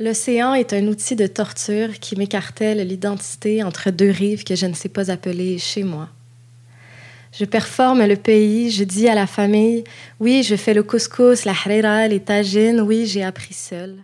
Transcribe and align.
L'océan 0.00 0.54
est 0.54 0.72
un 0.72 0.88
outil 0.88 1.14
de 1.14 1.28
torture 1.28 2.00
qui 2.00 2.16
m'écartèle 2.16 2.84
l'identité 2.84 3.62
entre 3.62 3.92
deux 3.92 4.10
rives 4.10 4.42
que 4.42 4.56
je 4.56 4.66
ne 4.66 4.74
sais 4.74 4.88
pas 4.88 5.12
appeler 5.12 5.56
chez 5.58 5.84
moi. 5.84 6.08
Je 7.30 7.44
performe 7.44 8.04
le 8.04 8.16
pays, 8.16 8.72
je 8.72 8.82
dis 8.82 9.08
à 9.08 9.14
la 9.14 9.28
famille, 9.28 9.84
oui, 10.18 10.42
je 10.42 10.56
fais 10.56 10.74
le 10.74 10.82
couscous, 10.82 11.44
la 11.44 11.52
harira, 11.52 12.08
les 12.08 12.18
tagines, 12.18 12.80
oui, 12.80 13.06
j'ai 13.06 13.22
appris 13.22 13.54
seul. 13.54 13.98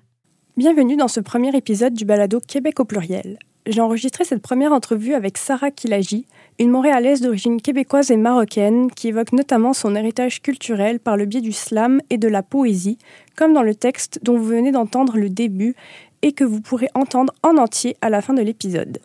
Bienvenue 0.57 0.97
dans 0.97 1.09
ce 1.09 1.19
premier 1.19 1.57
épisode 1.57 1.95
du 1.95 2.05
balado 2.05 2.39
Québec 2.39 2.79
au 2.79 2.85
pluriel. 2.85 3.41
J'ai 3.67 3.81
enregistré 3.81 4.25
cette 4.25 4.43
première 4.43 4.73
entrevue 4.73 5.15
avec 5.15 5.39
Sarah 5.39 5.73
Kilagi, 5.73 6.25
une 6.61 6.71
Montréalaise 6.71 7.23
d'origine 7.23 7.63
québécoise 7.63 8.11
et 8.11 8.19
marocaine 8.19 8.91
qui 8.91 9.09
évoque 9.09 9.33
notamment 9.33 9.73
son 9.73 9.95
héritage 9.95 10.43
culturel 10.43 11.01
par 11.01 11.17
le 11.17 11.25
biais 11.25 11.41
du 11.41 11.53
slam 11.53 12.03
et 12.11 12.19
de 12.19 12.29
la 12.29 12.43
poésie, 12.43 12.99
comme 13.35 13.55
dans 13.55 13.63
le 13.63 13.75
texte 13.75 14.21
dont 14.23 14.37
vous 14.37 14.45
venez 14.45 14.71
d'entendre 14.71 15.17
le 15.17 15.31
début 15.31 15.75
et 16.21 16.33
que 16.33 16.45
vous 16.45 16.61
pourrez 16.61 16.89
entendre 16.95 17.33
en 17.43 17.57
entier 17.57 17.97
à 18.03 18.11
la 18.11 18.21
fin 18.21 18.35
de 18.35 18.43
l'épisode. 18.43 18.99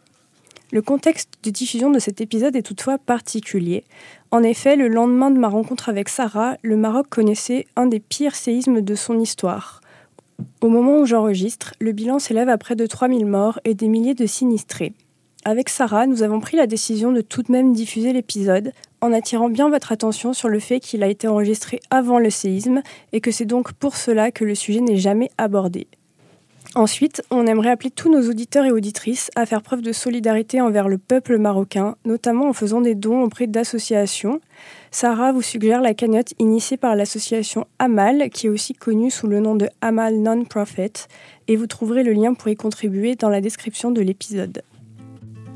Le 0.74 0.82
contexte 0.82 1.30
de 1.44 1.50
diffusion 1.50 1.90
de 1.92 2.00
cet 2.00 2.20
épisode 2.20 2.58
est 2.58 2.62
toutefois 2.62 2.98
particulier. 2.98 3.86
En 4.32 4.44
effet, 4.44 4.76
le 4.76 4.90
lendemain 4.90 5.32
de 5.32 5.40
ma 5.40 5.48
rencontre 5.48 5.88
avec 5.88 6.10
Sarah, 6.10 6.58
le 6.62 6.76
Maroc 6.76 7.08
connaissait 7.10 7.68
un 7.78 7.86
des 7.86 8.02
pires 8.02 8.36
séismes 8.36 8.82
de 8.82 8.96
son 8.96 9.18
histoire. 9.18 9.80
Au 10.60 10.68
moment 10.68 10.98
où 10.98 11.06
j'enregistre, 11.06 11.74
le 11.80 11.94
bilan 11.94 12.20
s'élève 12.20 12.50
à 12.50 12.58
près 12.58 12.76
de 12.76 12.86
3000 12.86 13.26
morts 13.26 13.62
et 13.64 13.76
des 13.76 13.88
milliers 13.88 14.14
de 14.14 14.26
sinistrés. 14.26 14.92
Avec 15.48 15.70
Sarah, 15.70 16.08
nous 16.08 16.24
avons 16.24 16.40
pris 16.40 16.58
la 16.58 16.66
décision 16.66 17.12
de 17.12 17.22
tout 17.22 17.44
de 17.44 17.52
même 17.52 17.72
diffuser 17.72 18.14
l'épisode, 18.14 18.72
en 19.00 19.14
attirant 19.14 19.48
bien 19.48 19.70
votre 19.70 19.92
attention 19.92 20.34
sur 20.34 20.50
le 20.50 20.60
fait 20.60 20.80
qu'il 20.80 21.04
a 21.04 21.08
été 21.08 21.28
enregistré 21.28 21.80
avant 21.92 22.18
le 22.18 22.32
séisme 22.32 22.82
et 23.14 23.22
que 23.22 23.30
c'est 23.30 23.46
donc 23.46 23.72
pour 23.74 23.96
cela 23.96 24.32
que 24.32 24.44
le 24.44 24.56
sujet 24.56 24.82
n'est 24.82 24.98
jamais 24.98 25.30
abordé. 25.38 25.86
Ensuite, 26.74 27.22
on 27.30 27.46
aimerait 27.46 27.70
appeler 27.70 27.92
tous 27.92 28.12
nos 28.12 28.28
auditeurs 28.28 28.66
et 28.66 28.72
auditrices 28.72 29.30
à 29.36 29.46
faire 29.46 29.62
preuve 29.62 29.84
de 29.84 29.92
solidarité 29.92 30.62
envers 30.62 30.88
le 30.88 30.98
peuple 30.98 31.38
marocain, 31.38 31.96
notamment 32.06 32.50
en 32.50 32.54
faisant 32.54 32.82
des 32.82 32.96
dons 32.96 33.22
auprès 33.22 33.46
d'associations. 33.46 34.42
Sarah 34.90 35.32
vous 35.32 35.44
suggère 35.44 35.80
la 35.80 35.94
cagnotte 35.94 36.34
initiée 36.40 36.78
par 36.78 36.96
l'association 36.96 37.68
Amal, 37.78 38.32
qui 38.32 38.48
est 38.48 38.50
aussi 38.50 38.74
connue 38.74 39.12
sous 39.12 39.28
le 39.28 39.42
nom 39.42 39.54
de 39.54 39.70
Amal 39.82 40.18
Non-Profit, 40.18 41.06
et 41.48 41.56
vous 41.56 41.68
trouverez 41.68 42.02
le 42.02 42.14
lien 42.14 42.34
pour 42.34 42.50
y 42.50 42.56
contribuer 42.56 43.14
dans 43.14 43.30
la 43.30 43.42
description 43.42 43.92
de 43.92 44.02
l'épisode. 44.02 44.64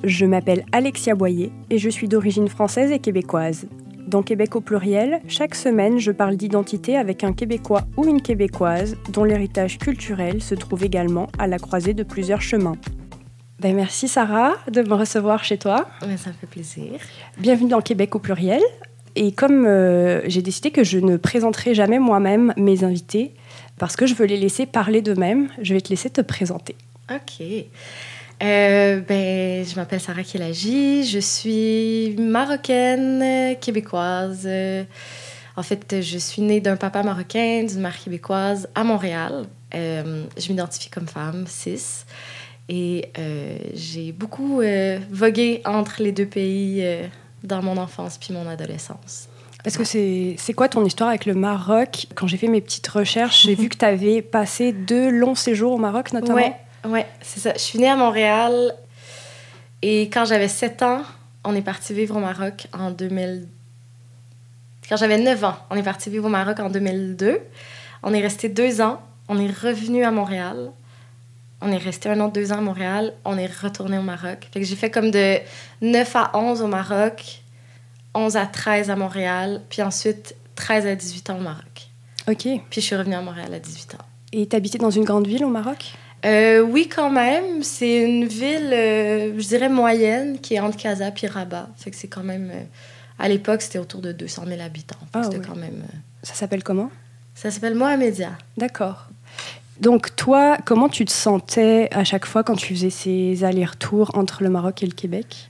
Je 0.03 0.25
m'appelle 0.25 0.63
Alexia 0.71 1.13
Boyer 1.13 1.51
et 1.69 1.77
je 1.77 1.89
suis 1.89 2.07
d'origine 2.07 2.47
française 2.47 2.89
et 2.91 2.99
québécoise. 2.99 3.67
Dans 4.07 4.23
Québec 4.23 4.55
au 4.55 4.61
pluriel, 4.61 5.19
chaque 5.27 5.55
semaine, 5.55 5.99
je 5.99 6.11
parle 6.11 6.37
d'identité 6.37 6.95
avec 6.95 7.25
un 7.25 7.33
Québécois 7.33 7.83
ou 7.97 8.05
une 8.05 8.21
Québécoise 8.21 8.95
dont 9.11 9.25
l'héritage 9.25 9.77
culturel 9.77 10.41
se 10.41 10.55
trouve 10.55 10.85
également 10.85 11.27
à 11.37 11.47
la 11.47 11.59
croisée 11.59 11.93
de 11.93 12.03
plusieurs 12.03 12.41
chemins. 12.41 12.77
Ben 13.59 13.75
merci 13.75 14.07
Sarah 14.07 14.53
de 14.71 14.81
me 14.83 14.93
recevoir 14.93 15.43
chez 15.43 15.57
toi. 15.57 15.89
Mais 16.07 16.15
ça 16.15 16.29
me 16.29 16.35
fait 16.35 16.47
plaisir. 16.47 16.93
Bienvenue 17.37 17.69
dans 17.69 17.81
Québec 17.81 18.15
au 18.15 18.19
pluriel. 18.19 18.61
Et 19.17 19.33
comme 19.33 19.65
euh, 19.65 20.21
j'ai 20.29 20.41
décidé 20.41 20.71
que 20.71 20.85
je 20.85 20.97
ne 20.97 21.17
présenterai 21.17 21.75
jamais 21.75 21.99
moi-même 21.99 22.53
mes 22.55 22.85
invités, 22.85 23.33
parce 23.77 23.97
que 23.97 24.05
je 24.05 24.15
veux 24.15 24.25
les 24.25 24.37
laisser 24.37 24.65
parler 24.65 25.01
d'eux-mêmes, 25.01 25.49
je 25.61 25.73
vais 25.73 25.81
te 25.81 25.89
laisser 25.89 26.09
te 26.09 26.21
présenter. 26.21 26.75
OK. 27.11 27.45
Euh, 28.41 29.01
ben, 29.01 29.65
je 29.65 29.75
m'appelle 29.75 29.99
Sarah 29.99 30.23
Kelagi, 30.23 31.03
je 31.05 31.19
suis 31.19 32.15
marocaine, 32.17 33.57
québécoise. 33.59 34.47
En 35.55 35.63
fait, 35.63 36.01
je 36.01 36.17
suis 36.17 36.41
née 36.41 36.61
d'un 36.61 36.77
papa 36.77 37.03
marocain, 37.03 37.65
d'une 37.67 37.81
mère 37.81 37.99
québécoise 37.99 38.69
à 38.75 38.83
Montréal. 38.83 39.45
Euh, 39.75 40.23
je 40.37 40.49
m'identifie 40.49 40.89
comme 40.89 41.07
femme, 41.07 41.45
cis. 41.47 42.05
Et 42.69 43.11
euh, 43.17 43.57
j'ai 43.73 44.11
beaucoup 44.11 44.61
vogué 45.11 45.61
entre 45.65 46.01
les 46.01 46.11
deux 46.11 46.27
pays 46.27 46.85
dans 47.43 47.61
mon 47.61 47.77
enfance 47.77 48.17
puis 48.17 48.33
mon 48.33 48.47
adolescence. 48.47 49.27
Est-ce 49.65 49.77
que 49.77 49.83
c'est 49.83 50.35
c'est 50.37 50.53
quoi 50.53 50.69
ton 50.69 50.85
histoire 50.85 51.09
avec 51.09 51.25
le 51.25 51.33
Maroc? 51.33 52.07
Quand 52.15 52.27
j'ai 52.27 52.37
fait 52.37 52.47
mes 52.47 52.61
petites 52.61 52.87
recherches, 52.87 53.43
j'ai 53.43 53.55
vu 53.55 53.67
que 53.67 53.75
tu 53.75 53.83
avais 53.83 54.21
passé 54.21 54.71
deux 54.71 55.09
longs 55.09 55.35
séjours 55.35 55.73
au 55.73 55.77
Maroc 55.77 56.13
notamment? 56.13 56.35
Ouais, 56.35 56.55
ouais, 56.85 57.07
c'est 57.21 57.39
ça. 57.39 57.53
Je 57.53 57.59
suis 57.59 57.79
née 57.79 57.89
à 57.89 57.95
Montréal 57.95 58.75
et 59.81 60.03
quand 60.09 60.25
j'avais 60.25 60.47
7 60.47 60.83
ans, 60.83 61.03
on 61.43 61.55
est 61.55 61.61
parti 61.61 61.93
vivre 61.93 62.17
au 62.17 62.19
Maroc 62.19 62.67
en 62.73 62.91
2000. 62.91 63.47
Quand 64.87 64.97
j'avais 64.97 65.17
9 65.17 65.43
ans, 65.43 65.57
on 65.69 65.75
est 65.75 65.83
parti 65.83 66.09
vivre 66.09 66.25
au 66.25 66.29
Maroc 66.29 66.59
en 66.59 66.69
2002. 66.69 67.39
On 68.03 68.13
est 68.13 68.21
resté 68.21 68.49
deux 68.49 68.81
ans. 68.81 69.01
On 69.27 69.39
est 69.39 69.51
revenu 69.51 70.03
à 70.03 70.11
Montréal. 70.11 70.71
On 71.61 71.71
est 71.71 71.77
resté 71.77 72.09
un 72.09 72.19
an, 72.19 72.29
deux 72.29 72.51
ans 72.51 72.57
à 72.57 72.61
Montréal. 72.61 73.13
On 73.25 73.37
est 73.37 73.51
retourné 73.61 73.97
au 73.97 74.01
Maroc. 74.01 74.47
Fait 74.51 74.59
que 74.59 74.65
j'ai 74.65 74.75
fait 74.75 74.89
comme 74.89 75.11
de 75.11 75.37
9 75.81 76.15
à 76.15 76.31
11 76.33 76.61
au 76.61 76.67
Maroc, 76.67 77.41
11 78.15 78.37
à 78.37 78.45
13 78.45 78.89
à 78.89 78.95
Montréal, 78.95 79.61
puis 79.69 79.81
ensuite 79.81 80.35
13 80.55 80.87
à 80.87 80.95
18 80.95 81.29
ans 81.29 81.37
au 81.37 81.41
Maroc. 81.41 81.89
Ok. 82.27 82.43
Puis 82.43 82.61
je 82.75 82.79
suis 82.81 82.95
revenue 82.95 83.15
à 83.15 83.21
Montréal 83.21 83.53
à 83.53 83.59
18 83.59 83.95
ans. 83.95 84.05
Et 84.31 84.47
t'habitais 84.47 84.77
dans 84.77 84.91
une 84.91 85.03
grande 85.03 85.27
ville 85.27 85.43
au 85.43 85.49
Maroc? 85.49 85.93
Euh, 86.25 86.61
oui, 86.61 86.87
quand 86.87 87.09
même. 87.09 87.63
C'est 87.63 88.03
une 88.03 88.25
ville, 88.25 88.71
euh, 88.73 89.33
je 89.39 89.47
dirais, 89.47 89.69
moyenne, 89.69 90.39
qui 90.39 90.55
est 90.55 90.59
entre 90.59 90.77
Casa 90.77 91.09
et 91.21 91.27
Rabat. 91.27 91.69
Fait 91.77 91.91
que 91.91 91.95
c'est 91.95 92.07
quand 92.07 92.23
même... 92.23 92.51
euh, 92.53 92.63
à 93.17 93.27
l'époque, 93.27 93.61
c'était 93.61 93.79
autour 93.79 94.01
de 94.01 94.11
200 94.11 94.43
000 94.47 94.61
habitants. 94.61 94.95
Ah, 95.13 95.23
c'était 95.23 95.45
quand 95.45 95.55
même... 95.55 95.83
Ça 96.23 96.33
s'appelle 96.33 96.63
comment? 96.63 96.89
Ça 97.35 97.51
s'appelle 97.51 97.75
Mohamedia. 97.75 98.31
D'accord. 98.57 99.07
Donc 99.79 100.15
toi, 100.15 100.57
comment 100.65 100.89
tu 100.89 101.05
te 101.05 101.11
sentais 101.11 101.87
à 101.91 102.03
chaque 102.03 102.25
fois 102.25 102.43
quand 102.43 102.55
tu 102.55 102.73
faisais 102.73 102.89
ces 102.89 103.43
allers-retours 103.43 104.11
entre 104.13 104.43
le 104.43 104.49
Maroc 104.49 104.83
et 104.83 104.85
le 104.85 104.93
Québec? 104.93 105.49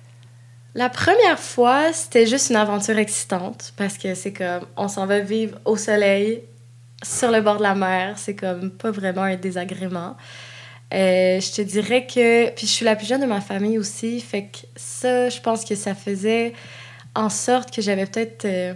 La 0.75 0.89
première 0.89 1.39
fois, 1.39 1.91
c'était 1.93 2.27
juste 2.27 2.51
une 2.51 2.55
aventure 2.55 2.97
excitante 2.99 3.73
parce 3.75 3.97
que 3.97 4.13
c'est 4.13 4.33
comme 4.33 4.67
on 4.77 4.87
s'en 4.87 5.07
va 5.07 5.19
vivre 5.19 5.57
au 5.65 5.77
soleil 5.77 6.43
sur 7.03 7.31
le 7.31 7.41
bord 7.41 7.57
de 7.57 7.63
la 7.63 7.75
mer, 7.75 8.17
c'est 8.17 8.35
comme 8.35 8.69
pas 8.69 8.91
vraiment 8.91 9.23
un 9.23 9.35
désagrément. 9.35 10.15
Euh, 10.91 11.39
je 11.39 11.51
te 11.51 11.61
dirais 11.61 12.07
que 12.07 12.49
puis 12.49 12.65
je 12.65 12.71
suis 12.71 12.85
la 12.85 12.95
plus 12.95 13.05
jeune 13.05 13.21
de 13.21 13.27
ma 13.27 13.41
famille 13.41 13.77
aussi, 13.77 14.19
fait 14.21 14.45
que 14.45 14.57
ça, 14.75 15.29
je 15.29 15.39
pense 15.39 15.63
que 15.63 15.75
ça 15.75 15.93
faisait 15.93 16.53
en 17.13 17.29
sorte 17.29 17.71
que 17.71 17.81
j'avais 17.81 18.07
peut-être 18.07 18.45
euh, 18.45 18.73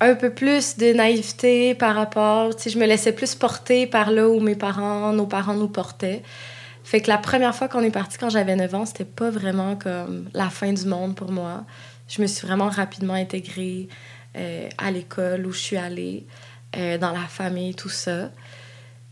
un 0.00 0.14
peu 0.14 0.30
plus 0.30 0.76
de 0.76 0.92
naïveté 0.92 1.74
par 1.74 1.96
rapport, 1.96 2.54
tu 2.54 2.62
sais, 2.62 2.70
je 2.70 2.78
me 2.78 2.86
laissais 2.86 3.12
plus 3.12 3.34
porter 3.34 3.88
par 3.88 4.12
là 4.12 4.28
où 4.28 4.38
mes 4.38 4.54
parents, 4.54 5.12
nos 5.12 5.26
parents 5.26 5.54
nous 5.54 5.68
portaient. 5.68 6.22
Fait 6.84 7.00
que 7.00 7.08
la 7.08 7.18
première 7.18 7.54
fois 7.54 7.68
qu'on 7.68 7.82
est 7.82 7.90
parti 7.90 8.16
quand 8.16 8.30
j'avais 8.30 8.54
9 8.54 8.74
ans, 8.74 8.86
c'était 8.86 9.04
pas 9.04 9.30
vraiment 9.30 9.74
comme 9.76 10.28
la 10.34 10.50
fin 10.50 10.72
du 10.72 10.84
monde 10.86 11.16
pour 11.16 11.32
moi. 11.32 11.64
Je 12.08 12.22
me 12.22 12.28
suis 12.28 12.46
vraiment 12.46 12.68
rapidement 12.68 13.14
intégrée 13.14 13.88
euh, 14.36 14.68
à 14.78 14.90
l'école 14.92 15.46
où 15.46 15.52
je 15.52 15.58
suis 15.58 15.76
allée, 15.76 16.26
dans 16.74 17.12
la 17.12 17.26
famille, 17.28 17.74
tout 17.74 17.90
ça. 17.90 18.30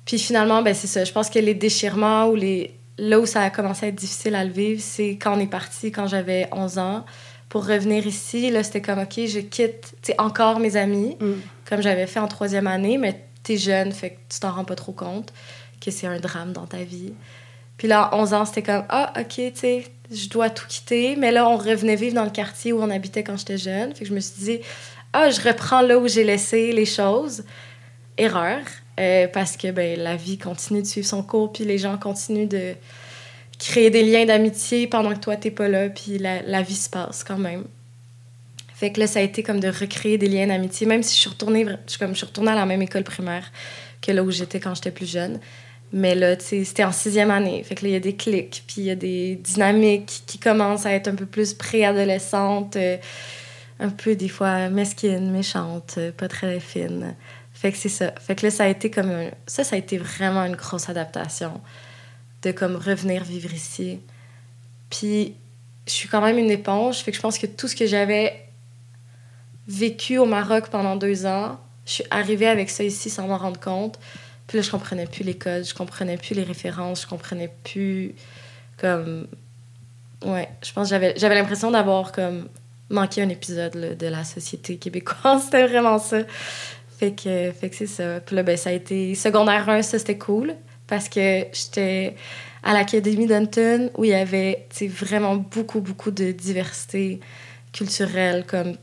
Puis 0.05 0.19
finalement, 0.19 0.62
ben 0.62 0.75
c'est 0.75 0.87
ça. 0.87 1.05
Je 1.05 1.12
pense 1.12 1.31
que 1.31 1.38
les 1.38 1.55
déchirements 1.55 2.27
ou 2.28 2.34
les 2.34 2.75
là 2.99 3.19
où 3.19 3.27
ça 3.27 3.43
a 3.43 3.50
commencé 3.50 3.87
à 3.87 3.88
être 3.88 3.94
difficile 3.94 4.34
à 4.34 4.44
le 4.44 4.50
vivre, 4.50 4.81
c'est 4.84 5.16
quand 5.16 5.37
on 5.37 5.41
est 5.41 5.47
parti 5.47 5.91
quand 5.91 6.06
j'avais 6.06 6.49
11 6.53 6.78
ans 6.78 7.05
pour 7.49 7.66
revenir 7.66 8.06
ici. 8.06 8.50
Là, 8.50 8.62
c'était 8.62 8.83
comme 8.83 8.99
OK, 8.99 9.15
je 9.27 9.41
quitte, 9.41 9.94
encore 10.19 10.61
mes 10.61 10.77
amis, 10.77 11.16
comme 11.69 11.83
j'avais 11.83 12.06
fait 12.06 12.21
en 12.21 12.28
troisième 12.28 12.66
année, 12.66 12.99
mais 12.99 13.25
t'es 13.43 13.56
jeune, 13.56 13.93
fait 13.93 14.11
que 14.11 14.19
tu 14.28 14.41
t'en 14.41 14.53
rends 14.53 14.65
pas 14.65 14.75
trop 14.75 14.93
compte 14.93 15.33
que 15.81 15.91
c'est 15.91 16.06
un 16.06 16.21
drame 16.21 16.53
dans 16.53 16.67
ta 16.67 16.82
vie. 16.84 17.15
Puis 17.78 17.88
là, 17.88 18.03
à 18.03 18.17
11 18.17 18.34
ans, 18.34 18.44
c'était 18.44 18.62
comme 18.62 18.84
Ah, 18.91 19.12
OK, 19.19 19.34
tu 19.37 19.53
sais, 19.55 19.84
je 20.11 20.28
dois 20.28 20.50
tout 20.50 20.67
quitter. 20.69 21.17
Mais 21.17 21.32
là, 21.32 21.49
on 21.49 21.56
revenait 21.56 21.97
vivre 21.97 22.15
dans 22.15 22.25
le 22.25 22.31
quartier 22.31 22.75
où 22.75 22.82
on 22.82 22.91
habitait 22.91 23.25
quand 23.25 23.38
j'étais 23.38 23.56
jeune. 23.56 23.94
Fait 23.94 24.05
que 24.05 24.11
je 24.11 24.15
me 24.15 24.21
suis 24.21 24.43
dit 24.43 24.61
Ah, 25.15 25.31
je 25.31 25.41
reprends 25.41 25.81
là 25.81 25.99
où 25.99 26.06
j'ai 26.06 26.25
laissé 26.25 26.72
les 26.72 26.84
choses. 26.84 27.44
Erreur. 28.19 28.61
Euh, 29.00 29.28
parce 29.28 29.56
que 29.56 29.71
ben, 29.71 29.99
la 29.99 30.16
vie 30.16 30.37
continue 30.37 30.83
de 30.83 30.87
suivre 30.87 31.06
son 31.06 31.22
cours, 31.22 31.52
puis 31.52 31.64
les 31.64 31.79
gens 31.79 31.97
continuent 31.97 32.49
de 32.49 32.75
créer 33.58 33.88
des 33.91 34.02
liens 34.02 34.26
d'amitié 34.26 34.87
pendant 34.87 35.14
que 35.14 35.20
toi, 35.20 35.37
t'es 35.37 35.50
pas 35.50 35.69
là, 35.69 35.88
puis 35.88 36.19
la, 36.19 36.62
vie 36.62 36.75
se 36.75 36.91
passe 36.91 37.25
quand 37.25 37.38
même. 37.38 37.64
Fait 38.75 38.93
que 38.93 39.00
là, 39.00 39.06
ça 39.06 39.20
a 39.20 39.23
été 39.23 39.43
comme 39.43 39.61
de 39.61 39.69
recréer 39.69 40.19
des 40.19 40.29
liens 40.29 40.47
d'amitié, 40.47 40.87
même 40.87 41.02
si 41.02 41.14
je 41.14 41.20
suis 41.20 41.31
retournée, 41.31 41.67
je, 41.87 41.99
comme, 41.99 42.12
je 42.12 42.19
suis 42.19 42.26
retournée 42.26 42.50
à 42.50 42.55
la 42.55 42.67
même 42.67 42.82
école 42.82 43.05
primaire 43.05 43.50
que 44.02 44.12
là 44.12 44.23
où 44.23 44.31
j'étais 44.31 44.61
quand 44.61 44.75
j'étais 44.75 44.91
plus 44.91 45.11
jeune. 45.11 45.41
Mais 45.93 46.14
là, 46.14 46.38
c'était 46.38 46.85
en 46.85 46.93
sixième 46.93 47.31
année. 47.31 47.62
Fait 47.64 47.75
que 47.75 47.85
là, 47.85 47.91
il 47.91 47.93
y 47.93 47.97
a 47.97 48.00
des 48.00 48.17
clics, 48.17 48.62
puis 48.67 48.76
il 48.79 48.85
y 48.85 48.91
a 48.91 48.94
des 48.94 49.37
dynamiques 49.37 50.23
qui 50.26 50.38
commencent 50.38 50.87
à 50.87 50.93
être 50.93 51.08
un 51.08 51.14
peu 51.14 51.26
plus 51.26 51.52
préadolescentes, 51.52 52.76
euh, 52.76 52.97
un 53.81 53.91
peu 53.91 54.14
des 54.14 54.29
fois 54.29 54.69
mesquines, 54.69 55.31
méchantes, 55.31 55.94
euh, 55.99 56.12
pas 56.12 56.29
très 56.29 56.61
fines. 56.61 57.14
Fait 57.61 57.73
que 57.73 57.77
c'est 57.77 57.91
ça. 57.91 58.12
Fait 58.19 58.35
que 58.35 58.47
là, 58.47 58.51
ça 58.51 58.65
a 58.65 58.69
été 58.69 58.91
comme 58.91 59.11
un... 59.11 59.31
Ça, 59.47 59.65
ça 59.65 59.77
a 59.77 59.79
été 59.79 59.99
vraiment 59.99 60.47
une 60.47 60.57
grosse 60.57 60.89
adaptation 60.89 61.61
de 62.41 62.53
comme 62.53 62.75
revenir 62.75 63.23
vivre 63.23 63.53
ici. 63.53 64.01
Puis, 64.89 65.35
je 65.87 65.93
suis 65.93 66.09
quand 66.09 66.23
même 66.23 66.39
une 66.39 66.51
éponge. 66.51 67.01
Fait 67.01 67.11
que 67.11 67.19
je 67.19 67.21
pense 67.21 67.37
que 67.37 67.47
tout 67.47 67.69
ce 67.69 67.77
que 67.77 67.87
j'avais 67.87 68.47
vécu 69.69 70.17
au 70.17 70.25
Maroc 70.25 70.69
pendant 70.71 70.97
deux 70.97 71.27
ans, 71.27 71.61
je 71.85 71.93
suis 71.93 72.05
arrivée 72.11 72.49
avec 72.49 72.71
ça 72.71 72.83
ici 72.83 73.11
sans 73.11 73.29
m'en 73.29 73.37
rendre 73.37 73.61
compte. 73.61 73.99
Puis 74.47 74.57
là, 74.57 74.62
je 74.62 74.71
comprenais 74.71 75.07
plus 75.07 75.23
les 75.23 75.37
codes, 75.37 75.67
je 75.67 75.75
comprenais 75.75 76.17
plus 76.17 76.35
les 76.35 76.45
références, 76.45 77.03
je 77.03 77.07
comprenais 77.09 77.53
plus 77.62 78.15
comme 78.79 79.27
ouais, 80.25 80.49
je 80.65 80.73
pense 80.73 80.89
j'avais 80.89 81.12
j'avais 81.19 81.35
l'impression 81.35 81.71
d'avoir 81.71 82.11
comme 82.11 82.49
manqué 82.89 83.21
un 83.21 83.29
épisode 83.29 83.97
de 83.99 84.07
la 84.07 84.25
société 84.25 84.79
québécoise, 84.79 85.43
c'était 85.45 85.67
vraiment 85.67 85.99
ça. 85.99 86.23
Fait 87.00 87.12
que 87.12 87.50
fait 87.58 87.70
que 87.70 87.76
c'est 87.76 87.87
ça. 87.87 88.20
Puis 88.20 88.37
là 88.37 88.43
ben 88.43 88.58
ça 88.58 88.69
a 88.69 88.73
été 88.75 89.14
secondaire 89.14 89.67
1, 89.70 89.81
ça 89.81 89.99
c'était 89.99 90.19
cool 90.19 90.55
parce 90.87 91.08
que 91.08 91.47
j'étais 91.50 92.14
à 92.62 92.75
l'Académie 92.75 93.26
d'Anton 93.26 93.88
où 93.97 94.05
il 94.05 94.11
y 94.11 94.14
avait 94.14 94.69
vraiment 94.87 95.37
beaucoup 95.37 95.81
beaucoup 95.81 96.11
de 96.11 96.31
diversité 96.31 97.20
culturelle 97.73 98.44
comme 98.47 98.76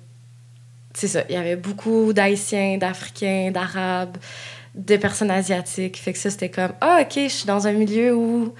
c'est 0.96 1.08
ça, 1.08 1.25
il 1.30 1.36
y 1.36 1.38
avait 1.38 1.58
beaucoup 1.58 2.12
d'haïtiens, 2.12 2.80
d'africains, 2.80 3.52
d'arabes, 3.52 4.18
de 4.74 4.98
personnes 4.98 5.30
asiatiques. 5.30 5.98
Fait 5.98 6.12
que 6.14 6.18
ça 6.18 6.31
c'était 6.31 6.50
comme 6.50 6.74
ah 6.81 7.02
OK, 7.04 7.14
je 7.14 7.28
suis 7.28 7.46
dans 7.46 7.68
un 7.68 7.74
milieu 7.74 8.16
où 8.16 8.56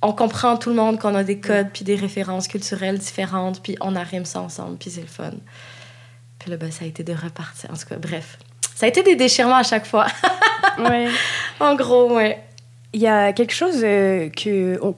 on 0.00 0.12
comprend 0.12 0.56
tout 0.58 0.70
le 0.70 0.76
monde 0.76 1.00
qu'on 1.00 1.16
a 1.16 1.24
des 1.24 1.40
codes 1.40 1.70
puis 1.72 1.84
des 1.84 1.96
références 1.96 2.46
culturelles 2.46 2.98
différentes, 2.98 3.60
puis 3.64 3.76
on 3.80 3.96
arrive 3.96 4.26
ça 4.26 4.40
ensemble, 4.42 4.76
puis 4.76 4.90
c'est 4.90 5.00
le 5.00 5.08
fun. 5.08 5.32
Puis 6.38 6.52
là, 6.52 6.56
ben, 6.56 6.70
ça 6.70 6.84
a 6.84 6.86
été 6.86 7.02
de 7.02 7.12
repartir. 7.12 7.68
En 7.72 7.76
tout 7.76 7.86
cas, 7.86 7.96
bref. 7.96 8.38
Ça 8.76 8.84
a 8.84 8.90
été 8.90 9.02
des 9.02 9.16
déchirements 9.16 9.56
à 9.56 9.62
chaque 9.62 9.86
fois. 9.86 10.06
ouais. 10.78 11.08
En 11.60 11.74
gros, 11.74 12.14
ouais. 12.14 12.42
Il 12.92 13.00
y 13.00 13.06
a 13.06 13.32
quelque 13.32 13.54
chose 13.54 13.80
euh, 13.82 14.28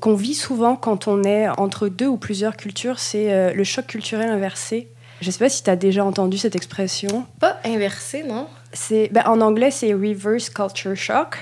qu'on 0.00 0.14
vit 0.14 0.34
souvent 0.34 0.74
quand 0.74 1.06
on 1.06 1.22
est 1.22 1.48
entre 1.48 1.86
deux 1.86 2.08
ou 2.08 2.16
plusieurs 2.16 2.56
cultures, 2.56 2.98
c'est 2.98 3.32
euh, 3.32 3.52
le 3.54 3.62
choc 3.62 3.86
culturel 3.86 4.30
inversé. 4.30 4.88
Je 5.20 5.30
sais 5.30 5.38
pas 5.38 5.48
si 5.48 5.62
tu 5.62 5.70
as 5.70 5.76
déjà 5.76 6.04
entendu 6.04 6.38
cette 6.38 6.56
expression. 6.56 7.24
Pas 7.38 7.60
inversé, 7.64 8.24
non? 8.24 8.48
C'est, 8.72 9.10
ben, 9.12 9.22
en 9.26 9.40
anglais, 9.40 9.70
c'est 9.70 9.92
reverse 9.94 10.50
culture 10.50 10.96
shock. 10.96 11.38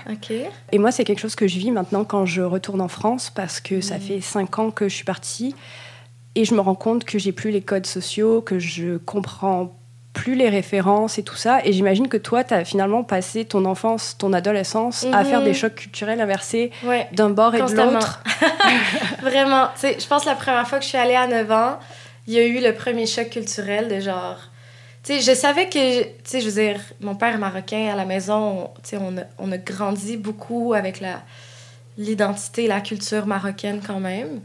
Et 0.72 0.78
moi, 0.78 0.92
c'est 0.92 1.04
quelque 1.04 1.20
chose 1.20 1.36
que 1.36 1.48
je 1.48 1.58
vis 1.58 1.70
maintenant 1.70 2.04
quand 2.04 2.26
je 2.26 2.42
retourne 2.42 2.82
en 2.82 2.88
France 2.88 3.32
parce 3.34 3.60
que 3.60 3.80
ça 3.80 3.96
mm. 3.96 4.00
fait 4.00 4.20
cinq 4.20 4.58
ans 4.58 4.70
que 4.70 4.90
je 4.90 4.94
suis 4.94 5.04
partie 5.04 5.54
et 6.34 6.44
je 6.44 6.54
me 6.54 6.60
rends 6.60 6.74
compte 6.74 7.04
que 7.04 7.18
j'ai 7.18 7.32
plus 7.32 7.50
les 7.50 7.62
codes 7.62 7.86
sociaux, 7.86 8.42
que 8.42 8.58
je 8.58 8.98
comprends 8.98 9.74
plus 10.16 10.34
les 10.34 10.48
références 10.48 11.18
et 11.18 11.22
tout 11.22 11.36
ça. 11.36 11.60
Et 11.64 11.72
j'imagine 11.72 12.08
que 12.08 12.16
toi, 12.16 12.42
tu 12.42 12.54
as 12.54 12.64
finalement 12.64 13.04
passé 13.04 13.44
ton 13.44 13.64
enfance, 13.66 14.16
ton 14.18 14.32
adolescence 14.32 15.06
à 15.12 15.24
faire 15.24 15.42
des 15.42 15.52
mm-hmm. 15.52 15.54
chocs 15.54 15.74
culturels 15.74 16.20
inversés 16.20 16.70
d'un 17.12 17.30
bord 17.30 17.54
et 17.54 17.60
de 17.60 17.74
l'autre. 17.74 18.22
Vraiment. 19.22 19.68
je 19.82 20.06
pense 20.06 20.24
que 20.24 20.28
la 20.28 20.34
première 20.34 20.66
fois 20.66 20.78
que 20.78 20.84
je 20.84 20.88
suis 20.88 20.98
allée 20.98 21.14
à 21.14 21.26
9 21.26 21.50
ans, 21.52 21.78
il 22.26 22.34
y 22.34 22.38
a 22.38 22.44
eu 22.46 22.60
le 22.60 22.72
premier 22.74 23.06
choc 23.06 23.30
culturel 23.30 23.88
de 23.88 24.00
genre 24.00 24.38
sais, 25.02 25.20
je 25.20 25.34
savais 25.34 25.68
que, 25.68 26.02
tu 26.02 26.10
sais, 26.24 26.40
je 26.40 26.48
veux 26.48 26.60
dire, 26.60 26.80
mon 27.00 27.14
père 27.14 27.34
est 27.34 27.38
marocain 27.38 27.90
à 27.92 27.94
la 27.94 28.04
maison, 28.04 28.70
sais, 28.82 28.96
on 29.00 29.16
a, 29.19 29.22
on 29.38 29.52
a 29.52 29.58
grandi 29.58 30.16
beaucoup 30.16 30.74
avec 30.74 31.00
la 31.00 31.22
l'identité, 31.98 32.66
la 32.66 32.80
culture 32.80 33.26
marocaine 33.26 33.80
quand 33.86 34.00
même. 34.00 34.40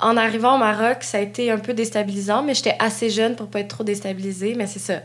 En 0.00 0.16
arrivant 0.16 0.54
au 0.54 0.58
Maroc, 0.58 0.98
ça 1.02 1.18
a 1.18 1.20
été 1.20 1.50
un 1.50 1.58
peu 1.58 1.74
déstabilisant, 1.74 2.42
mais 2.42 2.54
j'étais 2.54 2.76
assez 2.78 3.10
jeune 3.10 3.34
pour 3.34 3.48
pas 3.48 3.60
être 3.60 3.68
trop 3.68 3.84
déstabilisée, 3.84 4.54
mais 4.56 4.66
c'est 4.66 4.78
ça. 4.78 5.00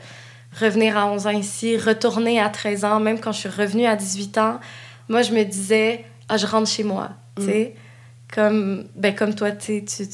Revenir 0.60 0.98
à 0.98 1.08
11 1.08 1.28
ans 1.28 1.32
ici, 1.32 1.78
retourner 1.78 2.40
à 2.40 2.50
13 2.50 2.86
ans, 2.86 3.00
même 3.00 3.20
quand 3.20 3.32
je 3.32 3.40
suis 3.40 3.50
revenue 3.50 3.88
à 3.88 3.96
18 3.96 4.38
ans, 4.38 4.60
moi, 5.10 5.24
je 5.24 5.32
me 5.32 5.44
disais, 5.44 6.06
ah, 6.30 6.38
je 6.38 6.46
rentre 6.46 6.70
chez 6.70 6.84
moi, 6.84 7.10
tu 7.38 7.46
sais. 7.46 7.74
Mm. 7.76 8.36
Comme, 8.36 8.86
ben, 8.96 9.16
comme 9.16 9.34
toi, 9.36 9.52
tu, 9.52 9.84
tu 9.84 10.06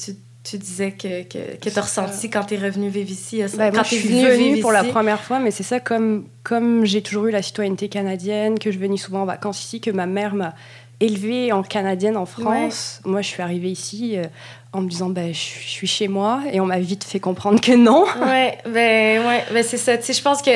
tu 0.42 0.56
disais 0.56 0.92
que, 0.92 1.22
que, 1.24 1.56
que 1.56 1.68
tu 1.68 1.78
as 1.78 1.82
ressenti 1.82 2.30
quand 2.30 2.44
tu 2.44 2.54
es 2.54 2.58
revenu 2.58 2.88
vivre 2.88 3.10
ici. 3.10 3.42
Ben, 3.56 3.72
quand 3.72 3.82
tu 3.82 3.96
es 3.96 3.98
venu 3.98 4.26
venue 4.26 4.60
pour 4.60 4.72
la 4.72 4.84
première 4.84 5.22
fois, 5.22 5.38
mais 5.38 5.50
c'est 5.50 5.62
ça, 5.62 5.80
comme, 5.80 6.26
comme 6.42 6.84
j'ai 6.84 7.02
toujours 7.02 7.26
eu 7.26 7.30
la 7.30 7.42
citoyenneté 7.42 7.88
canadienne, 7.88 8.58
que 8.58 8.70
je 8.70 8.78
venais 8.78 8.96
souvent 8.96 9.22
en 9.22 9.26
vacances 9.26 9.62
ici, 9.62 9.80
que 9.80 9.90
ma 9.90 10.06
mère 10.06 10.34
m'a 10.34 10.54
élevée 11.00 11.52
en 11.52 11.62
canadienne 11.62 12.16
en 12.16 12.26
France. 12.26 13.00
Moi, 13.04 13.22
je 13.22 13.28
suis 13.28 13.42
arrivée 13.42 13.70
ici 13.70 14.16
euh, 14.16 14.24
en 14.72 14.82
me 14.82 14.88
disant, 14.88 15.08
ben, 15.08 15.32
je, 15.34 15.38
suis 15.38 15.86
chez 15.86 16.08
moi, 16.08 16.42
et 16.52 16.60
on 16.60 16.66
m'a 16.66 16.78
vite 16.78 17.04
fait 17.04 17.20
comprendre 17.20 17.60
que 17.60 17.72
non. 17.72 18.04
ouais, 18.26 18.58
ben, 18.64 19.26
ouais, 19.26 19.44
ben 19.52 19.64
c'est 19.64 19.76
ça. 19.76 19.96
Je 19.96 20.22
pense 20.22 20.42
que 20.42 20.50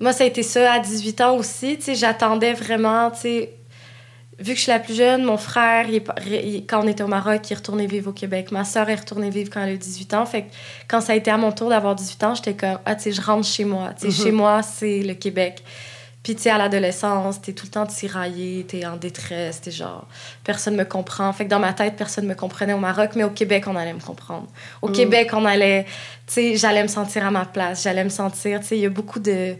moi, 0.00 0.12
ça 0.12 0.24
a 0.24 0.26
été 0.26 0.42
ça 0.42 0.72
à 0.72 0.78
18 0.80 1.20
ans 1.20 1.36
aussi. 1.36 1.78
J'attendais 1.94 2.54
vraiment, 2.54 3.10
tu 3.10 3.20
sais, 3.20 3.54
vu 4.40 4.52
que 4.52 4.56
je 4.56 4.62
suis 4.62 4.72
la 4.72 4.78
plus 4.80 4.94
jeune, 4.94 5.22
mon 5.22 5.36
frère, 5.36 5.86
quand 6.66 6.82
on 6.82 6.88
était 6.88 7.02
au 7.02 7.08
Maroc, 7.08 7.42
il 7.48 7.52
est 7.52 7.56
retourné 7.56 7.86
vivre 7.86 8.10
au 8.10 8.12
Québec. 8.12 8.50
Ma 8.50 8.64
soeur 8.64 8.88
est 8.88 8.94
retournée 8.94 9.30
vivre 9.30 9.50
quand 9.52 9.60
elle 9.60 9.70
a 9.70 9.72
eu 9.74 9.78
18 9.78 10.14
ans. 10.14 10.26
Fait 10.26 10.42
que 10.42 10.46
quand 10.88 11.00
ça 11.00 11.12
a 11.12 11.16
été 11.16 11.30
à 11.30 11.36
mon 11.36 11.52
tour 11.52 11.68
d'avoir 11.68 11.94
18 11.94 12.24
ans, 12.24 12.34
j'étais 12.34 12.54
comme, 12.54 12.78
ah, 12.84 12.94
tu 12.94 13.02
sais, 13.02 13.12
je 13.12 13.20
rentre 13.20 13.46
chez 13.46 13.64
moi. 13.64 13.90
Tu 13.98 14.10
sais, 14.10 14.24
chez 14.24 14.32
moi, 14.32 14.62
c'est 14.62 15.00
le 15.00 15.14
Québec. 15.14 15.62
Puis, 16.22 16.34
tu 16.34 16.42
sais, 16.42 16.50
à 16.50 16.58
l'adolescence, 16.58 17.40
t'es 17.40 17.52
tout 17.52 17.64
le 17.66 17.70
temps 17.70 17.86
tiraillé, 17.86 18.66
t'es 18.68 18.84
en 18.84 18.96
détresse, 18.96 19.62
t'es 19.62 19.70
genre, 19.70 20.06
personne 20.44 20.76
me 20.76 20.84
comprend. 20.84 21.32
Fait 21.32 21.46
que 21.46 21.50
dans 21.50 21.58
ma 21.58 21.72
tête, 21.72 21.96
personne 21.96 22.26
me 22.26 22.34
comprenait 22.34 22.74
au 22.74 22.78
Maroc, 22.78 23.12
mais 23.16 23.24
au 23.24 23.30
Québec, 23.30 23.64
on 23.66 23.74
allait 23.74 23.94
me 23.94 24.00
comprendre. 24.00 24.46
Au 24.82 24.88
mhm. 24.88 24.94
Québec, 24.94 25.30
on 25.32 25.46
allait, 25.46 25.84
tu 26.26 26.34
sais, 26.34 26.56
j'allais 26.56 26.82
me 26.82 26.88
sentir 26.88 27.24
à 27.24 27.30
ma 27.30 27.46
place, 27.46 27.84
j'allais 27.84 28.04
me 28.04 28.10
sentir, 28.10 28.60
tu 28.60 28.66
sais, 28.66 28.76
il 28.76 28.82
y 28.82 28.86
a 28.86 28.90
beaucoup 28.90 29.18
de 29.18 29.56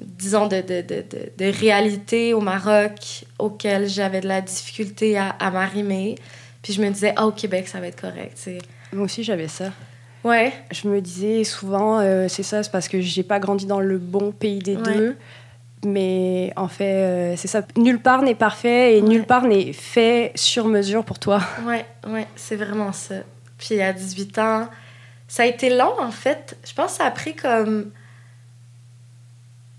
disons, 0.00 0.46
de, 0.46 0.60
de, 0.60 0.80
de, 0.82 1.04
de, 1.36 1.58
réalité 1.58 2.32
au 2.32 2.40
Maroc 2.40 3.24
auquel 3.38 3.88
j'avais 3.88 4.20
de 4.20 4.28
la 4.28 4.40
difficulté 4.40 5.18
à, 5.18 5.30
à 5.30 5.50
m'arrimer. 5.50 6.14
Puis 6.62 6.72
je 6.72 6.82
me 6.82 6.88
disais, 6.90 7.12
ah, 7.16 7.26
au 7.26 7.32
Québec, 7.32 7.68
ça 7.68 7.80
va 7.80 7.88
être 7.88 8.00
correct. 8.00 8.38
Moi 8.92 9.04
aussi, 9.04 9.24
j'avais 9.24 9.48
ça. 9.48 9.72
Ouais. 10.24 10.52
Je 10.70 10.88
me 10.88 11.00
disais 11.00 11.44
souvent, 11.44 12.00
euh, 12.00 12.26
c'est 12.28 12.42
ça, 12.42 12.62
c'est 12.62 12.70
parce 12.70 12.88
que 12.88 13.00
j'ai 13.00 13.22
pas 13.22 13.38
grandi 13.38 13.66
dans 13.66 13.80
le 13.80 13.98
bon 13.98 14.32
pays 14.32 14.58
des 14.58 14.76
deux. 14.76 15.16
Mais 15.84 16.52
en 16.56 16.68
fait, 16.68 16.84
euh, 16.84 17.36
c'est 17.36 17.48
ça. 17.48 17.62
Nulle 17.76 18.00
part 18.00 18.22
n'est 18.22 18.34
parfait 18.34 18.96
et 18.96 19.02
nulle 19.02 19.24
part 19.24 19.44
n'est 19.44 19.72
fait 19.72 20.32
sur 20.34 20.66
mesure 20.66 21.04
pour 21.04 21.18
toi. 21.18 21.40
Ouais, 21.66 21.86
ouais, 22.08 22.26
c'est 22.36 22.56
vraiment 22.56 22.92
ça. 22.92 23.16
Puis 23.58 23.80
à 23.80 23.92
18 23.92 24.38
ans, 24.38 24.68
ça 25.28 25.44
a 25.44 25.46
été 25.46 25.70
long 25.70 26.00
en 26.00 26.10
fait. 26.10 26.56
Je 26.66 26.74
pense 26.74 26.92
que 26.92 26.98
ça 26.98 27.04
a 27.04 27.10
pris 27.10 27.36
comme 27.36 27.90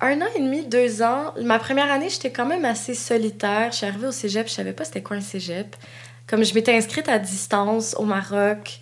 un 0.01 0.21
an 0.21 0.27
et 0.35 0.39
demi, 0.39 0.65
deux 0.65 1.01
ans. 1.01 1.33
Ma 1.41 1.59
première 1.59 1.91
année, 1.91 2.09
j'étais 2.09 2.31
quand 2.31 2.45
même 2.45 2.65
assez 2.65 2.93
solitaire. 2.93 3.71
Je 3.71 3.77
suis 3.77 3.85
arrivée 3.85 4.07
au 4.07 4.11
cégep, 4.11 4.47
je 4.47 4.53
savais 4.53 4.73
pas 4.73 4.85
c'était 4.85 5.01
quoi 5.01 5.17
un 5.17 5.21
cégep. 5.21 5.75
Comme 6.27 6.43
je 6.43 6.53
m'étais 6.53 6.75
inscrite 6.75 7.09
à 7.09 7.19
distance 7.19 7.95
au 7.97 8.05
Maroc, 8.05 8.79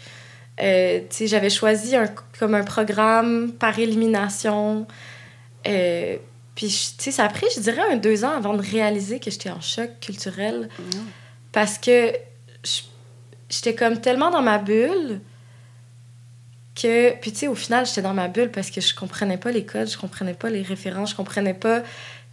euh, 0.62 1.02
j'avais 1.22 1.50
choisi 1.50 1.96
un, 1.96 2.08
comme 2.38 2.54
un 2.54 2.64
programme 2.64 3.54
par 3.54 3.80
élimination. 3.80 4.86
Euh, 5.68 6.18
puis, 6.58 6.70
tu 6.70 7.04
sais, 7.04 7.12
ça 7.12 7.24
a 7.24 7.30
pris, 7.30 7.46
je 7.56 7.62
dirais, 7.62 7.84
un 7.92 7.98
deux 7.98 8.26
ans 8.26 8.36
avant 8.36 8.56
de 8.56 8.64
réaliser 8.64 9.20
que 9.20 9.30
j'étais 9.30 9.52
en 9.52 9.62
choc 9.62 9.92
culturel. 10.02 10.70
Mmh. 10.80 10.84
Parce 11.52 11.78
que 11.78 12.14
j'étais 13.48 13.76
comme 13.76 14.02
tellement 14.02 14.32
dans 14.32 14.42
ma 14.42 14.58
bulle 14.58 15.22
que 16.74 17.12
puis 17.20 17.32
tu 17.32 17.38
sais 17.38 17.48
au 17.48 17.54
final 17.54 17.86
j'étais 17.86 18.02
dans 18.02 18.14
ma 18.14 18.28
bulle 18.28 18.50
parce 18.50 18.72
que 18.72 18.82
je 18.82 18.94
comprenais 18.96 19.38
pas 19.38 19.52
les 19.52 19.66
codes 19.66 19.88
je 19.88 19.98
comprenais 19.98 20.34
pas 20.34 20.50
les 20.50 20.62
références 20.62 21.12
je 21.12 21.16
comprenais 21.16 21.54
pas 21.54 21.82
tu 21.82 21.88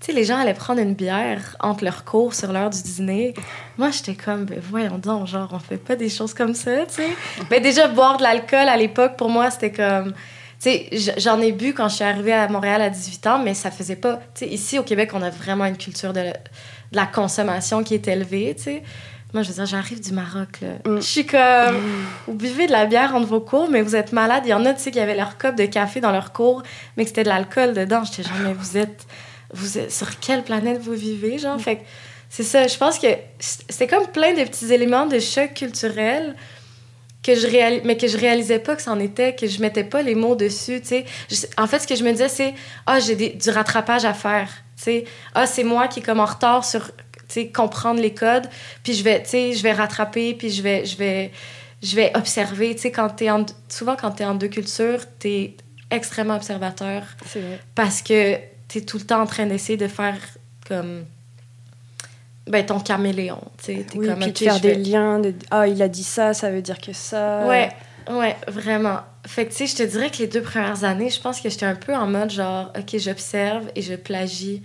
sais 0.07 0.13
les 0.13 0.25
gens 0.25 0.37
allaient 0.37 0.55
prendre 0.55 0.81
une 0.81 0.95
bière 0.95 1.57
entre 1.61 1.85
leurs 1.85 2.05
cours 2.05 2.35
sur 2.35 2.53
l'heure 2.53 2.69
du 2.71 2.83
dîner 2.83 3.35
moi 3.79 3.91
j'étais 3.91 4.17
comme 4.17 4.45
ben 4.45 4.59
voyons 4.61 4.99
donc 4.99 5.29
genre 5.29 5.49
on 5.53 5.59
fait 5.59 5.79
pas 5.79 5.97
des 5.97 6.11
choses 6.11 6.35
comme 6.35 6.55
ça 6.55 6.85
tu 6.87 6.95
sais 6.95 7.11
mais 7.51 7.61
déjà 7.61 7.89
boire 7.89 8.17
de 8.17 8.23
l'alcool 8.23 8.69
à 8.69 8.77
l'époque 8.77 9.17
pour 9.17 9.31
moi 9.31 9.51
c'était 9.51 9.73
comme 9.73 10.13
sais 10.65 11.15
j'en 11.19 11.41
ai 11.41 11.53
bu 11.53 11.75
quand 11.75 11.89
je 11.89 11.97
suis 11.97 12.05
arrivée 12.05 12.33
à 12.33 12.49
Montréal 12.49 12.83
à 12.83 12.91
18 12.91 13.27
ans 13.27 13.39
mais 13.39 13.55
ça 13.55 13.71
faisait 13.71 13.97
pas 13.97 14.21
tu 14.35 14.45
sais 14.45 14.49
ici 14.49 14.79
au 14.79 14.83
Québec 14.83 15.11
on 15.15 15.23
a 15.23 15.31
vraiment 15.31 15.65
une 15.65 15.77
culture 15.77 16.13
de, 16.13 16.21
de 16.23 16.33
la 16.93 17.07
consommation 17.07 17.83
qui 17.83 17.95
est 17.95 18.09
élevée 18.09 18.55
tu 18.57 18.63
sais 18.65 18.83
moi, 19.35 19.43
je 19.43 19.49
veux 19.49 19.55
dire, 19.55 19.67
j'arrive 19.67 20.01
du 20.01 20.13
Maroc. 20.13 20.61
Là. 20.63 20.69
Mm. 20.87 20.99
Je 20.99 21.07
suis 21.07 21.27
comme, 21.27 21.41
mm. 21.41 22.07
vous 22.29 22.35
buvez 22.35 22.69
de 22.69 22.73
la 22.73 22.87
bière 22.87 23.17
entre 23.17 23.27
vos 23.27 23.41
cours, 23.41 23.69
mais 23.69 23.83
vous 23.83 23.97
êtes 23.97 24.13
malade. 24.13 24.45
Il 24.47 24.51
y 24.51 24.55
en 24.55 24.65
a, 24.65 24.73
tu 24.73 24.81
sais, 24.81 24.91
qui 24.93 25.01
avaient 25.01 25.17
leur 25.17 25.39
cup 25.39 25.57
de 25.57 25.67
café 25.67 26.01
dans 26.01 26.13
leur 26.13 26.33
cours, 26.33 26.63
mais 26.97 27.03
que 27.03 27.09
c'était 27.09 27.25
de 27.25 27.31
l'alcool 27.31 27.75
dedans. 27.75 28.05
J'étais 28.05 28.23
genre, 28.23 28.39
mais 28.45 28.55
vous 28.55 28.79
êtes, 28.79 29.05
vous 29.53 29.77
êtes, 29.79 29.91
sur 29.91 30.21
quelle 30.21 30.45
planète 30.45 30.81
vous 30.81 30.93
vivez, 30.93 31.39
genre? 31.39 31.61
Fait 31.61 31.81
c'est 32.31 32.45
ça. 32.45 32.67
Je 32.67 32.77
pense 32.79 32.99
que 32.99 33.09
c'est 33.39 33.89
comme 33.89 34.07
plein 34.07 34.35
de 34.35 34.45
petits 34.45 34.73
éléments 34.73 35.07
de 35.07 35.19
choc 35.19 35.55
culturel 35.55 36.37
que 37.25 37.35
je 37.35 37.47
réalis 37.47 37.81
mais 37.85 37.97
que 37.97 38.07
je 38.07 38.17
réalisais 38.17 38.59
pas 38.61 38.77
que 38.77 38.83
c'en 38.83 39.01
était, 39.01 39.35
que 39.35 39.47
je 39.47 39.61
mettais 39.61 39.83
pas 39.83 40.03
les 40.03 40.15
mots 40.15 40.37
dessus, 40.37 40.81
tu 40.81 40.89
sais. 40.89 41.05
En 41.57 41.67
fait, 41.67 41.81
ce 41.81 41.87
que 41.87 41.97
je 41.97 42.05
me 42.05 42.13
disais, 42.13 42.29
c'est, 42.29 42.55
ah, 42.87 43.01
j'ai 43.01 43.17
du 43.17 43.51
rattrapage 43.51 44.05
à 44.05 44.15
faire, 44.15 44.51
tu. 44.83 45.03
Ah, 45.35 45.47
c'est 45.47 45.65
moi 45.65 45.89
qui 45.89 46.01
est 46.01 46.03
comme 46.03 46.21
en 46.21 46.27
retard 46.27 46.65
sur 46.65 46.91
comprendre 47.53 48.01
les 48.01 48.15
codes, 48.15 48.49
puis 48.83 48.95
je 48.95 49.03
vais, 49.03 49.25
je 49.25 49.63
vais 49.63 49.73
rattraper, 49.73 50.35
puis 50.35 50.51
je 50.51 50.63
vais, 50.63 50.85
je 50.85 50.97
vais, 50.97 51.33
je 51.83 51.97
vais 51.97 52.13
observer. 52.15 52.77
Quand 52.95 53.21
es 53.21 53.31
en, 53.31 53.45
souvent, 53.69 53.97
quand 53.97 54.13
tu 54.13 54.23
es 54.23 54.27
en 54.27 54.35
deux 54.35 54.49
cultures, 54.49 55.01
tu 55.19 55.29
es 55.29 55.57
extrêmement 55.91 56.37
observateur. 56.37 57.03
Parce 57.75 58.03
que 58.03 58.37
tu 58.69 58.79
es 58.79 58.81
tout 58.83 58.99
le 58.99 59.05
temps 59.05 59.21
en 59.21 59.27
train 59.27 59.47
d'essayer 59.47 59.77
de 59.77 59.89
faire 59.89 60.17
comme 60.69 61.05
ben, 62.47 62.65
ton 62.65 62.79
caméléon. 62.79 63.41
Tu 63.63 63.85
oui, 63.95 64.07
comme, 64.07 64.19
puis 64.19 64.33
de 64.33 64.39
faire 64.39 64.61
des 64.61 64.75
liens. 64.75 65.19
De... 65.19 65.35
Ah, 65.51 65.67
il 65.67 65.81
a 65.83 65.89
dit 65.89 66.05
ça, 66.05 66.35
ça 66.35 66.51
veut 66.51 66.63
dire 66.63 66.79
que 66.79 66.93
ça. 66.93 67.47
Ouais, 67.47 67.71
ouais, 68.11 68.37
vraiment. 68.49 69.01
Fait 69.27 69.47
que, 69.47 69.51
tu 69.51 69.59
sais, 69.59 69.67
je 69.67 69.77
te 69.77 69.83
dirais 69.83 70.11
que 70.11 70.19
les 70.19 70.27
deux 70.27 70.43
premières 70.43 70.85
années, 70.85 71.09
je 71.09 71.21
pense 71.21 71.41
que 71.41 71.49
j'étais 71.49 71.67
un 71.67 71.75
peu 71.75 71.95
en 71.95 72.07
mode 72.07 72.31
genre, 72.31 72.71
OK, 72.79 72.99
j'observe 72.99 73.71
et 73.75 73.83
je 73.83 73.95
plagie 73.95 74.63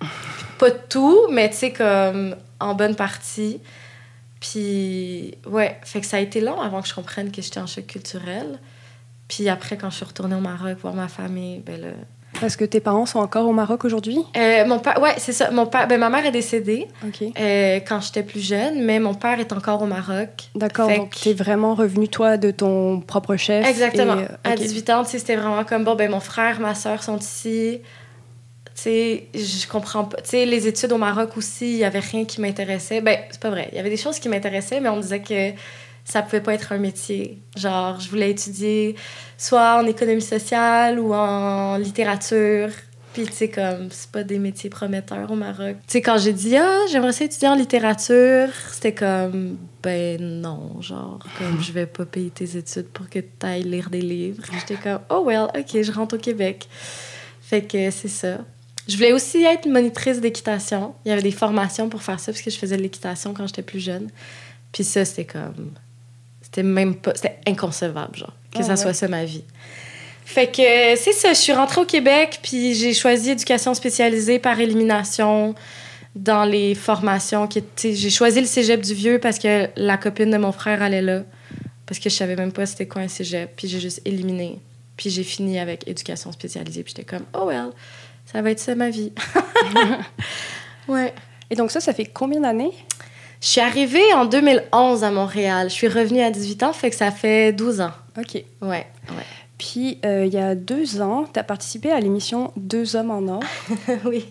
pas 0.58 0.70
tout, 0.70 1.26
mais 1.30 1.50
tu 1.50 1.56
sais, 1.56 1.72
comme 1.72 2.36
en 2.60 2.74
bonne 2.74 2.94
partie. 2.94 3.60
Puis, 4.38 5.34
ouais, 5.46 5.78
fait 5.82 6.00
que 6.00 6.06
ça 6.06 6.18
a 6.18 6.20
été 6.20 6.40
long 6.40 6.60
avant 6.60 6.82
que 6.82 6.88
je 6.88 6.94
comprenne 6.94 7.32
que 7.32 7.42
j'étais 7.42 7.58
en 7.58 7.66
choc 7.66 7.86
culturel. 7.86 8.60
Puis 9.26 9.48
après, 9.48 9.76
quand 9.76 9.90
je 9.90 9.96
suis 9.96 10.04
retournée 10.04 10.36
au 10.36 10.40
Maroc 10.40 10.78
voir 10.78 10.94
ma 10.94 11.08
famille, 11.08 11.58
ben 11.60 11.80
là, 11.80 11.88
parce 12.40 12.56
que 12.56 12.64
tes 12.64 12.80
parents 12.80 13.06
sont 13.06 13.18
encore 13.18 13.46
au 13.48 13.52
Maroc 13.52 13.84
aujourd'hui? 13.84 14.18
Euh, 14.36 14.64
mon 14.66 14.78
père, 14.78 15.00
ouais, 15.00 15.14
c'est 15.18 15.32
ça. 15.32 15.50
Mon 15.50 15.66
père, 15.66 15.86
ben, 15.88 15.98
ma 15.98 16.08
mère 16.10 16.24
est 16.26 16.30
décédée 16.32 16.88
euh, 17.38 17.80
quand 17.86 18.00
j'étais 18.00 18.22
plus 18.22 18.40
jeune, 18.40 18.84
mais 18.84 18.98
mon 18.98 19.14
père 19.14 19.38
est 19.40 19.52
encore 19.52 19.82
au 19.82 19.86
Maroc. 19.86 20.28
D'accord, 20.54 20.88
donc 20.88 21.10
que- 21.10 21.20
t'es 21.24 21.32
vraiment 21.32 21.74
revenu, 21.74 22.08
toi, 22.08 22.36
de 22.36 22.50
ton 22.50 23.00
propre 23.00 23.36
chef. 23.36 23.66
Exactement. 23.66 24.18
et, 24.18 24.24
euh, 24.24 24.28
À 24.44 24.50
ok. 24.52 24.58
18 24.58 24.90
ans, 24.90 25.04
c'était 25.04 25.36
vraiment 25.36 25.64
comme, 25.64 25.84
bon, 25.84 25.94
ben 25.94 26.10
mon 26.10 26.20
frère, 26.20 26.60
ma 26.60 26.74
soeur 26.74 27.02
sont 27.02 27.18
ici. 27.18 27.80
Tu 28.74 28.82
sais, 28.82 29.24
je 29.34 29.66
comprends 29.68 30.04
pas. 30.04 30.18
Tu 30.20 30.30
sais, 30.30 30.44
les 30.44 30.66
études 30.66 30.92
au 30.92 30.98
Maroc 30.98 31.36
aussi, 31.38 31.70
il 31.72 31.78
y 31.78 31.84
avait 31.84 31.98
rien 32.00 32.24
qui 32.26 32.40
m'intéressait. 32.42 33.00
Ben, 33.00 33.16
c'est 33.30 33.40
pas 33.40 33.48
vrai. 33.50 33.68
Il 33.72 33.76
y 33.76 33.80
avait 33.80 33.88
des 33.90 33.96
choses 33.96 34.18
qui 34.18 34.28
m'intéressaient, 34.28 34.80
mais 34.80 34.90
on 34.90 34.96
me 34.96 35.02
disait 35.02 35.20
que 35.22 35.52
ça 36.06 36.22
pouvait 36.22 36.40
pas 36.40 36.54
être 36.54 36.72
un 36.72 36.78
métier. 36.78 37.42
Genre, 37.56 37.98
je 38.00 38.08
voulais 38.08 38.30
étudier 38.30 38.94
soit 39.36 39.82
en 39.82 39.86
économie 39.86 40.22
sociale 40.22 41.00
ou 41.00 41.12
en 41.12 41.76
littérature. 41.76 42.70
Puis, 43.12 43.24
tu 43.24 43.32
sais, 43.32 43.48
comme, 43.48 43.88
c'est 43.90 44.10
pas 44.10 44.22
des 44.22 44.38
métiers 44.38 44.70
prometteurs 44.70 45.30
au 45.30 45.34
Maroc. 45.34 45.76
Tu 45.86 45.92
sais, 45.92 46.02
quand 46.02 46.18
j'ai 46.18 46.32
dit, 46.32 46.56
ah, 46.56 46.80
j'aimerais 46.90 47.12
ça 47.12 47.24
étudier 47.24 47.48
en 47.48 47.54
littérature, 47.54 48.50
c'était 48.70 48.94
comme, 48.94 49.56
ben 49.82 50.20
non, 50.20 50.80
genre, 50.80 51.18
comme, 51.38 51.60
je 51.60 51.72
vais 51.72 51.86
pas 51.86 52.04
payer 52.04 52.30
tes 52.30 52.56
études 52.56 52.88
pour 52.88 53.08
que 53.08 53.18
tu 53.18 53.46
ailles 53.46 53.64
lire 53.64 53.90
des 53.90 54.02
livres. 54.02 54.44
J'étais 54.52 54.80
comme, 54.80 55.00
oh 55.10 55.24
well, 55.26 55.48
ok, 55.58 55.82
je 55.82 55.90
rentre 55.90 56.16
au 56.16 56.20
Québec. 56.20 56.68
Fait 57.40 57.62
que 57.62 57.90
c'est 57.90 58.08
ça. 58.08 58.38
Je 58.86 58.96
voulais 58.96 59.12
aussi 59.12 59.42
être 59.42 59.66
monitrice 59.66 60.20
d'équitation. 60.20 60.94
Il 61.04 61.08
y 61.08 61.12
avait 61.12 61.22
des 61.22 61.32
formations 61.32 61.88
pour 61.88 62.02
faire 62.02 62.20
ça, 62.20 62.30
parce 62.30 62.42
que 62.42 62.50
je 62.50 62.58
faisais 62.58 62.76
de 62.76 62.82
l'équitation 62.82 63.34
quand 63.34 63.46
j'étais 63.48 63.62
plus 63.62 63.80
jeune. 63.80 64.08
Puis 64.72 64.84
ça, 64.84 65.04
c'était 65.04 65.24
comme. 65.24 65.72
C'était 66.46 66.62
même 66.62 66.94
pas. 66.94 67.12
C'était 67.16 67.38
inconcevable, 67.44 68.16
genre, 68.16 68.32
que 68.52 68.58
Ah 68.60 68.62
ça 68.62 68.70
ouais. 68.70 68.76
soit 68.76 68.94
ça 68.94 69.08
ma 69.08 69.24
vie. 69.24 69.42
Fait 70.24 70.46
que 70.46 70.96
c'est 70.96 71.12
ça, 71.12 71.32
je 71.32 71.38
suis 71.38 71.52
rentrée 71.52 71.80
au 71.80 71.84
Québec, 71.84 72.38
puis 72.40 72.74
j'ai 72.74 72.94
choisi 72.94 73.30
éducation 73.30 73.74
spécialisée 73.74 74.38
par 74.38 74.60
élimination 74.60 75.56
dans 76.14 76.44
les 76.44 76.76
formations. 76.76 77.48
qui 77.48 77.62
J'ai 77.76 78.10
choisi 78.10 78.40
le 78.40 78.46
cégep 78.46 78.80
du 78.80 78.94
Vieux 78.94 79.18
parce 79.18 79.40
que 79.40 79.68
la 79.76 79.96
copine 79.96 80.30
de 80.30 80.36
mon 80.36 80.52
frère 80.52 80.82
allait 80.82 81.02
là, 81.02 81.22
parce 81.84 81.98
que 81.98 82.08
je 82.08 82.14
savais 82.14 82.36
même 82.36 82.52
pas 82.52 82.64
c'était 82.64 82.86
quoi 82.86 83.02
un 83.02 83.08
cégep, 83.08 83.50
puis 83.56 83.66
j'ai 83.66 83.80
juste 83.80 84.02
éliminé. 84.04 84.60
Puis 84.96 85.10
j'ai 85.10 85.24
fini 85.24 85.58
avec 85.58 85.86
éducation 85.88 86.30
spécialisée, 86.30 86.84
puis 86.84 86.94
j'étais 86.96 87.08
comme, 87.08 87.26
oh 87.34 87.46
well, 87.46 87.70
ça 88.24 88.40
va 88.40 88.50
être 88.52 88.60
ça 88.60 88.76
ma 88.76 88.90
vie. 88.90 89.12
ouais. 90.88 91.12
Et 91.50 91.56
donc 91.56 91.70
ça, 91.72 91.80
ça 91.80 91.92
fait 91.92 92.06
combien 92.06 92.40
d'années? 92.40 92.72
Je 93.46 93.52
suis 93.52 93.60
arrivée 93.60 94.12
en 94.12 94.24
2011 94.24 95.04
à 95.04 95.12
Montréal. 95.12 95.68
Je 95.70 95.74
suis 95.74 95.86
revenue 95.86 96.20
à 96.20 96.32
18 96.32 96.64
ans, 96.64 96.72
fait 96.72 96.90
que 96.90 96.96
ça 96.96 97.12
fait 97.12 97.52
12 97.52 97.80
ans. 97.80 97.92
OK. 98.18 98.34
Ouais, 98.34 98.44
ouais. 98.62 98.86
Puis, 99.56 100.00
euh, 100.04 100.24
il 100.26 100.34
y 100.34 100.36
a 100.38 100.56
deux 100.56 101.00
ans, 101.00 101.26
tu 101.32 101.38
as 101.38 101.44
participé 101.44 101.92
à 101.92 102.00
l'émission 102.00 102.50
Deux 102.56 102.96
hommes 102.96 103.12
en 103.12 103.28
or. 103.28 103.40
oui. 104.04 104.26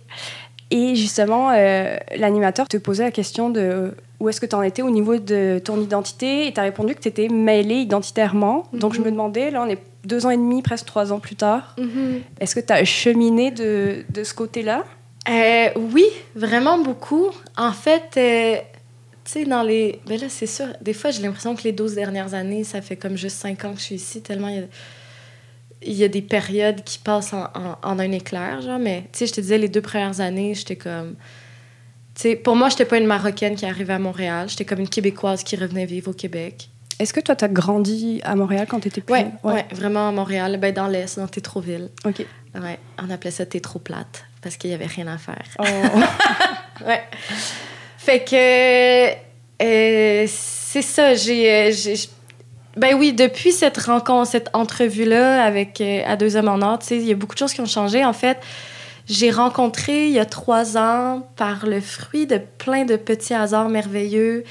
Et 0.70 0.96
justement, 0.96 1.50
euh, 1.52 1.96
l'animateur 2.18 2.68
te 2.68 2.76
posait 2.76 3.06
la 3.06 3.12
question 3.12 3.50
de 3.50 3.62
euh, 3.62 3.92
où 4.20 4.28
est-ce 4.28 4.42
que 4.42 4.46
tu 4.48 4.56
en 4.56 4.62
étais 4.64 4.82
au 4.82 4.90
niveau 4.90 5.16
de 5.16 5.62
ton 5.64 5.80
identité? 5.80 6.48
Et 6.48 6.54
tu 6.54 6.60
as 6.60 6.64
répondu 6.64 6.94
que 6.94 7.00
tu 7.02 7.08
étais 7.08 7.30
mêlée 7.30 7.76
identitairement. 7.76 8.64
Donc, 8.74 8.96
je 8.96 9.00
Mhm. 9.00 9.06
me 9.06 9.12
demandais, 9.12 9.50
là, 9.50 9.64
on 9.66 9.70
est 9.70 9.80
deux 10.04 10.26
ans 10.26 10.30
et 10.30 10.36
demi, 10.38 10.62
presque 10.62 10.88
trois 10.88 11.14
ans 11.14 11.20
plus 11.20 11.38
tard. 11.38 11.74
Mhm. 11.80 12.20
Est-ce 12.42 12.54
que 12.54 12.60
tu 12.60 12.74
as 12.74 12.84
cheminé 12.84 13.52
de, 13.52 14.04
de 14.10 14.24
ce 14.26 14.34
côté-là? 14.34 14.84
Euh, 15.30 15.70
oui, 15.94 16.04
vraiment 16.36 16.78
beaucoup. 16.80 17.30
En 17.56 17.72
fait, 17.72 18.20
tu 19.26 19.32
sais, 19.32 19.46
dans 19.46 19.64
les. 19.64 20.00
Ben 20.08 20.20
là, 20.20 20.28
c'est 20.30 20.48
sûr, 20.48 20.68
des 20.82 20.94
fois, 20.94 21.12
j'ai 21.12 21.22
l'impression 21.22 21.56
que 21.56 21.64
les 21.64 21.72
12 21.72 21.96
dernières 21.96 22.34
années, 22.34 22.64
ça 22.64 22.82
fait 22.82 22.96
comme 22.96 23.18
juste 23.18 23.38
5 23.38 23.66
ans 23.66 23.74
que 23.74 23.80
je 23.80 23.84
suis 23.86 23.96
ici, 23.96 24.22
tellement 24.22 24.48
il 24.50 24.56
y 24.56 24.60
a, 24.60 24.64
il 25.82 25.94
y 25.94 26.04
a 26.04 26.08
des 26.08 26.22
périodes 26.22 26.84
qui 26.84 26.98
passent 27.00 27.34
en, 27.34 27.44
en- 27.56 27.78
en 27.84 28.00
un 28.00 28.12
éclair, 28.12 28.62
genre. 28.62 28.80
Mais, 28.80 29.02
tu 29.12 29.20
sais, 29.20 29.28
je 29.28 29.34
te 29.34 29.42
disais, 29.42 29.58
les 29.58 29.68
deux 29.70 29.82
premières 29.82 30.22
années, 30.22 30.54
j'étais 30.54 30.76
comme. 30.78 31.16
Tu 32.16 32.22
sais, 32.22 32.36
pour 32.38 32.56
moi, 32.56 32.70
j'étais 32.70 32.86
pas 32.86 32.98
une 32.98 33.08
Marocaine 33.08 33.56
qui 33.56 33.66
arrivait 33.66 33.94
à 33.94 34.00
Montréal. 34.00 34.48
J'étais 34.48 34.64
comme 34.64 34.80
une 34.80 34.88
Québécoise 34.90 35.44
qui 35.44 35.56
revenait 35.58 35.86
vivre 35.86 36.12
au 36.12 36.14
Québec. 36.14 36.70
Est-ce 36.98 37.12
que 37.14 37.20
toi, 37.20 37.36
tu 37.36 37.44
as 37.44 37.50
grandi 37.50 38.22
à 38.24 38.36
Montréal 38.38 38.68
quand 38.70 38.80
tu 38.80 38.88
étais 38.88 39.02
plus 39.02 39.12
ouais, 39.44 39.66
vraiment 39.74 40.08
à 40.08 40.12
Montréal, 40.14 40.58
ben 40.62 40.74
dans 40.74 40.88
l'Est, 40.88 41.20
dans 41.20 41.28
Tétroville. 41.28 41.90
OK. 42.06 42.26
Ouais, 42.56 42.80
on 43.06 43.10
appelait 43.10 43.32
ça 43.32 43.46
Tétro 43.46 43.80
plate 43.80 44.24
parce 44.42 44.56
qu'il 44.56 44.70
y 44.70 44.74
avait 44.74 44.86
rien 44.86 45.08
à 45.08 45.18
faire. 45.18 45.44
Oh. 45.60 45.64
Ouais. 46.86 47.02
Fait 48.06 48.24
que 48.24 49.10
euh, 49.64 50.26
c'est 50.28 50.84
ça, 50.84 51.14
euh, 51.14 51.16
j'ai- 51.16 52.10
Ben 52.78 52.94
oui, 52.94 53.14
depuis 53.14 53.52
cette 53.52 53.78
rencontre, 53.80 54.30
cette 54.30 54.50
entrevue-là 54.54 55.44
avec 55.44 55.82
euh, 55.82 56.04
À 56.06 56.16
deux 56.16 56.36
hommes 56.36 56.50
en 56.50 56.62
or, 56.62 56.78
il 56.92 57.02
y 57.02 57.12
a 57.12 57.16
beaucoup 57.16 57.34
de 57.34 57.40
choses 57.40 57.54
qui 57.54 57.62
ont 57.62 57.66
changé. 57.66 58.06
En 58.06 58.14
fait, 58.14 58.38
j'ai 59.08 59.32
rencontré 59.32 60.06
il 60.06 60.12
y 60.12 60.20
a 60.20 60.26
trois 60.26 60.78
ans, 60.78 61.28
par 61.36 61.66
le 61.66 61.82
fruit 61.82 62.28
de 62.28 62.38
plein 62.38 62.86
de 62.86 62.96
petits 62.96 63.34
hasards 63.34 63.70
merveilleux, 63.70 64.44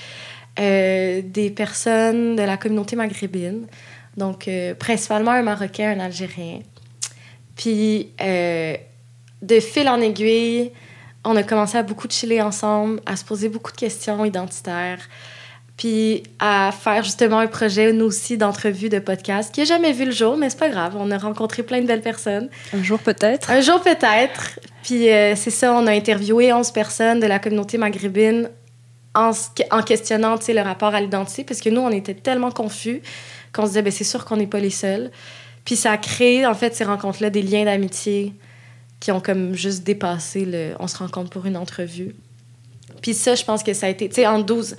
euh, 0.58 1.22
des 1.22 1.50
personnes 1.50 2.34
de 2.34 2.42
la 2.42 2.56
communauté 2.56 2.96
maghrébine. 2.96 3.68
Donc, 4.16 4.48
principalement 4.80 5.30
un 5.32 5.42
Marocain, 5.42 5.90
un 5.96 6.00
Algérien. 6.00 6.60
Puis, 7.56 8.08
de 8.20 9.60
fil 9.60 9.88
en 9.88 10.00
aiguille, 10.00 10.72
on 11.24 11.36
a 11.36 11.42
commencé 11.42 11.78
à 11.78 11.82
beaucoup 11.82 12.08
chiller 12.08 12.42
ensemble, 12.42 13.00
à 13.06 13.16
se 13.16 13.24
poser 13.24 13.48
beaucoup 13.48 13.72
de 13.72 13.76
questions 13.76 14.24
identitaires, 14.24 15.00
puis 15.76 16.22
à 16.38 16.70
faire 16.72 17.02
justement 17.02 17.38
un 17.38 17.46
projet, 17.46 17.92
nous 17.92 18.04
aussi, 18.04 18.36
d'entrevue 18.36 18.88
de 18.88 19.00
podcast 19.00 19.52
qui 19.52 19.60
n'a 19.60 19.66
jamais 19.66 19.92
vu 19.92 20.04
le 20.04 20.12
jour, 20.12 20.36
mais 20.36 20.48
c'est 20.50 20.58
pas 20.58 20.68
grave. 20.68 20.94
On 20.96 21.10
a 21.10 21.18
rencontré 21.18 21.62
plein 21.62 21.80
de 21.80 21.86
belles 21.86 22.02
personnes. 22.02 22.48
Un 22.72 22.82
jour 22.82 23.00
peut-être. 23.00 23.50
Un 23.50 23.60
jour 23.60 23.80
peut-être. 23.80 24.60
Puis 24.84 25.10
euh, 25.10 25.34
c'est 25.34 25.50
ça, 25.50 25.72
on 25.72 25.86
a 25.86 25.92
interviewé 25.92 26.52
11 26.52 26.70
personnes 26.70 27.18
de 27.18 27.26
la 27.26 27.40
communauté 27.40 27.76
maghrébine 27.78 28.50
en, 29.14 29.32
en 29.70 29.82
questionnant 29.82 30.36
le 30.46 30.60
rapport 30.60 30.94
à 30.94 31.00
l'identité, 31.00 31.42
parce 31.44 31.60
que 31.60 31.70
nous, 31.70 31.80
on 31.80 31.90
était 31.90 32.14
tellement 32.14 32.50
confus 32.50 33.02
qu'on 33.52 33.62
se 33.62 33.68
disait, 33.68 33.82
ben, 33.82 33.92
c'est 33.92 34.04
sûr 34.04 34.24
qu'on 34.24 34.36
n'est 34.36 34.46
pas 34.46 34.60
les 34.60 34.70
seuls. 34.70 35.10
Puis 35.64 35.76
ça 35.76 35.92
a 35.92 35.96
créé, 35.96 36.46
en 36.46 36.54
fait, 36.54 36.74
ces 36.74 36.84
rencontres-là, 36.84 37.30
des 37.30 37.42
liens 37.42 37.64
d'amitié 37.64 38.34
qui 39.04 39.12
ont 39.12 39.20
comme 39.20 39.52
juste 39.52 39.84
dépassé 39.84 40.46
le 40.46 40.72
on 40.78 40.86
se 40.86 40.96
rencontre 40.96 41.28
pour 41.28 41.44
une 41.44 41.58
entrevue. 41.58 42.14
Puis 43.02 43.12
ça, 43.12 43.34
je 43.34 43.44
pense 43.44 43.62
que 43.62 43.74
ça 43.74 43.84
a 43.84 43.90
été, 43.90 44.08
tu 44.08 44.14
sais, 44.14 44.26
en 44.26 44.38
12, 44.38 44.76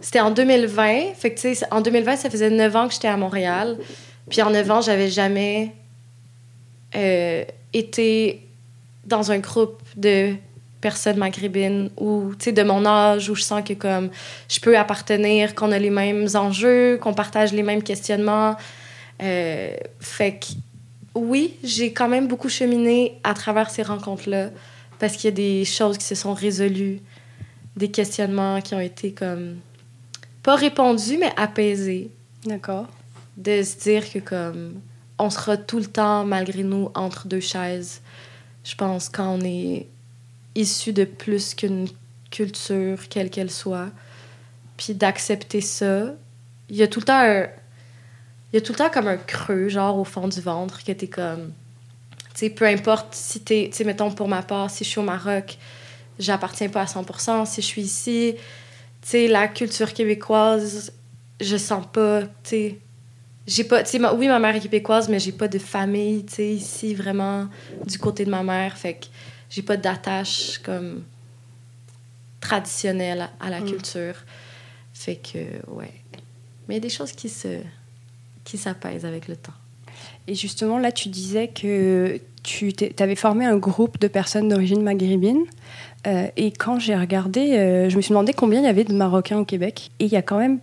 c'était 0.00 0.18
en 0.18 0.32
2020. 0.32 1.14
Fait 1.14 1.32
que, 1.32 1.40
tu 1.40 1.54
sais, 1.54 1.64
en 1.70 1.80
2020, 1.80 2.16
ça 2.16 2.30
faisait 2.30 2.50
9 2.50 2.74
ans 2.74 2.88
que 2.88 2.94
j'étais 2.94 3.06
à 3.06 3.16
Montréal. 3.16 3.78
Puis 4.28 4.42
en 4.42 4.50
9 4.50 4.70
ans, 4.72 4.80
j'avais 4.80 5.08
jamais 5.08 5.72
euh, 6.96 7.44
été 7.72 8.44
dans 9.06 9.30
un 9.30 9.38
groupe 9.38 9.80
de 9.96 10.34
personnes 10.80 11.18
maghrébines 11.18 11.90
ou, 11.96 12.32
tu 12.36 12.46
sais, 12.46 12.52
de 12.52 12.62
mon 12.64 12.84
âge 12.84 13.30
où 13.30 13.36
je 13.36 13.42
sens 13.42 13.62
que, 13.62 13.74
comme, 13.74 14.10
je 14.48 14.58
peux 14.58 14.76
appartenir, 14.76 15.54
qu'on 15.54 15.70
a 15.70 15.78
les 15.78 15.90
mêmes 15.90 16.26
enjeux, 16.34 16.98
qu'on 17.00 17.14
partage 17.14 17.52
les 17.52 17.62
mêmes 17.62 17.84
questionnements. 17.84 18.56
Euh, 19.22 19.76
fait 20.00 20.40
que, 20.40 20.46
oui, 21.14 21.54
j'ai 21.62 21.92
quand 21.92 22.08
même 22.08 22.26
beaucoup 22.26 22.48
cheminé 22.48 23.18
à 23.22 23.34
travers 23.34 23.70
ces 23.70 23.82
rencontres-là 23.82 24.50
parce 24.98 25.16
qu'il 25.16 25.24
y 25.24 25.32
a 25.32 25.36
des 25.36 25.64
choses 25.64 25.98
qui 25.98 26.04
se 26.04 26.14
sont 26.14 26.34
résolues, 26.34 27.00
des 27.76 27.90
questionnements 27.90 28.60
qui 28.60 28.74
ont 28.74 28.80
été 28.80 29.12
comme 29.12 29.56
pas 30.42 30.56
répondus 30.56 31.18
mais 31.18 31.32
apaisés, 31.36 32.10
D'accord. 32.44 32.86
de 33.36 33.62
se 33.62 33.78
dire 33.78 34.10
que 34.12 34.18
comme 34.18 34.80
on 35.18 35.30
sera 35.30 35.56
tout 35.56 35.78
le 35.78 35.86
temps 35.86 36.24
malgré 36.24 36.62
nous 36.62 36.90
entre 36.94 37.28
deux 37.28 37.40
chaises. 37.40 38.00
Je 38.64 38.74
pense 38.74 39.08
quand 39.08 39.38
on 39.38 39.40
est 39.42 39.86
issu 40.54 40.92
de 40.92 41.04
plus 41.04 41.54
qu'une 41.54 41.88
culture 42.30 43.08
quelle 43.08 43.30
qu'elle 43.30 43.50
soit, 43.50 43.90
puis 44.76 44.94
d'accepter 44.94 45.60
ça, 45.60 46.14
il 46.68 46.76
y 46.76 46.82
a 46.82 46.88
tout 46.88 47.00
le 47.00 47.04
temps 47.04 47.20
un 47.20 47.46
il 48.54 48.58
y 48.58 48.58
a 48.58 48.60
tout 48.60 48.70
le 48.72 48.78
temps 48.78 48.88
comme 48.88 49.08
un 49.08 49.16
creux, 49.16 49.68
genre 49.68 49.98
au 49.98 50.04
fond 50.04 50.28
du 50.28 50.40
ventre, 50.40 50.84
que 50.84 50.92
t'es 50.92 51.08
comme. 51.08 51.52
Tu 52.34 52.38
sais, 52.40 52.50
peu 52.50 52.66
importe 52.66 53.12
si 53.12 53.40
t'es. 53.40 53.68
Tu 53.70 53.78
sais, 53.78 53.84
mettons 53.84 54.12
pour 54.12 54.28
ma 54.28 54.42
part, 54.42 54.70
si 54.70 54.84
je 54.84 54.90
suis 54.90 55.00
au 55.00 55.02
Maroc, 55.02 55.58
j'appartiens 56.20 56.68
pas 56.68 56.82
à 56.82 56.84
100%. 56.84 57.46
Si 57.46 57.60
je 57.62 57.66
suis 57.66 57.82
ici, 57.82 58.34
tu 59.02 59.08
sais, 59.08 59.26
la 59.26 59.48
culture 59.48 59.92
québécoise, 59.92 60.92
je 61.40 61.56
sens 61.56 61.84
pas. 61.92 62.22
Tu 62.22 62.28
sais, 62.44 62.78
j'ai 63.48 63.64
pas. 63.64 63.82
Tu 63.82 63.96
oui, 64.14 64.28
ma 64.28 64.38
mère 64.38 64.54
est 64.54 64.60
québécoise, 64.60 65.08
mais 65.08 65.18
j'ai 65.18 65.32
pas 65.32 65.48
de 65.48 65.58
famille, 65.58 66.24
tu 66.24 66.34
sais, 66.34 66.48
ici, 66.54 66.94
vraiment, 66.94 67.48
du 67.86 67.98
côté 67.98 68.24
de 68.24 68.30
ma 68.30 68.44
mère. 68.44 68.78
Fait 68.78 68.94
que 68.94 69.06
j'ai 69.50 69.62
pas 69.62 69.76
d'attache 69.76 70.58
comme 70.58 71.02
traditionnelle 72.40 73.22
à, 73.40 73.46
à 73.46 73.50
la 73.50 73.60
Mm. 73.60 73.66
culture. 73.66 74.14
Fait 74.92 75.16
que, 75.16 75.38
ouais. 75.72 75.92
Mais 76.68 76.74
il 76.74 76.74
y 76.74 76.76
a 76.76 76.80
des 76.80 76.88
choses 76.88 77.12
qui 77.12 77.28
se 77.28 77.58
qui 78.44 78.58
s'apaisent 78.58 79.04
avec 79.04 79.28
le 79.28 79.36
temps. 79.36 79.52
Et 80.26 80.34
justement, 80.34 80.78
là, 80.78 80.92
tu 80.92 81.08
disais 81.08 81.48
que 81.48 82.20
tu 82.42 82.72
avais 82.98 83.16
formé 83.16 83.44
un 83.44 83.56
groupe 83.56 83.98
de 84.00 84.08
personnes 84.08 84.48
d'origine 84.48 84.82
maghrébine. 84.82 85.44
Euh, 86.06 86.26
et 86.36 86.50
quand 86.50 86.78
j'ai 86.78 86.96
regardé, 86.96 87.52
euh, 87.52 87.88
je 87.88 87.96
me 87.96 88.02
suis 88.02 88.10
demandé 88.10 88.32
combien 88.32 88.60
il 88.60 88.64
y 88.64 88.68
avait 88.68 88.84
de 88.84 88.94
Marocains 88.94 89.38
au 89.38 89.44
Québec. 89.44 89.90
Et 89.98 90.04
il 90.04 90.12
y 90.12 90.16
a 90.16 90.22
quand 90.22 90.38
même, 90.38 90.58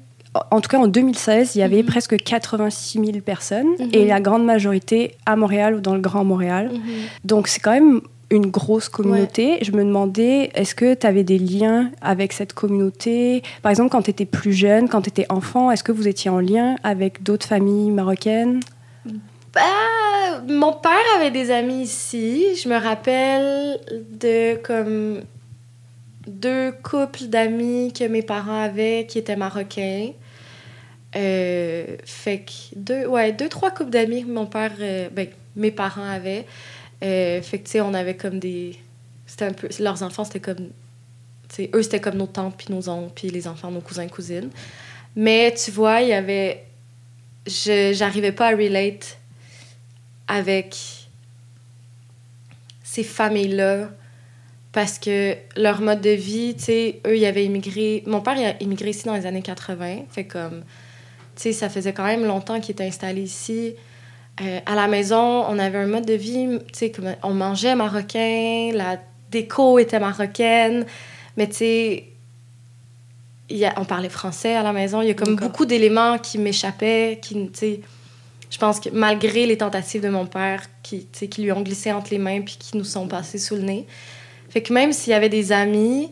en 0.51 0.61
tout 0.61 0.69
cas 0.69 0.79
en 0.79 0.87
2016, 0.87 1.55
il 1.55 1.59
y 1.59 1.63
avait 1.63 1.81
mhm. 1.81 1.87
presque 1.87 2.17
86 2.17 2.99
000 2.99 3.19
personnes. 3.21 3.69
Mhm. 3.79 3.89
Et 3.93 4.05
la 4.05 4.19
grande 4.19 4.45
majorité 4.45 5.15
à 5.25 5.35
Montréal 5.35 5.75
ou 5.75 5.79
dans 5.79 5.95
le 5.95 6.01
Grand 6.01 6.23
Montréal. 6.23 6.71
Mhm. 6.71 6.79
Donc 7.25 7.47
c'est 7.47 7.59
quand 7.59 7.73
même 7.73 8.01
une 8.31 8.47
grosse 8.47 8.89
communauté. 8.89 9.59
Je 9.61 9.71
me 9.73 9.83
demandais, 9.83 10.49
est-ce 10.55 10.73
que 10.73 10.93
tu 10.93 11.05
avais 11.05 11.23
des 11.23 11.37
liens 11.37 11.91
avec 12.01 12.33
cette 12.33 12.53
communauté? 12.53 13.43
Par 13.61 13.69
exemple, 13.69 13.89
quand 13.89 14.01
tu 14.01 14.11
étais 14.11 14.25
plus 14.25 14.53
jeune, 14.53 14.89
quand 14.89 15.01
tu 15.01 15.09
étais 15.09 15.25
enfant, 15.29 15.69
est-ce 15.69 15.83
que 15.83 15.91
vous 15.91 16.07
étiez 16.07 16.31
en 16.31 16.39
lien 16.39 16.75
avec 16.83 17.21
d'autres 17.21 17.45
familles 17.45 17.91
marocaines? 17.91 18.61
Bah, 19.53 19.61
mon 20.47 20.73
père 20.73 20.91
avait 21.17 21.31
des 21.31 21.51
amis 21.51 21.83
ici. 21.83 22.55
Je 22.55 22.69
me 22.69 22.77
rappelle 22.77 23.79
de 24.11 24.55
comme 24.55 25.21
deux 26.25 26.71
couples 26.83 27.25
d'amis 27.25 27.91
que 27.93 28.05
mes 28.05 28.21
parents 28.21 28.61
avaient 28.61 29.05
qui 29.07 29.19
étaient 29.19 29.35
marocains. 29.35 30.11
Euh, 31.17 31.97
fait 32.05 32.39
que 32.39 32.51
deux, 32.77 33.05
ouais, 33.05 33.33
deux, 33.33 33.49
trois 33.49 33.71
couples 33.71 33.89
d'amis 33.89 34.23
que 34.23 34.31
mon 34.31 34.45
père, 34.45 34.71
euh, 34.79 35.09
ben, 35.11 35.27
mes 35.57 35.71
parents 35.71 36.09
avaient. 36.09 36.45
Euh, 37.03 37.41
fait 37.41 37.59
que, 37.59 37.65
tu 37.65 37.71
sais, 37.71 37.81
on 37.81 37.93
avait 37.93 38.15
comme 38.15 38.39
des. 38.39 38.77
C'était 39.25 39.45
un 39.45 39.53
peu. 39.53 39.69
Leurs 39.79 40.03
enfants, 40.03 40.23
c'était 40.23 40.39
comme. 40.39 40.69
eux, 41.73 41.83
c'était 41.83 42.01
comme 42.01 42.15
nos 42.15 42.27
tantes, 42.27 42.55
puis 42.57 42.67
nos 42.69 42.89
oncles, 42.89 43.13
puis 43.15 43.29
les 43.29 43.47
enfants, 43.47 43.71
nos 43.71 43.81
cousins, 43.81 44.07
cousines. 44.07 44.49
Mais 45.15 45.53
tu 45.53 45.71
vois, 45.71 46.01
il 46.01 46.09
y 46.09 46.13
avait. 46.13 46.65
J'arrivais 47.45 48.31
pas 48.31 48.49
à 48.49 48.51
relate 48.51 49.17
avec 50.27 50.75
ces 52.83 53.03
familles-là 53.03 53.89
parce 54.71 54.99
que 54.99 55.35
leur 55.57 55.81
mode 55.81 56.01
de 56.01 56.11
vie, 56.11 56.55
tu 56.55 56.63
sais, 56.63 57.01
eux, 57.05 57.17
ils 57.17 57.25
avaient 57.25 57.45
immigré. 57.45 58.03
Mon 58.05 58.21
père, 58.21 58.37
il 58.37 58.45
a 58.45 58.61
immigré 58.61 58.91
ici 58.91 59.05
dans 59.05 59.15
les 59.15 59.25
années 59.25 59.41
80. 59.41 60.03
Fait 60.09 60.25
comme, 60.25 60.63
tu 61.35 61.41
sais, 61.41 61.53
ça 61.53 61.69
faisait 61.69 61.93
quand 61.93 62.05
même 62.05 62.25
longtemps 62.25 62.59
qu'il 62.59 62.71
était 62.71 62.85
installé 62.85 63.21
ici. 63.21 63.75
Euh, 64.41 64.59
à 64.65 64.75
la 64.75 64.87
maison, 64.87 65.45
on 65.47 65.59
avait 65.59 65.77
un 65.77 65.87
mode 65.87 66.05
de 66.05 66.13
vie, 66.13 66.47
tu 66.67 66.79
sais, 66.79 66.91
comme 66.91 67.13
on 67.23 67.33
mangeait 67.33 67.75
marocain, 67.75 68.71
la 68.73 68.97
déco 69.29 69.77
était 69.79 69.99
marocaine, 69.99 70.85
mais 71.37 71.47
tu 71.47 71.55
sais, 71.55 72.05
on 73.77 73.85
parlait 73.85 74.09
français 74.09 74.55
à 74.55 74.63
la 74.63 74.73
maison. 74.73 75.01
Il 75.01 75.09
y 75.09 75.11
a 75.11 75.13
comme 75.13 75.35
beaucoup 75.35 75.65
d'éléments 75.65 76.17
qui 76.17 76.37
m'échappaient, 76.37 77.19
qui, 77.21 77.35
tu 77.35 77.49
sais, 77.53 77.81
je 78.49 78.57
pense 78.57 78.79
que 78.79 78.89
malgré 78.89 79.45
les 79.45 79.57
tentatives 79.57 80.01
de 80.01 80.09
mon 80.09 80.25
père 80.25 80.63
qui, 80.83 81.05
qui 81.05 81.41
lui 81.41 81.51
ont 81.51 81.61
glissé 81.61 81.91
entre 81.91 82.11
les 82.11 82.17
mains 82.17 82.41
puis 82.41 82.57
qui 82.59 82.77
nous 82.77 82.83
sont 82.83 83.07
passés 83.07 83.37
sous 83.37 83.55
le 83.55 83.61
nez. 83.61 83.87
Fait 84.49 84.61
que 84.61 84.73
même 84.73 84.91
s'il 84.91 85.11
y 85.11 85.13
avait 85.13 85.29
des 85.29 85.51
amis, 85.51 86.11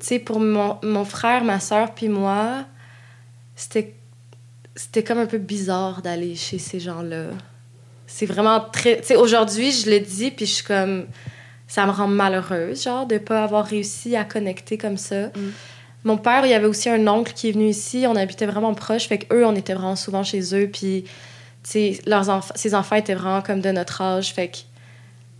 tu 0.00 0.06
sais, 0.06 0.18
pour 0.18 0.40
mon, 0.40 0.78
mon, 0.82 1.04
frère, 1.04 1.44
ma 1.44 1.60
soeur 1.60 1.94
puis 1.94 2.08
moi, 2.08 2.64
c'était 3.54 3.94
c'était 4.74 5.02
comme 5.02 5.18
un 5.18 5.26
peu 5.26 5.38
bizarre 5.38 6.02
d'aller 6.02 6.36
chez 6.36 6.58
ces 6.58 6.78
gens-là. 6.78 7.30
C'est 8.08 8.26
vraiment 8.26 8.60
très... 8.60 8.96
Tu 8.96 9.08
sais, 9.08 9.16
aujourd'hui, 9.16 9.70
je 9.70 9.88
le 9.88 10.00
dis, 10.00 10.32
puis 10.32 10.46
je 10.46 10.54
suis 10.54 10.64
comme... 10.64 11.06
Ça 11.68 11.84
me 11.84 11.92
rend 11.92 12.08
malheureuse, 12.08 12.82
genre, 12.82 13.06
de 13.06 13.18
pas 13.18 13.44
avoir 13.44 13.66
réussi 13.66 14.16
à 14.16 14.24
connecter 14.24 14.78
comme 14.78 14.96
ça. 14.96 15.26
Mm. 15.26 15.52
Mon 16.04 16.16
père, 16.16 16.46
il 16.46 16.50
y 16.50 16.54
avait 16.54 16.66
aussi 16.66 16.88
un 16.88 17.06
oncle 17.06 17.34
qui 17.34 17.50
est 17.50 17.52
venu 17.52 17.68
ici. 17.68 18.06
On 18.08 18.16
habitait 18.16 18.46
vraiment 18.46 18.72
proche. 18.72 19.06
Fait 19.06 19.18
qu'eux, 19.18 19.44
on 19.44 19.54
était 19.54 19.74
vraiment 19.74 19.94
souvent 19.94 20.24
chez 20.24 20.54
eux. 20.54 20.70
Puis 20.72 21.04
leurs 22.06 22.30
enfants, 22.30 22.54
ses 22.56 22.74
enfants 22.74 22.96
étaient 22.96 23.14
vraiment 23.14 23.42
comme 23.42 23.60
de 23.60 23.70
notre 23.70 24.00
âge. 24.00 24.32
Fait 24.32 24.48
que 24.48 24.56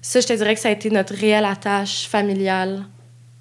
ça, 0.02 0.20
je 0.20 0.26
te 0.26 0.34
dirais 0.34 0.54
que 0.54 0.60
ça 0.60 0.68
a 0.68 0.72
été 0.72 0.90
notre 0.90 1.14
réelle 1.14 1.46
attache 1.46 2.06
familiale. 2.06 2.84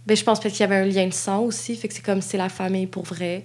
Ben, 0.06 0.16
je 0.16 0.24
pense 0.24 0.40
parce 0.40 0.54
qu'il 0.54 0.62
y 0.62 0.72
avait 0.72 0.78
un 0.78 0.86
lien 0.86 1.08
de 1.08 1.14
sang 1.14 1.42
aussi. 1.42 1.76
Fait 1.76 1.90
que 1.90 1.94
c'est 1.94 2.06
comme 2.06 2.22
c'est 2.22 2.38
la 2.38 2.48
famille 2.48 2.88
pour 2.88 3.04
vrai. 3.04 3.44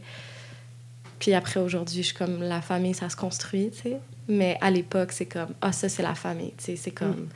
Puis 1.22 1.34
après, 1.34 1.60
aujourd'hui, 1.60 2.02
je 2.02 2.08
suis 2.08 2.16
comme 2.16 2.42
la 2.42 2.60
famille, 2.60 2.94
ça 2.94 3.08
se 3.08 3.14
construit, 3.14 3.70
tu 3.70 3.82
sais. 3.82 4.00
Mais 4.26 4.58
à 4.60 4.72
l'époque, 4.72 5.12
c'est 5.12 5.26
comme, 5.26 5.50
ah, 5.60 5.70
ça, 5.70 5.88
c'est 5.88 6.02
la 6.02 6.16
famille, 6.16 6.52
tu 6.58 6.64
sais. 6.64 6.76
C'est 6.76 6.90
comme. 6.90 7.10
Mm. 7.10 7.28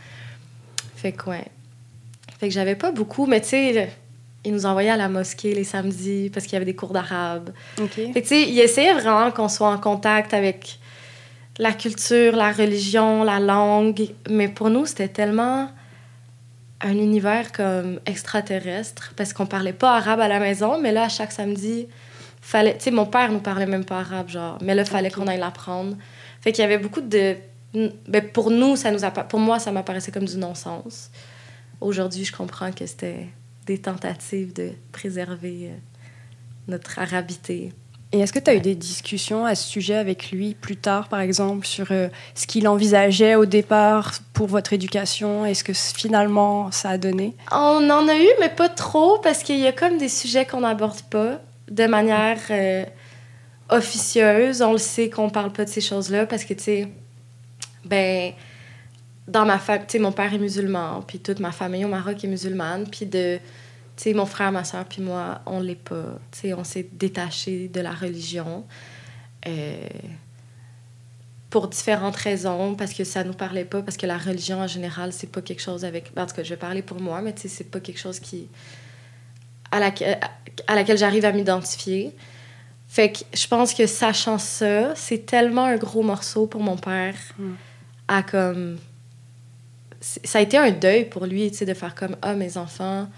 Fait 0.97 1.13
que, 1.13 1.31
ouais. 1.31 1.45
Fait 2.41 2.49
que 2.49 2.53
j'avais 2.53 2.75
pas 2.75 2.91
beaucoup, 2.91 3.27
mais 3.27 3.41
tu 3.41 3.51
sais, 3.51 3.93
ils 4.45 4.53
nous 4.53 4.67
envoyaient 4.67 4.91
à 4.91 4.97
la 4.97 5.09
mosquée 5.09 5.55
les 5.55 5.63
samedis 5.63 6.31
parce 6.35 6.47
qu'il 6.47 6.55
y 6.55 6.57
avait 6.57 6.65
des 6.65 6.75
cours 6.75 6.93
d'arabe. 6.93 7.51
Fait 7.77 8.11
que, 8.13 8.19
tu 8.19 8.27
sais, 8.27 8.43
ils 8.43 8.59
essayaient 8.59 8.95
vraiment 8.95 9.31
qu'on 9.31 9.49
soit 9.49 9.71
en 9.71 9.79
contact 9.79 10.35
avec 10.35 10.81
la 11.57 11.73
culture, 11.73 12.35
la 12.35 12.51
religion, 12.51 13.23
la 13.23 13.39
langue. 13.39 14.09
Mais 14.29 14.49
pour 14.49 14.69
nous, 14.69 14.87
c'était 14.87 15.07
tellement 15.07 15.71
un 16.81 16.93
univers 16.93 17.53
comme 17.53 18.01
extraterrestre 18.05 19.13
parce 19.17 19.33
qu'on 19.33 19.47
parlait 19.47 19.73
pas 19.73 19.95
arabe 19.95 20.19
à 20.19 20.27
la 20.27 20.41
maison, 20.41 20.81
mais 20.83 20.91
là, 20.91 21.09
chaque 21.09 21.31
samedi, 21.31 21.87
fallait. 22.47 22.77
Tu 22.79 22.85
sais, 22.85 22.91
mon 22.91 23.07
père 23.07 23.33
nous 23.33 23.41
parlait 23.41 23.67
même 23.67 23.85
pas 23.85 24.01
arabe, 24.01 24.29
genre. 24.29 24.59
Mais 24.63 24.75
là, 24.75 24.83
il 24.83 24.89
fallait 24.89 25.11
qu'on 25.11 25.27
aille 25.27 25.39
l'apprendre. 25.39 25.97
Fait 26.41 26.53
qu'il 26.53 26.63
y 26.63 26.65
avait 26.65 26.79
beaucoup 26.79 27.01
de. 27.01 27.37
Ben, 28.09 28.27
pour 28.33 28.51
nous, 28.51 28.77
ça 28.77 28.91
nous 28.91 29.01
pour 29.29 29.41
moi, 29.41 29.59
ça 29.59 29.73
m'apparaissait 29.73 30.13
comme 30.13 30.25
du 30.25 30.39
non-sens. 30.39 31.11
Aujourd'hui, 31.81 32.25
je 32.25 32.33
comprends 32.33 32.73
que 32.73 32.87
c'était 32.87 33.29
des 33.67 33.79
tentatives 33.79 34.55
de 34.55 34.71
préserver 34.93 35.71
euh, 35.71 35.77
notre 36.69 36.99
arabité. 36.99 37.73
Et 38.13 38.21
est-ce 38.21 38.33
que 38.33 38.39
tu 38.39 38.51
as 38.51 38.55
eu 38.55 38.61
des 38.61 38.77
discussions 38.77 39.45
à 39.45 39.55
ce 39.55 39.69
sujet 39.69 39.97
avec 39.97 40.31
lui 40.31 40.55
plus 40.55 40.77
tard, 40.77 41.09
par 41.09 41.21
exemple, 41.21 41.67
sur 41.67 41.91
euh, 41.91 42.09
ce 42.35 42.47
qu'il 42.47 42.69
envisageait 42.69 43.35
au 43.35 43.45
départ 43.45 44.13
pour 44.33 44.47
votre 44.47 44.73
éducation 44.73 45.45
Est-ce 45.45 45.65
que 45.65 45.73
finalement 45.75 46.71
ça 46.71 46.91
a 46.91 46.99
donné? 46.99 47.35
On 47.51 47.91
en 47.91 48.09
a 48.09 48.17
eu, 48.17 48.29
mais 48.41 48.49
pas 48.49 48.69
trop, 48.69 49.19
parce 49.19 49.43
qu'il 49.43 49.59
y 49.59 49.67
a 49.67 49.73
comme 49.73 49.99
des 49.99 50.09
sujets 50.09 50.47
qu'on 50.47 50.61
n'aborde 50.61 51.03
pas 51.11 51.41
de 51.71 51.87
manière 51.87 52.39
euh, 52.51 52.85
officieuse. 53.69 54.63
On 54.63 54.73
le 54.73 54.79
sait 54.79 55.11
qu'on 55.11 55.31
parle 55.31 55.53
pas 55.53 55.65
de 55.65 55.71
ces 55.71 55.81
choses-là, 55.81 56.27
parce 56.27 56.45
que, 56.45 56.55
tu 56.55 56.63
sais, 56.63 56.89
ben, 57.85 58.33
dans 59.29 59.45
ma 59.45 59.59
famille, 59.59 59.87
tu 59.87 59.93
sais, 59.93 59.99
mon 59.99 60.13
père 60.13 60.33
est 60.33 60.39
musulman, 60.39 61.03
puis 61.07 61.19
toute 61.19 61.41
ma 61.41 61.53
famille 61.53 61.85
au 61.85 61.89
Maroc 61.89 62.23
est 62.25 62.29
musulmane, 62.29 62.89
puis 62.89 63.07
de 63.07 63.39
sais, 63.97 64.15
mon 64.15 64.27
frère, 64.27 64.53
ma 64.53 64.65
soeur, 64.65 64.85
puis 64.85 65.03
moi, 65.03 65.41
on 65.47 65.61
l'est 65.61 65.75
pas. 65.75 66.19
Tu 66.31 66.41
sais, 66.41 66.55
on 66.55 66.65
s'est 66.65 66.89
détaché 66.93 67.69
de 67.69 67.81
la 67.81 67.93
religion. 67.93 68.65
Euh, 69.47 69.89
pour 71.49 71.69
différentes 71.69 72.17
raisons, 72.17 72.75
parce 72.75 72.93
que 72.93 73.05
ça 73.05 73.25
nous 73.25 73.33
parlait 73.33 73.65
pas, 73.65 73.81
parce 73.81 73.97
que 73.97 74.07
la 74.07 74.19
religion 74.19 74.61
en 74.61 74.67
général, 74.67 75.13
c'est 75.13 75.29
pas 75.29 75.41
quelque 75.41 75.63
chose 75.63 75.85
avec. 75.85 76.13
En 76.17 76.27
tout 76.27 76.35
cas, 76.35 76.43
je 76.43 76.51
vais 76.51 76.57
parler 76.57 76.83
pour 76.83 77.01
moi, 77.01 77.23
mais 77.23 77.33
tu 77.35 77.43
sais, 77.43 77.49
c'est 77.49 77.71
pas 77.71 77.81
quelque 77.81 78.01
chose 78.01 78.21
qui. 78.21 78.49
À 79.77 79.81
laquelle, 79.81 80.19
à 80.67 80.75
laquelle 80.75 80.99
j'arrive 80.99 81.25
à 81.25 81.33
m'identifier. 81.33 82.13
Fait 82.89 83.13
que 83.13 83.19
je 83.35 83.47
pense 83.47 83.75
que 83.75 83.87
sachant 83.87 84.39
ça, 84.39 84.95
c'est 84.95 85.27
tellement 85.27 85.65
un 85.65 85.77
gros 85.77 86.03
morceau 86.03 86.47
pour 86.47 86.63
mon 86.63 86.77
père 86.77 87.15
mm. 87.39 87.53
à 88.09 88.23
comme. 88.23 88.79
Ça 90.01 90.39
a 90.39 90.43
été 90.43 90.57
un 90.57 90.71
deuil 90.71 91.07
pour 91.07 91.27
lui, 91.27 91.51
tu 91.51 91.59
sais, 91.59 91.65
de 91.65 91.75
faire 91.75 91.95
comme 91.95 92.17
Ah, 92.23 92.35
mes 92.35 92.57
enfants 92.59 93.09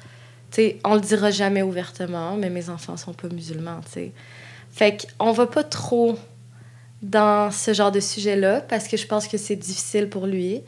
T'sais, 0.50 0.78
on 0.82 0.94
le 0.94 1.00
dira 1.00 1.30
jamais 1.30 1.60
ouvertement, 1.60 2.34
mais 2.36 2.48
mes 2.48 2.70
enfants 2.70 2.96
sont 2.96 3.12
pas 3.12 3.28
musulmans. 3.28 3.80
Fait 4.70 5.06
qu'on 5.18 5.32
va 5.32 5.46
pas 5.46 5.62
trop 5.62 6.18
dans 7.02 7.50
ce 7.50 7.74
genre 7.74 7.92
de 7.92 8.00
sujet-là 8.00 8.62
parce 8.62 8.88
que 8.88 8.96
je 8.96 9.06
pense 9.06 9.28
que 9.28 9.36
c'est 9.36 9.56
difficile 9.56 10.08
pour 10.08 10.26
lui. 10.26 10.62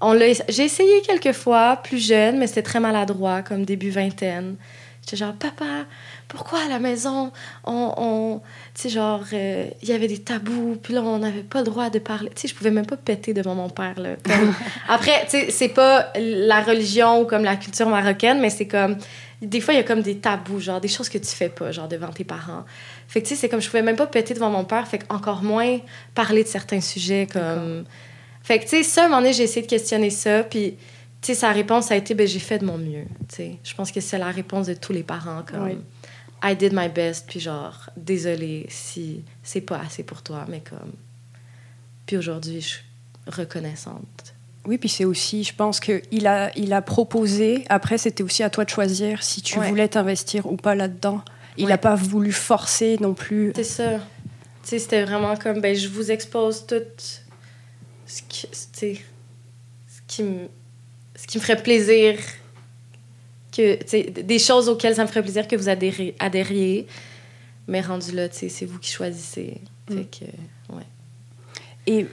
On 0.00 0.18
j'ai 0.18 0.64
essayé 0.64 1.02
quelques 1.02 1.36
fois, 1.36 1.76
plus 1.76 1.98
jeune, 1.98 2.38
mais 2.38 2.46
c'était 2.46 2.62
très 2.62 2.80
maladroit, 2.80 3.42
comme 3.42 3.66
début 3.66 3.90
vingtaine. 3.90 4.56
J'étais 5.02 5.16
genre, 5.16 5.34
papa, 5.34 5.84
pourquoi 6.28 6.60
à 6.60 6.68
la 6.68 6.78
maison, 6.78 7.32
on. 7.64 7.92
on 7.96 8.40
tu 8.74 8.82
sais, 8.82 8.88
genre, 8.88 9.24
euh, 9.32 9.66
il 9.82 9.88
y 9.88 9.92
avait 9.92 10.06
des 10.06 10.18
tabous, 10.18 10.78
puis 10.80 10.94
là, 10.94 11.02
on 11.02 11.18
n'avait 11.18 11.42
pas 11.42 11.58
le 11.58 11.64
droit 11.64 11.90
de 11.90 11.98
parler. 11.98 12.30
Tu 12.34 12.42
sais, 12.42 12.48
je 12.48 12.54
pouvais 12.54 12.70
même 12.70 12.86
pas 12.86 12.96
péter 12.96 13.34
devant 13.34 13.54
mon 13.56 13.68
père, 13.68 13.98
là. 13.98 14.10
Après, 14.88 15.24
tu 15.24 15.30
sais, 15.30 15.50
c'est 15.50 15.68
pas 15.68 16.12
la 16.16 16.62
religion 16.62 17.20
ou 17.20 17.26
comme 17.26 17.42
la 17.42 17.56
culture 17.56 17.88
marocaine, 17.88 18.40
mais 18.40 18.50
c'est 18.50 18.68
comme. 18.68 18.96
Des 19.42 19.60
fois, 19.60 19.74
il 19.74 19.78
y 19.78 19.80
a 19.80 19.82
comme 19.82 20.02
des 20.02 20.18
tabous, 20.18 20.60
genre, 20.60 20.80
des 20.80 20.86
choses 20.86 21.08
que 21.08 21.18
tu 21.18 21.34
fais 21.34 21.48
pas, 21.48 21.72
genre, 21.72 21.88
devant 21.88 22.10
tes 22.10 22.22
parents. 22.22 22.64
Fait 23.08 23.20
que, 23.20 23.26
tu 23.26 23.34
sais, 23.34 23.40
c'est 23.40 23.48
comme, 23.48 23.60
je 23.60 23.66
pouvais 23.66 23.82
même 23.82 23.96
pas 23.96 24.06
péter 24.06 24.34
devant 24.34 24.50
mon 24.50 24.64
père, 24.64 24.86
fait 24.86 25.04
encore 25.08 25.42
moins 25.42 25.80
parler 26.14 26.44
de 26.44 26.48
certains 26.48 26.80
sujets, 26.80 27.26
comme. 27.30 27.84
Fait 28.44 28.60
que, 28.60 28.64
tu 28.64 28.70
sais, 28.70 28.82
ça, 28.84 29.02
à 29.02 29.04
un 29.06 29.08
moment 29.08 29.20
donné, 29.20 29.32
j'ai 29.32 29.42
essayé 29.42 29.62
de 29.62 29.70
questionner 29.70 30.10
ça, 30.10 30.44
puis 30.44 30.76
sais, 31.22 31.34
sa 31.34 31.52
réponse 31.52 31.90
a 31.90 31.96
été 31.96 32.14
ben, 32.14 32.26
j'ai 32.26 32.38
fait 32.38 32.58
de 32.58 32.64
mon 32.64 32.78
mieux. 32.78 33.04
Tu 33.28 33.36
sais, 33.36 33.58
je 33.62 33.74
pense 33.74 33.92
que 33.92 34.00
c'est 34.00 34.18
la 34.18 34.30
réponse 34.30 34.66
de 34.66 34.74
tous 34.74 34.92
les 34.92 35.02
parents 35.02 35.42
comme 35.46 35.82
I 36.44 36.56
did 36.56 36.72
my 36.72 36.88
best, 36.88 37.26
puis 37.28 37.38
genre 37.40 37.90
désolé 37.96 38.66
si 38.68 39.22
c'est 39.42 39.60
pas 39.60 39.78
assez 39.78 40.02
pour 40.02 40.22
toi, 40.22 40.44
mais 40.48 40.60
comme 40.60 40.92
puis 42.06 42.16
aujourd'hui 42.16 42.60
je 42.60 42.68
suis 42.68 42.84
reconnaissante. 43.26 44.34
Oui, 44.64 44.78
puis 44.78 44.88
c'est 44.88 45.04
aussi, 45.04 45.42
je 45.42 45.54
pense 45.54 45.80
qu'il 45.80 46.26
a, 46.26 46.56
il 46.56 46.72
a 46.72 46.82
proposé. 46.82 47.64
Après, 47.68 47.98
c'était 47.98 48.22
aussi 48.22 48.42
à 48.44 48.50
toi 48.50 48.64
de 48.64 48.70
choisir 48.70 49.22
si 49.22 49.42
tu 49.42 49.58
voulais 49.58 49.88
t'investir 49.88 50.46
ou 50.46 50.56
pas 50.56 50.74
là-dedans. 50.74 51.22
Il 51.56 51.66
n'a 51.66 51.78
pas 51.78 51.96
voulu 51.96 52.32
forcer 52.32 52.96
non 53.00 53.12
plus. 53.12 53.52
C'est 53.56 53.64
ça. 53.64 54.00
C'était 54.62 55.02
vraiment 55.02 55.36
comme, 55.36 55.60
ben, 55.60 55.74
je 55.74 55.88
vous 55.88 56.12
expose 56.12 56.66
toutes 56.66 57.22
ce 58.06 58.22
qui, 58.28 58.48
ce 58.52 59.00
qui, 60.06 60.22
me, 60.22 60.48
ce 61.22 61.26
qui 61.28 61.38
me 61.38 61.42
ferait 61.42 61.62
plaisir, 61.62 62.18
que, 63.52 64.22
des 64.22 64.38
choses 64.40 64.68
auxquelles 64.68 64.96
ça 64.96 65.02
me 65.02 65.08
ferait 65.08 65.22
plaisir 65.22 65.46
que 65.46 65.54
vous 65.54 65.68
adhériez. 65.68 66.16
adhériez 66.18 66.86
mais 67.68 67.80
rendu 67.80 68.10
là, 68.10 68.26
c'est 68.32 68.64
vous 68.64 68.80
qui 68.80 68.90
choisissez. 68.90 69.60
Mm. 69.88 69.96
Fait 69.96 70.04
que, 70.04 70.74
ouais. 70.74 70.82
Et 71.86 72.06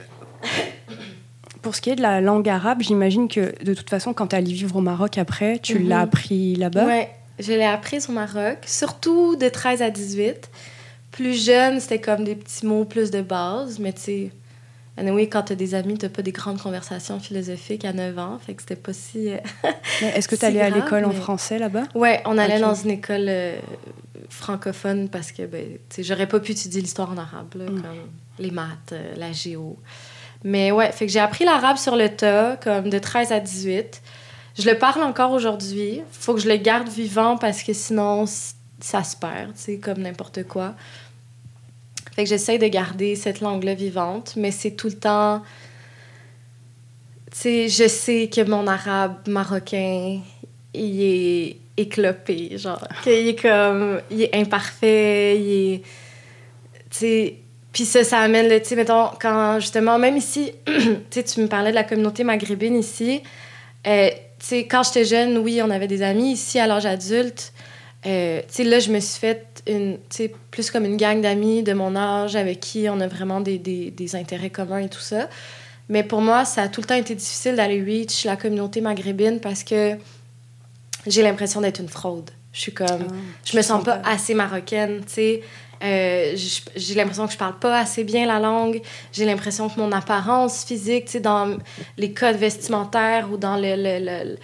pour 1.60 1.74
ce 1.74 1.80
qui 1.80 1.90
est 1.90 1.96
de 1.96 2.02
la 2.02 2.20
langue 2.20 2.48
arabe, 2.48 2.82
j'imagine 2.82 3.26
que 3.26 3.52
de 3.64 3.74
toute 3.74 3.90
façon, 3.90 4.14
quand 4.14 4.28
tu 4.28 4.36
allé 4.36 4.52
vivre 4.52 4.76
au 4.76 4.80
Maroc 4.80 5.18
après, 5.18 5.58
tu 5.58 5.80
l'as 5.80 5.96
mhm. 5.96 6.02
appris 6.02 6.54
là-bas? 6.54 6.86
Oui, 6.86 7.02
je 7.40 7.52
l'ai 7.52 7.64
appris 7.64 7.98
au 8.08 8.12
Maroc, 8.12 8.58
surtout 8.64 9.34
de 9.34 9.48
13 9.48 9.82
à 9.82 9.90
18. 9.90 10.48
Plus 11.10 11.44
jeune, 11.44 11.80
c'était 11.80 12.00
comme 12.00 12.22
des 12.22 12.36
petits 12.36 12.64
mots 12.64 12.84
plus 12.84 13.10
de 13.10 13.22
base, 13.22 13.80
mais 13.80 13.92
tu 13.92 14.00
sais, 14.00 14.30
anyway, 15.00 15.28
quand 15.28 15.42
tu 15.42 15.52
as 15.52 15.56
des 15.56 15.74
amis, 15.74 15.98
tu 15.98 16.08
pas 16.08 16.22
des 16.22 16.32
grandes 16.32 16.60
conversations 16.60 17.18
philosophiques 17.18 17.84
à 17.84 17.92
9 17.92 18.18
ans, 18.18 18.38
fait 18.38 18.54
que 18.54 18.62
c'était 18.62 18.76
pas 18.76 18.92
si. 18.92 19.30
Euh, 19.30 19.38
est-ce 20.02 20.28
que 20.28 20.36
tu 20.36 20.44
allais 20.44 20.60
à 20.60 20.70
l'école 20.70 21.04
en 21.04 21.12
français 21.12 21.58
là-bas? 21.58 21.84
Oui, 21.94 22.10
on 22.26 22.38
allait 22.38 22.60
dans 22.60 22.74
une 22.74 22.90
école 22.90 23.26
euh, 23.28 23.58
francophone 24.28 25.08
parce 25.08 25.32
que 25.32 25.46
ben, 25.46 25.78
j'aurais 25.98 26.28
pas 26.28 26.40
pu 26.40 26.52
étudier 26.52 26.80
l'histoire 26.80 27.10
en 27.10 27.18
arabe, 27.18 27.54
mm. 27.54 27.66
comme 27.66 27.82
les 28.38 28.50
maths, 28.50 28.92
euh, 28.92 29.14
la 29.16 29.32
géo. 29.32 29.78
Mais 30.44 30.72
ouais, 30.72 30.90
fait 30.92 31.06
que 31.06 31.12
j'ai 31.12 31.20
appris 31.20 31.44
l'arabe 31.44 31.76
sur 31.76 31.96
le 31.96 32.08
tas, 32.08 32.56
comme 32.56 32.88
de 32.88 32.98
13 32.98 33.32
à 33.32 33.40
18. 33.40 34.02
Je 34.58 34.68
le 34.68 34.78
parle 34.78 35.02
encore 35.02 35.32
aujourd'hui. 35.32 36.02
Faut 36.12 36.34
que 36.34 36.40
je 36.40 36.48
le 36.48 36.56
garde 36.56 36.88
vivant 36.88 37.36
parce 37.36 37.62
que 37.62 37.72
sinon, 37.72 38.24
ça 38.26 39.04
se 39.04 39.16
perd, 39.16 39.54
tu 39.54 39.60
sais, 39.60 39.78
comme 39.78 39.98
n'importe 39.98 40.44
quoi. 40.44 40.74
Fait 42.20 42.24
que 42.24 42.28
j'essaie 42.28 42.58
de 42.58 42.66
garder 42.66 43.16
cette 43.16 43.40
langue-là 43.40 43.72
vivante, 43.72 44.34
mais 44.36 44.50
c'est 44.50 44.72
tout 44.72 44.88
le 44.88 44.98
temps. 44.98 45.40
Tu 47.32 47.38
sais, 47.38 47.68
je 47.70 47.88
sais 47.88 48.28
que 48.28 48.42
mon 48.42 48.66
arabe 48.66 49.26
marocain, 49.26 50.20
il 50.74 51.02
est 51.02 51.56
éclopé, 51.78 52.58
genre, 52.58 52.86
qu'il 53.02 53.28
est 53.28 53.40
comme. 53.40 54.02
Il 54.10 54.20
est 54.20 54.34
imparfait, 54.34 55.38
il 55.40 55.72
est. 55.72 55.82
Tu 56.90 56.98
sais 56.98 57.34
puis 57.72 57.86
ça, 57.86 58.04
ça 58.04 58.18
amène, 58.18 58.50
tu 58.60 58.68
sais, 58.68 58.76
mettons, 58.76 59.06
quand 59.18 59.58
justement, 59.58 59.98
même 59.98 60.18
ici, 60.18 60.52
tu 61.10 61.24
tu 61.24 61.40
me 61.40 61.46
parlais 61.46 61.70
de 61.70 61.76
la 61.76 61.84
communauté 61.84 62.22
maghrébine 62.22 62.76
ici. 62.76 63.22
Euh, 63.86 64.10
tu 64.10 64.46
sais, 64.46 64.66
quand 64.66 64.82
j'étais 64.82 65.06
jeune, 65.06 65.38
oui, 65.38 65.62
on 65.64 65.70
avait 65.70 65.86
des 65.86 66.02
amis. 66.02 66.32
Ici, 66.32 66.58
à 66.58 66.66
l'âge 66.66 66.84
adulte, 66.84 67.54
euh, 68.06 68.40
tu 68.48 68.54
sais, 68.54 68.64
là, 68.64 68.78
je 68.78 68.90
me 68.90 68.98
suis 68.98 69.18
faite 69.18 69.62
une, 69.66 69.98
plus 70.50 70.70
comme 70.70 70.84
une 70.84 70.96
gang 70.96 71.20
d'amis 71.20 71.62
de 71.62 71.74
mon 71.74 71.96
âge 71.96 72.34
avec 72.34 72.60
qui 72.60 72.88
on 72.88 72.98
a 73.00 73.06
vraiment 73.06 73.40
des, 73.40 73.58
des, 73.58 73.90
des, 73.90 74.16
intérêts 74.16 74.50
communs 74.50 74.78
et 74.78 74.88
tout 74.88 75.00
ça. 75.00 75.28
Mais 75.90 76.02
pour 76.02 76.22
moi, 76.22 76.44
ça 76.44 76.62
a 76.62 76.68
tout 76.68 76.80
le 76.80 76.86
temps 76.86 76.94
été 76.94 77.14
difficile 77.14 77.56
d'aller 77.56 77.82
reach 77.82 78.24
la 78.24 78.36
communauté 78.36 78.80
maghrébine 78.80 79.40
parce 79.40 79.64
que 79.64 79.96
j'ai 81.06 81.22
l'impression 81.22 81.60
d'être 81.60 81.80
une 81.80 81.88
fraude. 81.88 82.30
Je 82.52 82.60
suis 82.60 82.72
comme, 82.72 83.06
ah, 83.08 83.14
je 83.44 83.56
me 83.56 83.62
sens 83.62 83.84
pas 83.84 84.00
assez 84.04 84.34
marocaine, 84.34 85.00
tu 85.04 85.12
sais. 85.12 85.42
Euh, 85.82 86.36
j'ai 86.76 86.94
l'impression 86.94 87.26
que 87.26 87.32
je 87.32 87.38
parle 87.38 87.58
pas 87.58 87.78
assez 87.78 88.04
bien 88.04 88.26
la 88.26 88.38
langue. 88.38 88.82
J'ai 89.12 89.24
l'impression 89.24 89.68
que 89.68 89.80
mon 89.80 89.92
apparence 89.92 90.64
physique, 90.64 91.06
tu 91.06 91.12
sais, 91.12 91.20
dans 91.20 91.56
les 91.96 92.12
codes 92.12 92.36
vestimentaires 92.36 93.28
ou 93.32 93.36
dans 93.36 93.56
le, 93.56 93.74
le, 93.76 94.36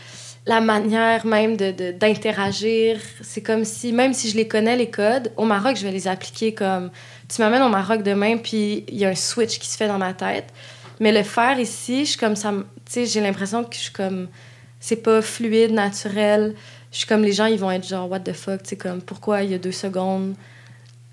la 0.46 0.60
manière 0.60 1.26
même 1.26 1.56
d'interagir, 1.56 2.96
de, 2.96 3.24
c'est 3.24 3.42
comme 3.42 3.64
si, 3.64 3.92
même 3.92 4.12
si 4.12 4.30
je 4.30 4.36
les 4.36 4.46
connais, 4.46 4.76
les 4.76 4.90
codes, 4.90 5.32
au 5.36 5.44
Maroc, 5.44 5.76
je 5.76 5.82
vais 5.82 5.92
les 5.92 6.08
appliquer 6.08 6.54
comme... 6.54 6.90
Tu 7.28 7.42
m'amènes 7.42 7.62
au 7.62 7.68
Maroc 7.68 8.02
demain, 8.02 8.36
puis 8.36 8.84
il 8.88 8.96
y 8.96 9.04
a 9.04 9.08
un 9.08 9.14
switch 9.16 9.58
qui 9.58 9.66
se 9.66 9.76
fait 9.76 9.88
dans 9.88 9.98
ma 9.98 10.14
tête. 10.14 10.46
Mais 11.00 11.10
le 11.10 11.24
faire 11.24 11.58
ici, 11.58 12.06
je 12.06 12.16
comme 12.16 12.36
ça... 12.36 12.52
J'ai 12.94 13.20
l'impression 13.20 13.64
que 13.64 13.74
je 13.74 13.80
suis 13.80 13.92
comme... 13.92 14.28
C'est 14.78 15.02
pas 15.02 15.20
fluide, 15.20 15.72
naturel. 15.72 16.54
Je 16.92 16.98
suis 16.98 17.06
comme 17.06 17.22
les 17.22 17.32
gens, 17.32 17.46
ils 17.46 17.58
vont 17.58 17.70
être 17.70 17.86
genre, 17.86 18.08
what 18.08 18.20
the 18.20 18.32
fuck, 18.32 18.62
tu 18.62 18.76
comme, 18.76 19.02
pourquoi 19.02 19.42
il 19.42 19.50
y 19.50 19.54
a 19.54 19.58
deux 19.58 19.72
secondes 19.72 20.34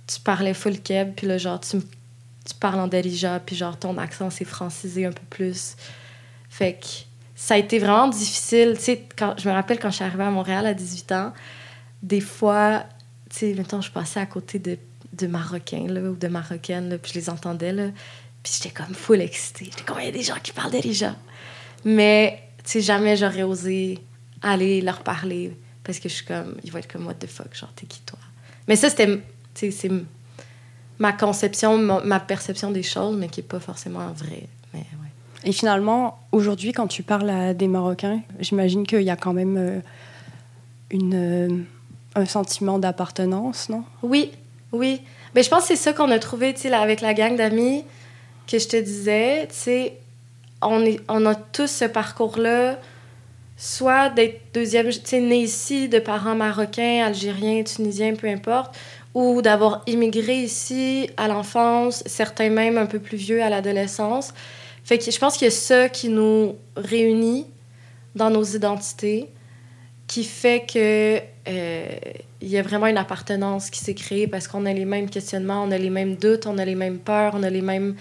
tu 0.08 0.20
parlais 0.20 0.54
full 0.54 0.80
keb, 0.80 1.14
puis 1.16 1.28
là, 1.28 1.38
genre, 1.38 1.60
tu, 1.60 1.80
tu 1.80 2.54
parles 2.60 2.80
en 2.80 2.88
Darija, 2.88 3.40
puis 3.40 3.56
genre, 3.56 3.78
ton 3.78 3.98
accent 3.98 4.30
s'est 4.30 4.46
francisé 4.46 5.06
un 5.06 5.12
peu 5.12 5.24
plus. 5.30 5.76
Fait 6.50 6.74
que 6.74 6.88
ça 7.44 7.56
a 7.56 7.58
été 7.58 7.78
vraiment 7.78 8.08
difficile. 8.08 8.76
Tu 8.78 8.84
sais, 8.84 9.08
quand, 9.18 9.36
je 9.38 9.50
me 9.50 9.54
rappelle 9.54 9.78
quand 9.78 9.90
je 9.90 9.96
suis 9.96 10.06
arrivée 10.06 10.24
à 10.24 10.32
Montréal 10.32 10.66
à 10.66 10.74
18 10.74 11.12
ans, 11.12 11.34
des 12.02 12.22
fois, 12.22 12.86
tu 13.30 13.40
sais, 13.40 13.54
maintenant, 13.54 13.82
je 13.82 13.92
passais 13.92 14.22
à 14.22 14.26
côté 14.26 14.60
de, 14.60 15.28
Marocains, 15.28 15.90
ou 15.90 16.16
de 16.16 16.28
Marocaines, 16.30 16.98
puis 17.00 17.12
je 17.14 17.20
les 17.20 17.30
entendais, 17.30 17.74
là, 17.74 17.90
puis 18.42 18.54
j'étais 18.56 18.74
comme 18.74 18.96
full 18.96 19.20
excitée. 19.20 19.66
J'étais 19.66 19.84
comme, 19.84 20.00
il 20.00 20.06
y 20.06 20.08
a 20.08 20.12
des 20.12 20.24
gens 20.24 20.38
qui 20.42 20.54
parlent 20.54 20.72
Darija. 20.72 21.18
Mais, 21.84 22.44
tu 22.64 22.72
sais, 22.72 22.82
jamais 22.82 23.18
j'aurais 23.18 23.44
osé 23.44 24.00
aller 24.42 24.80
leur 24.80 25.04
parler, 25.04 25.58
parce 25.84 26.00
que 26.00 26.08
je 26.08 26.14
suis 26.14 26.26
comme, 26.26 26.56
ils 26.64 26.72
vont 26.72 26.80
être 26.80 26.90
comme, 26.90 27.06
what 27.06 27.16
the 27.16 27.28
fuck, 27.28 27.54
genre, 27.54 27.74
t'es 27.76 27.86
qui 27.86 28.00
toi? 28.04 28.20
Mais 28.70 28.78
ça, 28.78 28.90
c'était 28.90 29.20
c'est 29.54 29.92
ma 30.98 31.12
conception, 31.12 31.78
ma, 31.78 32.22
perception 32.22 32.72
des 32.72 32.84
choses, 32.84 33.18
mais 33.18 33.28
qui 33.28 33.42
n'est 33.42 33.48
pas 33.48 33.60
forcément 33.60 34.10
vraie. 34.14 34.48
Mais, 34.74 34.86
Et 35.46 35.52
finalement, 35.52 36.20
aujourd'hui, 36.32 36.72
quand 36.72 36.88
tu 36.88 37.04
parles 37.04 37.30
à 37.30 37.54
des 37.54 37.68
Marocains, 37.68 38.22
j'imagine 38.40 38.86
qu'il 38.88 39.02
y 39.02 39.10
a 39.10 39.16
quand 39.16 39.34
même 39.34 39.58
euh, 39.58 39.80
une, 40.90 41.14
euh, 41.16 41.50
un 42.16 42.26
sentiment 42.26 42.80
d'appartenance, 42.80 43.70
non? 43.70 43.84
Oui, 44.02 44.32
oui. 44.72 45.02
Mais 45.36 45.44
je 45.44 45.50
pense 45.50 45.62
que 45.62 45.68
c'est 45.70 45.76
ça 45.76 45.94
qu'on 45.94 46.12
a 46.12 46.20
trouvé 46.20 46.56
là, 46.66 46.82
avec 46.82 47.02
la 47.02 47.14
gang 47.14 47.36
d'amis 47.36 47.84
que 48.48 48.60
je 48.60 48.68
te 48.68 48.78
disais. 48.78 49.48
On, 50.62 50.86
est, 50.86 51.02
on 51.10 51.26
a 51.26 51.36
tous 51.36 51.68
ce 51.68 51.86
parcours-là, 51.86 52.80
soit 53.58 54.10
d'être 54.10 54.40
deuxième, 54.54 54.90
tu 54.90 55.20
né 55.20 55.38
ici, 55.38 55.90
de 55.90 56.00
parents 56.00 56.36
marocains, 56.36 57.04
algériens, 57.06 57.64
tunisiens, 57.64 58.16
peu 58.16 58.28
importe, 58.28 58.76
ou 59.14 59.42
d'avoir 59.42 59.82
immigré 59.88 60.38
ici 60.38 61.10
à 61.18 61.28
l'enfance, 61.28 62.02
certains 62.06 62.50
même 62.50 62.78
un 62.78 62.86
peu 62.86 63.00
plus 63.00 63.18
vieux 63.18 63.44
à 63.44 63.50
l'adolescence. 63.50 64.34
Fait 64.84 64.98
que 64.98 65.10
je 65.10 65.18
pense 65.18 65.38
a 65.42 65.50
ça 65.50 65.90
qui 65.90 66.10
nous 66.10 66.56
réunit 66.76 67.46
dans 68.16 68.30
nos 68.30 68.44
identités, 68.44 69.30
qui 70.08 70.24
fait 70.24 70.66
que 70.66 71.20
euh, 71.48 71.88
il 72.42 72.50
y 72.50 72.58
a 72.58 72.62
vraiment 72.62 72.88
une 72.88 72.98
appartenance 72.98 73.70
qui 73.70 73.80
s'est 73.80 73.94
créée 73.94 74.28
parce 74.28 74.48
qu'on 74.48 74.66
a 74.66 74.74
les 74.74 74.86
mêmes 74.86 75.10
questionnements, 75.10 75.64
on 75.64 75.72
a 75.72 75.78
les 75.78 75.90
mêmes 75.90 76.16
doutes, 76.16 76.46
on 76.46 76.58
a 76.58 76.66
les 76.66 76.76
mêmes 76.76 77.00
peurs, 77.00 77.34
on 77.36 77.44
a 77.44 77.50
les 77.50 77.62
mêmes 77.62 77.96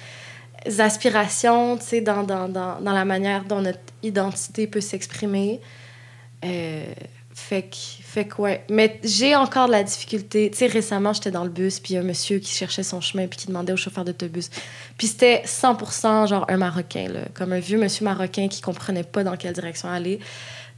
aspirations, 0.78 1.76
tu 1.76 1.84
sais, 1.84 2.00
dans, 2.00 2.22
dans, 2.22 2.48
dans, 2.48 2.80
dans, 2.80 2.92
la 2.92 3.04
manière 3.04 3.44
dont 3.44 3.60
notre 3.60 3.80
identité 4.02 4.66
peut 4.66 4.80
s'exprimer. 4.80 5.60
Euh, 6.44 6.84
fait 7.34 7.62
que, 7.62 8.01
fait 8.12 8.27
que. 8.27 8.42
Mais 8.68 9.01
j'ai 9.03 9.35
encore 9.35 9.68
de 9.68 9.72
la 9.72 9.83
difficulté. 9.83 10.51
Tu 10.51 10.59
sais, 10.59 10.66
récemment, 10.66 11.14
j'étais 11.14 11.31
dans 11.31 11.44
le 11.44 11.51
bus, 11.51 11.81
puis 11.81 11.96
un 11.96 12.03
monsieur 12.03 12.40
qui 12.40 12.53
cherchait 12.53 12.83
son 12.83 13.01
chemin, 13.01 13.27
puis 13.27 13.38
qui 13.38 13.46
demandait 13.46 13.72
au 13.72 13.79
chauffeur 13.79 14.05
d'autobus. 14.05 14.51
Puis 14.98 15.07
c'était 15.07 15.42
100% 15.46 16.29
genre 16.29 16.44
un 16.51 16.59
Marocain, 16.59 17.09
comme 17.33 17.55
un 17.55 17.59
vieux 17.59 17.79
monsieur 17.79 18.05
marocain 18.05 18.48
qui 18.48 18.61
comprenait 18.61 19.03
pas 19.03 19.25
dans 19.25 19.35
quelle 19.38 19.55
direction 19.55 19.88
aller. 19.88 20.18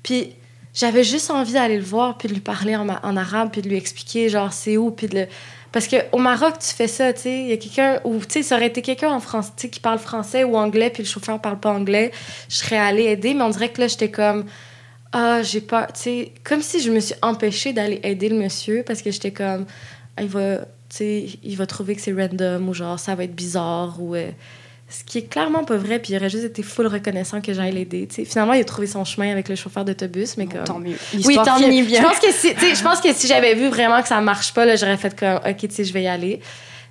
Puis 0.05 0.37
j'avais 0.75 1.03
juste 1.03 1.29
envie 1.29 1.55
d'aller 1.55 1.77
le 1.77 1.83
voir, 1.83 2.19
puis 2.19 2.29
de 2.29 2.35
lui 2.35 2.41
parler 2.41 2.77
en, 2.77 2.89
arabe, 3.17 3.49
puis 3.51 3.63
de 3.63 3.69
lui 3.69 3.79
expliquer, 3.79 4.29
genre, 4.29 4.53
c'est 4.53 4.77
où, 4.77 4.93
puis 4.93 5.09
de 5.09 5.19
le... 5.19 5.27
Parce 5.73 5.89
qu'au 5.89 6.19
Maroc, 6.19 6.61
tu 6.61 6.73
fais 6.73 6.87
ça, 6.87 7.13
tu 7.13 7.23
sais. 7.23 7.41
Il 7.41 7.49
y 7.49 7.53
a 7.53 7.57
quelqu'un, 7.57 8.01
ou 8.05 8.21
tu 8.21 8.27
sais, 8.29 8.43
ça 8.45 8.55
aurait 8.55 8.69
été 8.69 8.81
quelqu'un 8.81 9.11
en 9.11 9.19
France, 9.19 9.51
qui 9.57 9.81
parle 9.81 9.99
français 9.99 10.45
ou 10.45 10.57
anglais, 10.57 10.91
puis 10.91 11.03
le 11.03 11.09
chauffeur 11.09 11.41
parle 11.41 11.59
pas 11.59 11.71
anglais. 11.71 12.13
Je 12.49 12.59
serais 12.59 12.79
allée 12.79 13.07
aider, 13.07 13.35
mais 13.35 13.43
on 13.43 13.51
dirait 13.51 13.71
que 13.71 13.81
là, 13.81 13.89
j'étais 13.89 14.13
comme 14.13 14.45
ah, 15.15 15.43
j'ai 15.43 15.61
pas. 15.61 15.87
Tu 15.87 16.01
sais, 16.01 16.33
comme 16.43 16.61
si 16.61 16.81
je 16.81 16.91
me 16.91 16.99
suis 16.99 17.15
empêchée 17.23 17.73
d'aller 17.73 18.01
aider 18.03 18.29
le 18.29 18.37
monsieur 18.37 18.83
parce 18.85 19.01
que 19.01 19.13
j'étais 19.13 19.31
comme, 19.31 19.65
ah, 20.17 20.23
il 20.23 20.29
va, 20.29 20.59
tu 20.59 20.65
sais, 20.97 21.27
il 21.43 21.57
va 21.57 21.67
trouver 21.67 21.95
que 21.95 22.03
c'est 22.03 22.13
random 22.13 22.69
ou 22.69 22.75
genre 22.75 22.99
ça 22.99 23.15
va 23.15 23.25
être 23.25 23.35
bizarre 23.35 23.97
ou. 24.01 24.15
Euh, 24.15 24.31
ce 24.87 25.03
qui 25.03 25.19
est 25.19 25.23
clairement 25.23 25.65
pas 25.65 25.77
vrai, 25.77 25.99
puis 25.99 26.13
il 26.13 26.17
aurait 26.17 26.29
juste 26.29 26.45
été 26.45 26.63
full 26.63 26.87
reconnaissant 26.87 27.41
que 27.41 27.53
j'aille 27.53 27.73
l'aider. 27.73 28.07
Finalement, 28.27 28.53
il 28.53 28.61
a 28.61 28.65
trouvé 28.65 28.87
son 28.87 29.05
chemin 29.05 29.33
avec 29.33 29.49
le 29.49 29.57
chauffeur 29.57 29.85
d'autobus, 29.85 30.37
mais 30.37 30.47
comme... 30.47 30.63
Tant 30.65 30.79
mieux. 30.79 30.97
Oui, 31.25 31.37
tant 31.43 31.59
mieux. 31.59 31.85
Bien. 31.85 32.03
Je 32.03 32.07
pense 32.07 32.19
que 32.21 32.31
si, 32.31 32.77
je 32.77 32.83
pense 32.83 33.01
que 33.01 33.13
si 33.13 33.27
j'avais 33.27 33.55
vu 33.55 33.69
vraiment 33.69 34.03
que 34.03 34.09
ça 34.09 34.21
marche 34.21 34.53
pas, 34.53 34.77
j'aurais 34.77 34.99
fait 34.99 35.19
comme, 35.19 35.37
OK, 35.37 35.57
tu 35.57 35.71
sais, 35.71 35.85
je 35.85 35.93
vais 35.93 36.03
y 36.03 36.07
aller. 36.07 36.39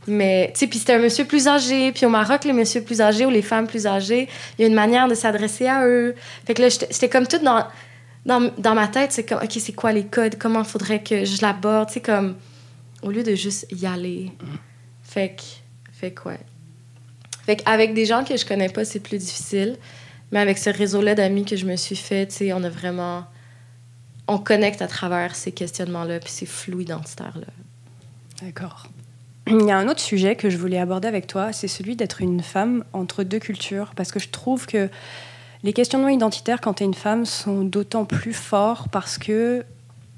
Mais, 0.07 0.51
tu 0.53 0.61
sais, 0.61 0.67
puis 0.67 0.79
c'était 0.79 0.93
un 0.93 0.99
monsieur 0.99 1.25
plus 1.25 1.47
âgé. 1.47 1.91
Puis 1.91 2.05
au 2.05 2.09
Maroc, 2.09 2.43
les 2.43 2.51
messieurs 2.51 2.81
plus 2.81 2.99
âgés 2.99 3.25
ou 3.25 3.29
les 3.29 3.43
femmes 3.43 3.67
plus 3.67 3.87
âgées, 3.87 4.27
il 4.57 4.63
y 4.63 4.65
a 4.65 4.67
une 4.67 4.73
manière 4.73 5.07
de 5.07 5.15
s'adresser 5.15 5.67
à 5.67 5.85
eux. 5.85 6.15
Fait 6.45 6.55
que 6.55 6.63
là, 6.63 6.69
j'étais 6.69 7.09
comme 7.09 7.27
toute 7.27 7.43
dans 7.43 7.63
dans, 8.25 8.51
dans 8.57 8.75
ma 8.75 8.87
tête, 8.87 9.11
c'est 9.11 9.25
comme, 9.25 9.39
OK, 9.43 9.51
c'est 9.51 9.73
quoi 9.73 9.91
les 9.91 10.05
codes? 10.05 10.37
Comment 10.37 10.63
faudrait 10.63 11.03
que 11.03 11.25
je 11.25 11.41
l'aborde? 11.41 11.89
Sais, 11.89 12.01
comme, 12.01 12.35
au 13.01 13.11
lieu 13.11 13.23
de 13.23 13.35
juste 13.35 13.67
y 13.71 13.85
aller. 13.85 14.31
Fait 15.03 15.35
que, 15.35 15.43
fait 15.91 16.13
quoi? 16.13 16.33
Fait 17.45 17.57
qu'avec 17.57 17.93
des 17.93 18.05
gens 18.05 18.23
que 18.23 18.37
je 18.37 18.45
connais 18.45 18.69
pas, 18.69 18.85
c'est 18.85 19.01
plus 19.01 19.17
difficile. 19.17 19.77
Mais 20.31 20.39
avec 20.39 20.57
ce 20.57 20.69
réseau-là 20.69 21.15
d'amis 21.15 21.45
que 21.45 21.55
je 21.55 21.65
me 21.65 21.75
suis 21.75 21.95
fait, 21.95 22.27
tu 22.27 22.35
sais, 22.35 22.53
on 22.53 22.63
a 22.63 22.69
vraiment. 22.69 23.25
On 24.27 24.37
connecte 24.37 24.81
à 24.81 24.87
travers 24.87 25.35
ces 25.35 25.51
questionnements-là, 25.51 26.19
puis 26.21 26.31
ces 26.31 26.45
flous 26.45 26.79
identitaires-là. 26.79 27.47
D'accord. 28.41 28.87
il 29.47 29.67
y 29.67 29.71
a 29.71 29.77
un 29.77 29.89
autre 29.89 29.99
sujet 29.99 30.37
que 30.37 30.49
je 30.49 30.57
voulais 30.57 30.79
aborder 30.79 31.09
avec 31.09 31.27
toi, 31.27 31.51
c'est 31.51 31.67
celui 31.67 31.97
d'être 31.97 32.21
une 32.21 32.41
femme 32.41 32.85
entre 32.93 33.23
deux 33.23 33.39
cultures, 33.39 33.91
parce 33.95 34.11
que 34.13 34.19
je 34.19 34.29
trouve 34.29 34.65
que 34.65 34.89
les 35.63 35.73
questionnements 35.73 36.09
identitaires 36.09 36.61
quand 36.61 36.75
tu 36.75 36.83
es 36.83 36.85
une 36.85 36.93
femme 36.93 37.25
sont 37.25 37.63
d'autant 37.63 38.05
plus 38.05 38.33
forts 38.33 38.89
parce 38.89 39.17
que 39.17 39.65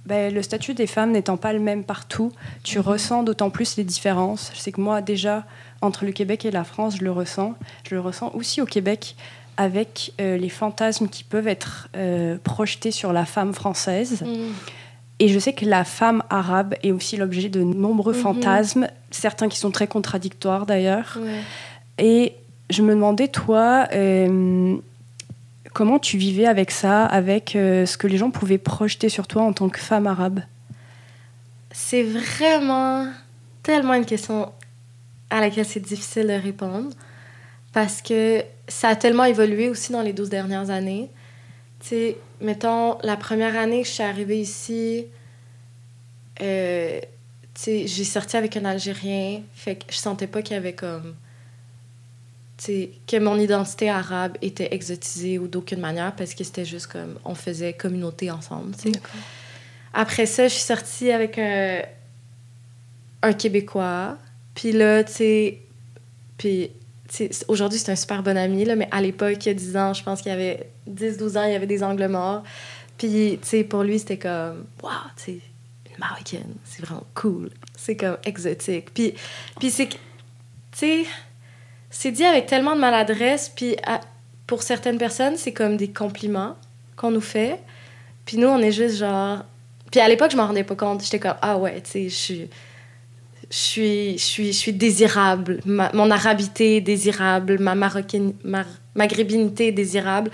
ben, 0.06 0.34
le 0.34 0.42
statut 0.42 0.74
des 0.74 0.88
femmes 0.88 1.12
n'étant 1.12 1.38
pas 1.38 1.54
le 1.54 1.60
même 1.60 1.84
partout, 1.84 2.32
tu 2.64 2.80
ressens 2.80 3.24
d'autant 3.24 3.50
plus 3.50 3.76
les 3.78 3.84
différences. 3.84 4.52
Je 4.54 4.60
sais 4.60 4.72
que 4.72 4.82
moi, 4.82 5.02
déjà, 5.02 5.46
entre 5.82 6.06
le 6.06 6.12
Québec 6.12 6.46
et 6.46 6.52
la 6.52 6.64
France, 6.64 6.98
je 6.98 7.04
le 7.04 7.12
ressens. 7.12 7.56
Je 7.90 7.96
le 7.96 8.02
ressens 8.02 8.32
aussi 8.36 8.62
au 8.62 8.66
Québec 8.66 9.16
avec 9.58 10.14
euh, 10.20 10.38
les 10.38 10.50
fantasmes 10.50 11.08
qui 11.08 11.24
peuvent 11.24 11.48
être 11.48 11.90
euh, 11.96 12.38
projetés 12.44 12.92
sur 12.92 13.14
la 13.14 13.26
femme 13.26 13.54
française. 13.54 14.22
Mhm. 14.22 14.54
Et 15.20 15.28
je 15.30 15.40
sais 15.40 15.54
que 15.54 15.66
la 15.66 15.86
femme 15.86 16.24
arabe 16.30 16.76
est 16.84 16.92
aussi 16.92 17.18
l'objet 17.18 17.50
de 17.50 17.64
nombreux 17.64 18.14
mhm. 18.14 18.22
fantasmes, 18.22 18.88
certains 19.12 19.48
qui 19.48 19.58
sont 19.58 19.72
très 19.72 19.88
contradictoires 19.88 20.66
d'ailleurs. 20.66 21.18
Et 21.98 22.34
je 22.70 22.82
me 22.82 22.94
demandais, 22.94 23.30
toi, 23.30 23.88
euh, 23.94 24.76
comment 25.76 26.00
tu 26.00 26.18
vivais 26.18 26.48
avec 26.48 26.72
ça, 26.72 27.06
avec 27.06 27.56
euh, 27.56 27.86
ce 27.86 27.98
que 27.98 28.08
les 28.08 28.18
gens 28.18 28.32
pouvaient 28.32 28.58
projeter 28.58 29.10
sur 29.10 29.28
toi 29.28 29.44
en 29.44 29.52
tant 29.52 29.68
que 29.68 29.80
femme 29.80 30.08
arabe? 30.08 30.40
C'est 31.72 32.04
vraiment 32.04 33.08
tellement 33.62 33.94
une 33.94 34.06
question 34.06 34.54
à 35.30 35.42
laquelle 35.42 35.66
c'est 35.66 35.82
difficile 35.82 36.28
de 36.28 36.42
répondre 36.42 36.92
parce 37.74 38.02
que 38.02 38.42
ça 38.70 38.88
a 38.88 38.96
tellement 38.96 39.26
évolué 39.26 39.70
aussi 39.70 39.92
dans 39.92 40.02
les 40.02 40.14
12 40.14 40.30
dernières 40.30 40.70
années. 40.70 41.10
Tu 41.82 41.88
sais, 41.88 42.18
mettons, 42.40 42.98
la 43.04 43.18
première 43.18 43.58
année 43.58 43.82
que 43.82 43.88
je 43.90 43.94
suis 43.94 44.04
arrivée 44.04 44.40
ici, 44.40 45.08
euh, 46.42 47.02
j'ai 47.66 47.88
sorti 48.06 48.38
avec 48.38 48.56
un 48.56 48.64
Algérien, 48.64 49.42
fait 49.54 49.76
que 49.76 49.84
je 49.92 49.98
sentais 49.98 50.28
pas 50.28 50.42
qu'il 50.42 50.54
y 50.54 50.58
avait 50.58 50.74
comme. 50.74 51.16
Que 52.58 53.20
mon 53.20 53.38
identité 53.38 53.90
arabe 53.90 54.38
était 54.42 54.74
exotisée 54.74 55.38
ou 55.40 55.48
d'aucune 55.48 55.80
manière 55.80 56.16
parce 56.16 56.34
que 56.34 56.44
c'était 56.44 56.66
juste 56.66 56.88
comme. 56.88 57.18
On 57.26 57.36
faisait 57.36 57.74
communauté 57.74 58.32
ensemble, 58.32 58.74
Après 59.94 60.26
ça, 60.26 60.48
je 60.48 60.54
suis 60.54 60.64
sortie 60.64 61.12
avec 61.12 61.38
un, 61.38 61.82
un 63.22 63.34
Québécois. 63.34 64.18
Puis 64.54 64.72
là, 64.72 65.04
tu 65.04 65.14
sais. 65.14 65.60
Puis 66.38 66.72
aujourd'hui, 67.48 67.80
c'est 67.80 67.92
un 67.92 67.96
super 67.96 68.24
bon 68.24 68.38
ami, 68.38 68.66
là, 68.66 68.76
mais 68.76 68.88
à 68.92 69.02
l'époque, 69.02 69.46
il 69.46 69.48
y 69.48 69.52
a 69.52 69.54
10 69.54 69.78
ans, 69.78 69.94
je 69.94 70.04
pense 70.04 70.22
qu'il 70.22 70.32
y 70.32 70.36
avait 70.36 70.70
10-12 70.90 71.38
ans, 71.38 71.44
il 71.44 71.52
y 71.52 71.56
avait 71.56 71.68
des 71.68 71.84
angles 71.84 72.08
morts. 72.08 72.44
Puis, 72.98 73.38
tu 73.42 73.48
sais, 73.48 73.64
pour 73.64 73.84
lui, 73.84 74.00
c'était 74.00 74.18
comme, 74.18 74.66
waouh, 74.82 74.94
tu 75.18 75.24
sais, 75.24 75.40
une 75.90 76.00
marocaine, 76.00 76.56
c'est 76.64 76.84
vraiment 76.86 77.06
cool. 77.14 77.50
C'est 77.78 77.96
comme 77.96 78.18
exotique. 78.26 78.94
Puis, 78.94 79.14
puis 79.60 79.72
c'est 79.72 79.88
tu 79.88 79.98
sais, 80.80 81.06
c'est 81.98 82.12
dit 82.12 82.26
avec 82.26 82.46
tellement 82.46 82.76
de 82.76 82.82
maladresse, 82.82 83.50
puis 83.56 83.78
pour 84.48 84.64
certaines 84.64 84.98
personnes, 84.98 85.38
c'est 85.38 85.54
comme 85.54 85.78
des 85.78 85.88
compliments 85.88 86.58
qu'on 86.98 87.10
nous 87.10 87.22
fait. 87.22 87.58
Puis 88.26 88.38
nous, 88.38 88.50
on 88.50 88.60
est 88.60 88.74
juste 88.74 88.98
genre. 88.98 89.46
Puis 89.92 90.02
à 90.02 90.10
l'époque, 90.10 90.32
je 90.32 90.36
m'en 90.36 90.48
rendais 90.48 90.66
pas 90.66 90.76
compte. 90.76 91.02
J'étais 91.02 91.20
comme, 91.20 91.38
ah 91.42 91.58
ouais, 91.58 91.80
tu 91.82 91.92
sais, 91.92 92.10
je 92.10 92.16
suis 92.16 92.50
je 93.50 93.56
suis, 93.56 94.18
je 94.18 94.24
suis, 94.24 94.48
je 94.48 94.58
suis 94.58 94.74
désirable, 94.74 95.62
mon 95.66 96.12
arabité 96.12 96.82
désirable, 96.82 97.60
ma 97.60 97.76
marocaine, 97.76 98.34
maghrébinité 98.96 99.68
est 99.68 99.72
désirable. 99.72 100.32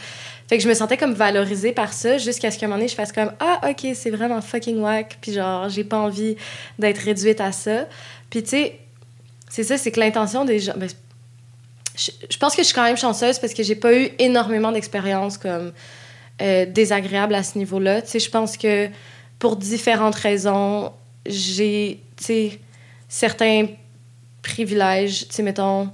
Fait 0.47 0.58
que 0.58 0.63
je 0.63 0.67
me 0.67 0.74
sentais 0.74 0.97
comme 0.97 1.13
valorisée 1.13 1.74
par 1.74 1.93
ça 1.93 2.17
jusqu'à 2.17 2.50
ce 2.50 2.58
qu'à 2.58 2.65
un 2.65 2.69
moment 2.69 2.80
donné, 2.80 2.88
je 2.88 2.95
fasse 2.95 3.12
comme 3.12 3.34
Ah, 3.39 3.69
ok, 3.69 3.88
c'est 3.93 4.10
vraiment 4.10 4.41
fucking 4.41 4.80
whack, 4.80 5.17
puis 5.21 5.34
genre, 5.34 5.69
j'ai 5.69 5.84
pas 5.84 5.97
envie 5.97 6.38
d'être 6.80 7.00
réduite 7.00 7.39
à 7.39 7.52
ça. 7.52 7.88
Puis 8.32 8.41
tu 8.41 8.50
sais, 8.50 8.80
c'est 9.50 9.63
ça, 9.63 9.78
c'est 9.78 9.91
que 9.91 10.00
l'intention 10.00 10.43
des 10.45 10.60
gens. 10.60 10.74
Ben, 10.76 10.89
je, 11.96 12.38
pense 12.38 12.56
que 12.56 12.62
je 12.62 12.68
suis 12.68 12.76
quand 12.76 12.84
même 12.84 12.98
chanceuse 12.98 13.40
parce 13.40 13.54
que 13.54 13.64
j'ai 13.64 13.76
pas 13.76 13.94
eu 13.94 14.10
énormément 14.20 14.72
d'expériences 14.72 15.38
comme 15.38 15.74
euh, 16.42 16.66
désagréables 16.66 17.36
à 17.36 17.44
ce 17.44 17.58
niveau-là. 17.58 18.02
Tu 18.02 18.10
sais, 18.10 18.20
je 18.20 18.30
pense 18.30 18.58
que 18.58 18.90
pour 19.40 19.56
différentes 19.56 20.16
raisons, 20.16 20.92
j'ai. 21.26 22.02
Tu 22.18 22.24
sais, 22.24 22.60
certains 23.10 23.68
privilèges, 24.42 25.28
tu 25.28 25.36
sais, 25.36 25.44
mettons, 25.44 25.90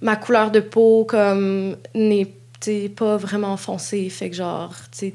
ma 0.00 0.16
couleur 0.16 0.50
de 0.50 0.60
peau, 0.60 1.04
comme, 1.04 1.76
n'est 1.94 2.32
pas 2.96 3.16
vraiment 3.16 3.56
foncée, 3.56 4.08
fait 4.08 4.30
que 4.30 4.36
genre, 4.36 4.74
tu 4.96 5.12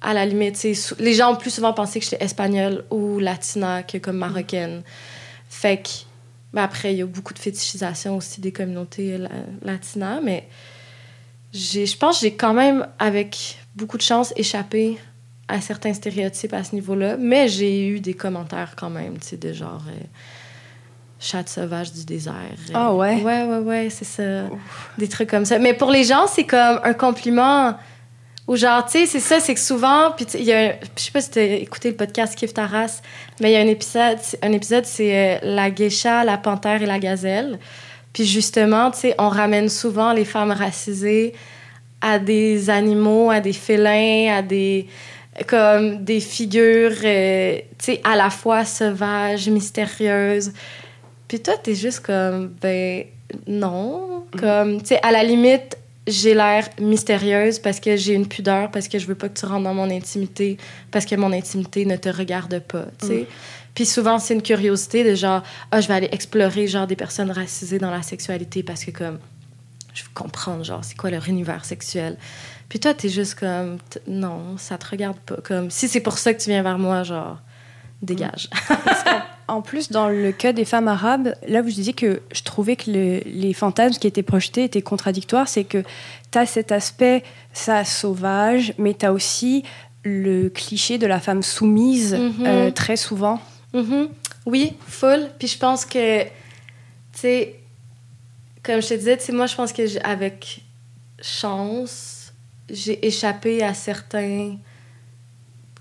à 0.00 0.12
la 0.12 0.26
limite, 0.26 0.62
les 0.98 1.14
gens 1.14 1.32
ont 1.32 1.36
plus 1.36 1.50
souvent 1.50 1.72
pensé 1.72 1.98
que 1.98 2.04
j'étais 2.04 2.22
espagnole 2.22 2.84
ou 2.90 3.18
latina 3.18 3.82
que 3.82 3.96
comme 3.96 4.18
marocaine. 4.18 4.82
Fait 5.48 5.78
que, 5.78 5.88
ben 6.54 6.62
après, 6.62 6.94
il 6.94 6.98
y 6.98 7.02
a 7.02 7.06
beaucoup 7.06 7.34
de 7.34 7.38
fétichisation 7.38 8.16
aussi 8.16 8.40
des 8.40 8.52
communautés 8.52 9.18
latinas, 9.62 10.20
mais 10.22 10.48
je 11.52 11.96
pense 11.96 12.16
que 12.16 12.22
j'ai 12.22 12.34
quand 12.34 12.54
même, 12.54 12.86
avec 12.98 13.58
beaucoup 13.74 13.96
de 13.96 14.02
chance, 14.02 14.32
échappé 14.36 14.98
à 15.48 15.60
certains 15.60 15.92
stéréotypes 15.92 16.54
à 16.54 16.64
ce 16.64 16.74
niveau-là, 16.74 17.16
mais 17.18 17.48
j'ai 17.48 17.88
eu 17.88 18.00
des 18.00 18.14
commentaires 18.14 18.74
quand 18.76 18.88
même, 18.88 19.18
tu 19.18 19.28
sais, 19.28 19.36
de 19.36 19.52
genre 19.52 19.82
euh, 19.88 20.00
chat 21.18 21.48
sauvage 21.48 21.92
du 21.92 22.04
désert. 22.04 22.34
Ah 22.72 22.92
oh, 22.92 22.98
ouais? 22.98 23.20
Ouais, 23.22 23.44
ouais, 23.44 23.58
ouais, 23.58 23.90
c'est 23.90 24.04
ça. 24.04 24.44
Des 24.96 25.08
trucs 25.08 25.28
comme 25.28 25.44
ça. 25.44 25.58
Mais 25.58 25.74
pour 25.74 25.90
les 25.90 26.04
gens, 26.04 26.26
c'est 26.26 26.46
comme 26.46 26.80
un 26.82 26.94
compliment. 26.94 27.76
Ou 28.46 28.56
genre, 28.56 28.84
tu 28.84 28.92
sais, 28.92 29.06
c'est 29.06 29.20
ça, 29.20 29.40
c'est 29.40 29.54
que 29.54 29.60
souvent, 29.60 30.10
puis 30.14 30.26
il 30.34 30.44
y 30.44 30.52
a, 30.52 30.72
je 30.96 31.02
sais 31.02 31.10
pas 31.10 31.22
si 31.22 31.30
tu 31.30 31.38
as 31.38 31.44
écouté 31.44 31.90
le 31.90 31.96
podcast 31.96 32.34
Kif 32.34 32.52
Taras, 32.52 33.00
mais 33.40 33.50
il 33.50 33.54
y 33.54 33.56
a 33.56 33.60
un 33.60 33.66
épisode, 33.66 34.18
un 34.42 34.52
épisode, 34.52 34.84
c'est 34.84 35.16
euh, 35.16 35.38
la 35.42 35.70
geisha, 35.70 36.24
la 36.24 36.36
panthère 36.36 36.82
et 36.82 36.86
la 36.86 36.98
gazelle. 36.98 37.58
Puis 38.12 38.26
justement, 38.26 38.90
tu 38.90 39.00
sais, 39.00 39.14
on 39.18 39.30
ramène 39.30 39.70
souvent 39.70 40.12
les 40.12 40.26
femmes 40.26 40.52
racisées 40.52 41.32
à 42.02 42.18
des 42.18 42.68
animaux, 42.68 43.30
à 43.30 43.40
des 43.40 43.54
félins, 43.54 44.36
à 44.36 44.42
des 44.42 44.88
comme 45.48 46.04
des 46.04 46.20
figures, 46.20 46.92
euh, 47.04 47.58
tu 47.78 47.84
sais, 47.84 48.00
à 48.04 48.14
la 48.14 48.30
fois 48.30 48.64
sauvages, 48.64 49.48
mystérieuses. 49.48 50.52
Puis 51.26 51.40
toi, 51.40 51.54
t'es 51.60 51.74
juste 51.74 52.00
comme, 52.00 52.54
ben 52.60 53.04
non. 53.46 54.24
Mm. 54.34 54.38
Comme, 54.38 54.82
tu 54.82 54.88
sais, 54.88 55.00
à 55.02 55.10
la 55.10 55.24
limite, 55.24 55.76
j'ai 56.06 56.34
l'air 56.34 56.68
mystérieuse 56.80 57.58
parce 57.58 57.80
que 57.80 57.96
j'ai 57.96 58.14
une 58.14 58.28
pudeur, 58.28 58.70
parce 58.70 58.88
que 58.88 58.98
je 58.98 59.06
veux 59.06 59.14
pas 59.14 59.28
que 59.28 59.38
tu 59.38 59.46
rentres 59.46 59.64
dans 59.64 59.74
mon 59.74 59.90
intimité, 59.90 60.58
parce 60.90 61.06
que 61.06 61.14
mon 61.14 61.32
intimité 61.32 61.86
ne 61.86 61.96
te 61.96 62.08
regarde 62.08 62.58
pas, 62.60 62.86
tu 63.00 63.06
sais. 63.06 63.20
Mm. 63.22 63.26
Puis 63.74 63.86
souvent, 63.86 64.18
c'est 64.18 64.34
une 64.34 64.42
curiosité 64.42 65.02
de 65.02 65.14
genre, 65.14 65.42
ah, 65.70 65.80
je 65.80 65.88
vais 65.88 65.94
aller 65.94 66.08
explorer, 66.12 66.68
genre, 66.68 66.86
des 66.86 66.94
personnes 66.94 67.30
racisées 67.30 67.78
dans 67.78 67.90
la 67.90 68.02
sexualité 68.02 68.62
parce 68.62 68.84
que, 68.84 68.92
comme, 68.92 69.18
je 69.94 70.02
veux 70.02 70.10
comprendre, 70.14 70.64
genre, 70.64 70.84
c'est 70.84 70.96
quoi 70.96 71.10
leur 71.10 71.28
univers 71.28 71.64
sexuel. 71.64 72.16
Puis 72.68 72.78
toi, 72.78 72.94
t'es 72.94 73.08
juste 73.08 73.34
comme, 73.34 73.78
non, 74.06 74.56
ça 74.58 74.78
te 74.78 74.88
regarde 74.88 75.18
pas. 75.18 75.36
Comme, 75.42 75.70
si 75.70 75.88
c'est 75.88 76.00
pour 76.00 76.18
ça 76.18 76.34
que 76.34 76.40
tu 76.40 76.50
viens 76.50 76.62
vers 76.62 76.78
moi, 76.78 77.02
genre, 77.02 77.38
dégage. 78.00 78.48
en 79.46 79.60
plus, 79.60 79.90
dans 79.90 80.08
le 80.08 80.32
cas 80.32 80.52
des 80.52 80.64
femmes 80.64 80.88
arabes, 80.88 81.34
là, 81.46 81.60
vous 81.60 81.70
disiez 81.70 81.92
que 81.92 82.22
je 82.32 82.42
trouvais 82.42 82.76
que 82.76 82.90
les 82.90 83.52
fantasmes 83.52 83.98
qui 83.98 84.06
étaient 84.06 84.22
projetés 84.22 84.64
étaient 84.64 84.82
contradictoires. 84.82 85.48
C'est 85.48 85.64
que 85.64 85.82
tu 86.30 86.38
as 86.38 86.46
cet 86.46 86.72
aspect, 86.72 87.22
ça, 87.52 87.84
sauvage, 87.84 88.74
mais 88.78 88.94
tu 88.94 89.04
as 89.04 89.12
aussi 89.12 89.64
le 90.02 90.48
cliché 90.48 90.98
de 90.98 91.06
la 91.06 91.20
femme 91.20 91.42
soumise 91.42 92.14
mm-hmm. 92.14 92.46
euh, 92.46 92.70
très 92.70 92.96
souvent. 92.96 93.40
Mm-hmm. 93.74 94.08
Oui, 94.46 94.72
full. 94.86 95.28
Puis 95.38 95.48
je 95.48 95.58
pense 95.58 95.84
que, 95.84 96.22
tu 96.24 96.30
sais, 97.12 97.56
comme 98.62 98.80
je 98.80 98.88
te 98.88 98.94
disais, 98.94 99.16
tu 99.16 99.24
sais, 99.24 99.32
moi, 99.32 99.46
je 99.46 99.54
pense 99.54 99.72
que 99.72 99.82
avec 100.06 100.62
chance, 101.20 102.32
j'ai 102.70 103.06
échappé 103.06 103.62
à 103.62 103.74
certains 103.74 104.56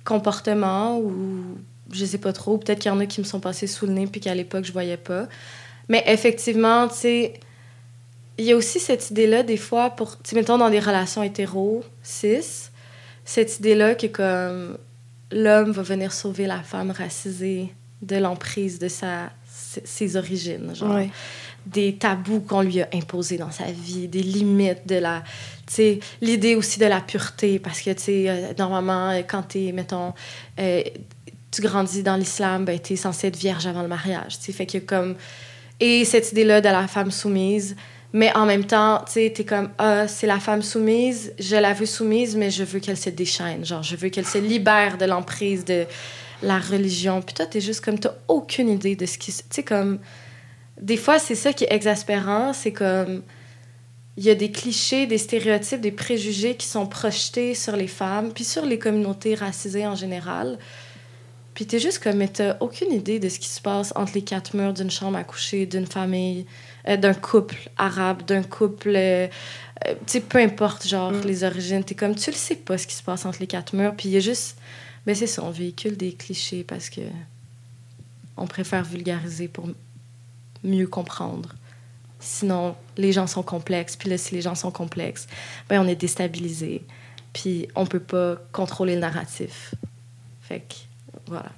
comportements 0.03 0.99
ou 0.99 1.57
je 1.93 2.05
sais 2.05 2.17
pas 2.17 2.33
trop. 2.33 2.57
Peut-être 2.57 2.79
qu'il 2.79 2.91
y 2.91 2.93
en 2.93 2.99
a 2.99 3.05
qui 3.05 3.19
me 3.19 3.25
sont 3.25 3.39
passés 3.39 3.67
sous 3.67 3.85
le 3.85 3.93
nez 3.93 4.07
puis 4.07 4.21
qu'à 4.21 4.35
l'époque, 4.35 4.65
je 4.65 4.71
voyais 4.71 4.97
pas. 4.97 5.27
Mais 5.89 6.03
effectivement, 6.07 6.87
tu 6.87 6.95
sais, 6.95 7.33
il 8.37 8.45
y 8.45 8.51
a 8.51 8.55
aussi 8.55 8.79
cette 8.79 9.11
idée-là, 9.11 9.43
des 9.43 9.57
fois, 9.57 9.91
pour, 9.91 10.21
tu 10.21 10.35
mettons, 10.35 10.57
dans 10.57 10.69
des 10.69 10.79
relations 10.79 11.23
hétéro, 11.23 11.83
cis, 12.01 12.69
cette 13.25 13.59
idée-là 13.59 13.95
que 13.95 14.07
comme 14.07 14.77
l'homme 15.31 15.71
va 15.71 15.81
venir 15.81 16.13
sauver 16.13 16.45
la 16.45 16.61
femme 16.61 16.91
racisée 16.91 17.73
de 18.01 18.17
l'emprise 18.17 18.79
de 18.79 18.87
sa, 18.87 19.31
ses 19.45 20.15
origines. 20.17 20.73
Genre. 20.75 20.99
Des 21.65 21.95
tabous 21.95 22.41
qu'on 22.41 22.61
lui 22.61 22.81
a 22.81 22.89
imposés 22.93 23.37
dans 23.37 23.51
sa 23.51 23.71
vie, 23.71 24.09
des 24.09 24.21
limites 24.21 24.85
de 24.85 24.95
la 24.95 25.23
l'idée 26.21 26.55
aussi 26.55 26.79
de 26.79 26.85
la 26.85 27.01
pureté, 27.01 27.59
parce 27.59 27.81
que, 27.81 27.91
tu 27.91 28.01
sais, 28.01 28.29
euh, 28.29 28.53
normalement, 28.57 29.11
quand 29.27 29.43
tu 29.43 29.71
mettons, 29.71 30.13
euh, 30.59 30.83
tu 31.53 31.61
grandis 31.61 32.03
dans 32.03 32.15
l'islam, 32.15 32.65
ben, 32.65 32.79
tu 32.79 32.93
es 32.93 32.97
être 32.97 33.37
vierge 33.37 33.67
avant 33.67 33.81
le 33.81 33.87
mariage, 33.87 34.39
tu 34.39 34.51
fait 34.51 34.65
que 34.65 34.79
comme... 34.79 35.15
Et 35.79 36.05
cette 36.05 36.31
idée-là 36.31 36.61
de 36.61 36.69
la 36.69 36.87
femme 36.87 37.11
soumise, 37.11 37.75
mais 38.13 38.31
en 38.37 38.45
même 38.45 38.63
temps, 38.63 39.03
tu 39.05 39.13
sais, 39.13 39.33
t'es 39.35 39.43
comme, 39.43 39.69
ah, 39.79 40.07
c'est 40.07 40.27
la 40.27 40.39
femme 40.39 40.61
soumise, 40.61 41.33
je 41.39 41.55
la 41.55 41.73
veux 41.73 41.87
soumise, 41.87 42.35
mais 42.35 42.51
je 42.51 42.63
veux 42.63 42.79
qu'elle 42.79 42.97
se 42.97 43.09
déchaîne, 43.09 43.65
genre, 43.65 43.81
je 43.81 43.95
veux 43.95 44.09
qu'elle 44.09 44.25
se 44.25 44.37
libère 44.37 44.97
de 44.97 45.05
l'emprise 45.05 45.65
de 45.65 45.85
la 46.43 46.59
religion. 46.59 47.21
Puis 47.21 47.33
toi, 47.33 47.47
t'es 47.47 47.59
juste 47.59 47.83
comme, 47.83 47.97
t'as 47.97 48.13
aucune 48.27 48.69
idée 48.69 48.95
de 48.95 49.05
ce 49.05 49.17
qui... 49.17 49.31
Tu 49.31 49.41
sais, 49.49 49.63
comme... 49.63 49.99
Des 50.79 50.97
fois, 50.97 51.17
c'est 51.17 51.35
ça 51.35 51.53
qui 51.53 51.63
est 51.63 51.73
exaspérant, 51.73 52.53
c'est 52.53 52.71
comme... 52.71 53.23
Il 54.15 54.23
y 54.23 54.29
a 54.29 54.35
des 54.35 54.51
clichés, 54.51 55.07
des 55.07 55.17
stéréotypes, 55.17 55.81
des 55.81 55.91
préjugés 55.91 56.55
qui 56.55 56.67
sont 56.67 56.85
projetés 56.85 57.55
sur 57.55 57.75
les 57.75 57.87
femmes, 57.87 58.31
puis 58.31 58.43
sur 58.43 58.63
les 58.63 58.77
communautés 58.77 59.33
racisées 59.33 59.87
en 59.87 59.95
général. 59.95 60.59
Puis 61.53 61.67
t'es 61.67 61.79
juste 61.79 61.99
comme, 61.99 62.17
mais 62.17 62.27
t'as 62.27 62.57
aucune 62.59 62.91
idée 62.91 63.19
de 63.19 63.29
ce 63.29 63.37
qui 63.37 63.47
se 63.47 63.61
passe 63.61 63.93
entre 63.95 64.13
les 64.15 64.23
quatre 64.23 64.55
murs 64.55 64.73
d'une 64.73 64.89
chambre 64.89 65.17
à 65.17 65.23
coucher, 65.23 65.65
d'une 65.65 65.85
famille, 65.85 66.45
euh, 66.87 66.97
d'un 66.97 67.13
couple 67.13 67.69
arabe, 67.77 68.23
d'un 68.25 68.43
couple... 68.43 68.93
Euh, 68.95 69.27
euh, 69.87 69.93
tu 70.05 70.13
sais, 70.13 70.21
peu 70.21 70.39
importe, 70.39 70.87
genre, 70.87 71.11
mm. 71.11 71.21
les 71.21 71.43
origines. 71.43 71.83
T'es 71.83 71.95
comme, 71.95 72.15
tu 72.15 72.31
le 72.31 72.35
sais 72.35 72.55
pas 72.55 72.77
ce 72.77 72.87
qui 72.87 72.95
se 72.95 73.03
passe 73.03 73.25
entre 73.25 73.39
les 73.39 73.47
quatre 73.47 73.75
murs. 73.75 73.93
Puis 73.95 74.09
il 74.09 74.13
y 74.13 74.17
a 74.17 74.21
juste... 74.21 74.57
Mais 75.05 75.15
c'est 75.15 75.27
ça, 75.27 75.43
on 75.43 75.51
véhicule 75.51 75.97
des 75.97 76.13
clichés 76.13 76.63
parce 76.63 76.89
que 76.89 77.01
on 78.37 78.47
préfère 78.47 78.83
vulgariser 78.83 79.47
pour 79.47 79.67
mieux 80.63 80.87
comprendre. 80.87 81.53
Sinon, 82.19 82.75
les 82.97 83.11
gens 83.11 83.27
sont 83.27 83.43
complexes. 83.43 83.95
Puis 83.95 84.09
là, 84.09 84.17
si 84.17 84.33
les 84.33 84.41
gens 84.41 84.55
sont 84.55 84.71
complexes, 84.71 85.27
ben, 85.69 85.81
on 85.81 85.87
est 85.87 85.95
déstabilisé. 85.95 86.83
Puis 87.33 87.67
on 87.75 87.85
peut 87.85 87.99
pas 87.99 88.37
contrôler 88.51 88.95
le 88.95 89.01
narratif. 89.01 89.75
Fait 90.41 90.61
que, 90.61 90.75
voilà. 91.27 91.49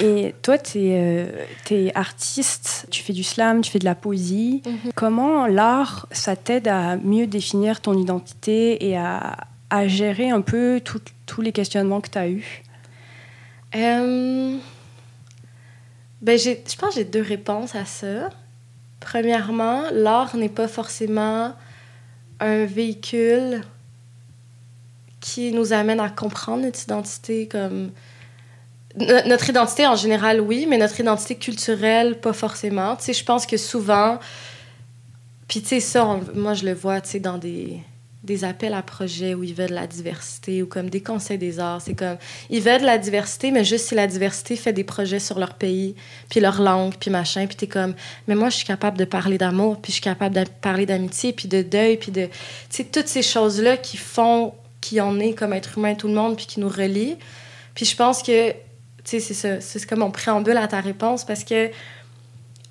Et 0.00 0.34
toi, 0.42 0.58
tu 0.58 0.78
es, 0.78 1.26
euh, 1.70 1.90
artiste, 1.94 2.86
tu 2.90 3.02
fais 3.02 3.12
du 3.12 3.22
slam, 3.22 3.60
tu 3.60 3.70
fais 3.70 3.78
de 3.78 3.84
la 3.84 3.94
poésie. 3.94 4.62
Mhm. 4.66 4.92
Comment 4.94 5.46
l'art, 5.46 6.06
ça 6.10 6.36
t'aide 6.36 6.68
à 6.68 6.96
mieux 6.96 7.26
définir 7.26 7.80
ton 7.80 7.96
identité 7.96 8.88
et 8.88 8.96
à, 8.96 9.36
à 9.70 9.88
gérer 9.88 10.30
un 10.30 10.40
peu 10.40 10.82
tous 11.26 11.40
les 11.40 11.52
questionnements 11.52 12.00
que 12.00 12.10
tu 12.10 12.18
as 12.18 12.28
eus? 12.28 12.62
Euh, 13.74 14.56
ben, 16.22 16.38
je 16.38 16.76
pense 16.76 16.90
que 16.90 17.00
j'ai 17.00 17.04
deux 17.04 17.22
réponses 17.22 17.74
à 17.74 17.84
ça. 17.84 18.30
Premièrement, 19.00 19.82
l'art 19.92 20.36
n'est 20.36 20.48
pas 20.48 20.68
forcément 20.68 21.54
un 22.40 22.64
véhicule 22.64 23.62
qui 25.20 25.52
nous 25.52 25.72
amène 25.72 26.00
à 26.00 26.08
comprendre 26.08 26.62
notre 26.62 26.82
identité 26.82 27.48
comme 27.48 27.90
notre 28.96 29.50
identité 29.50 29.86
en 29.86 29.96
général, 29.96 30.40
oui, 30.40 30.66
mais 30.68 30.78
notre 30.78 30.98
identité 30.98 31.34
culturelle, 31.34 32.18
pas 32.18 32.32
forcément. 32.32 32.96
Tu 32.96 33.04
sais, 33.04 33.12
je 33.12 33.24
pense 33.24 33.46
que 33.46 33.56
souvent, 33.56 34.18
puis 35.48 35.60
tu 35.62 35.68
sais, 35.68 35.80
ça, 35.80 36.18
moi, 36.34 36.54
je 36.54 36.64
le 36.64 36.74
vois, 36.74 37.00
tu 37.00 37.10
sais, 37.10 37.20
dans 37.20 37.38
des, 37.38 37.78
des 38.26 38.44
appels 38.44 38.74
à 38.74 38.82
projets 38.82 39.34
où 39.34 39.44
ils 39.44 39.54
veulent 39.54 39.70
de 39.70 39.74
la 39.74 39.86
diversité 39.86 40.62
ou 40.62 40.66
comme 40.66 40.90
des 40.90 41.00
conseils 41.00 41.38
des 41.38 41.60
arts. 41.60 41.80
C'est 41.80 41.94
comme, 41.94 42.16
ils 42.50 42.60
veulent 42.60 42.80
de 42.80 42.86
la 42.86 42.98
diversité, 42.98 43.50
mais 43.50 43.64
juste 43.64 43.88
si 43.88 43.94
la 43.94 44.06
diversité 44.06 44.56
fait 44.56 44.72
des 44.72 44.84
projets 44.84 45.20
sur 45.20 45.38
leur 45.38 45.54
pays, 45.54 45.94
puis 46.28 46.40
leur 46.40 46.60
langue, 46.60 46.94
puis 46.98 47.10
machin, 47.10 47.46
puis 47.46 47.56
t'es 47.56 47.66
comme, 47.68 47.94
mais 48.26 48.34
moi, 48.34 48.50
je 48.50 48.56
suis 48.56 48.66
capable 48.66 48.98
de 48.98 49.04
parler 49.04 49.38
d'amour, 49.38 49.80
puis 49.80 49.92
je 49.92 49.94
suis 49.94 50.02
capable 50.02 50.34
de 50.34 50.44
parler 50.60 50.86
d'amitié, 50.86 51.32
puis 51.32 51.48
de 51.48 51.62
deuil, 51.62 51.96
puis 51.96 52.10
de, 52.10 52.26
tu 52.26 52.30
sais, 52.70 52.84
toutes 52.84 53.08
ces 53.08 53.22
choses-là 53.22 53.76
qui 53.76 53.96
font 53.96 54.54
qui 54.80 55.00
en 55.00 55.18
est 55.18 55.32
comme 55.32 55.52
être 55.52 55.78
humain 55.78 55.94
tout 55.94 56.08
le 56.08 56.14
monde, 56.14 56.36
puis 56.36 56.46
qui 56.46 56.60
nous 56.60 56.68
relient. 56.68 57.16
Puis 57.74 57.86
je 57.86 57.96
pense 57.96 58.22
que 58.22 58.52
c'est. 59.06 59.60
C'est 59.60 59.86
comme 59.86 60.02
on 60.02 60.10
préambule 60.10 60.56
à 60.56 60.68
ta 60.68 60.80
réponse 60.80 61.24
parce 61.24 61.44
que 61.44 61.70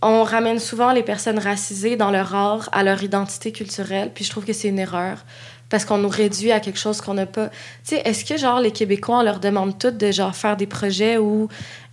on 0.01 0.23
ramène 0.23 0.59
souvent 0.59 0.91
les 0.91 1.03
personnes 1.03 1.39
racisées 1.39 1.95
dans 1.95 2.11
leur 2.11 2.35
art 2.35 2.69
à 2.71 2.83
leur 2.83 3.01
identité 3.01 3.51
culturelle. 3.51 4.11
Puis 4.13 4.23
je 4.25 4.29
trouve 4.29 4.45
que 4.45 4.53
c'est 4.53 4.67
une 4.67 4.79
erreur 4.79 5.25
parce 5.69 5.83
qu'on 5.83 5.97
nous 5.97 6.09
réduit 6.09 6.51
à 6.51 6.59
quelque 6.59 6.77
chose 6.77 7.01
qu'on 7.01 7.15
n'a 7.15 7.25
pas. 7.25 7.47
Tu 7.47 7.95
sais, 7.95 8.01
est-ce 8.05 8.23
que 8.23 8.37
genre 8.37 8.59
les 8.59 8.71
Québécois 8.71 9.19
on 9.19 9.23
leur 9.23 9.39
demande 9.39 9.79
toutes 9.79 9.97
de 9.97 10.11
genre 10.11 10.35
faire 10.35 10.57
des 10.57 10.67
projets 10.67 11.17
où 11.17 11.47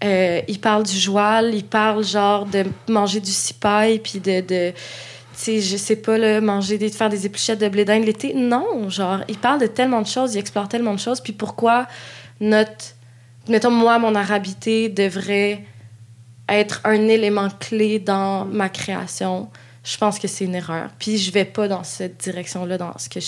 euh, 0.05 0.41
ils 0.47 0.61
parlent 0.61 0.83
du 0.83 0.99
joual, 0.99 1.55
ils 1.55 1.65
parlent 1.65 2.05
genre 2.05 2.45
de 2.45 2.65
manger 2.89 3.21
du 3.21 3.31
cipaille 3.31 3.99
puis 3.99 4.21
de, 4.21 4.41
de 4.41 4.73
tu 4.73 5.39
sais, 5.39 5.61
je 5.63 5.79
sais 5.79 5.97
pas, 5.97 6.19
là, 6.19 6.43
manger, 6.43 6.77
des, 6.77 6.91
faire 6.91 7.09
des 7.09 7.25
épluchettes 7.25 7.59
de 7.59 7.69
blé 7.69 7.87
d'Inde 7.87 8.05
l'été? 8.05 8.35
Non, 8.35 8.91
genre, 8.91 9.21
ils 9.29 9.39
parlent 9.39 9.61
de 9.61 9.67
tellement 9.67 10.03
de 10.03 10.07
choses, 10.07 10.35
ils 10.35 10.39
explorent 10.39 10.69
tellement 10.69 10.93
de 10.93 10.99
choses. 10.99 11.23
Puis 11.23 11.33
pourquoi 11.33 11.87
notre 12.41 12.95
mettons, 13.49 13.71
moi, 13.71 13.99
mon 13.99 14.15
arabité 14.15 14.89
devrait 14.89 15.65
être 16.49 16.81
un 16.85 17.09
élément 17.09 17.49
clé 17.61 17.99
dans 17.99 18.45
ma 18.45 18.69
création, 18.69 19.49
je 19.85 19.97
pense 19.97 20.19
que 20.19 20.29
c'est 20.29 20.45
une 20.45 20.55
erreur. 20.55 20.91
Puis 20.99 21.19
je 21.19 21.33
vais 21.33 21.45
pas 21.45 21.69
dans 21.69 21.85
cette 21.85 22.19
direction-là 22.19 22.79
dans 22.79 22.97
ce 22.99 23.09
que 23.09 23.21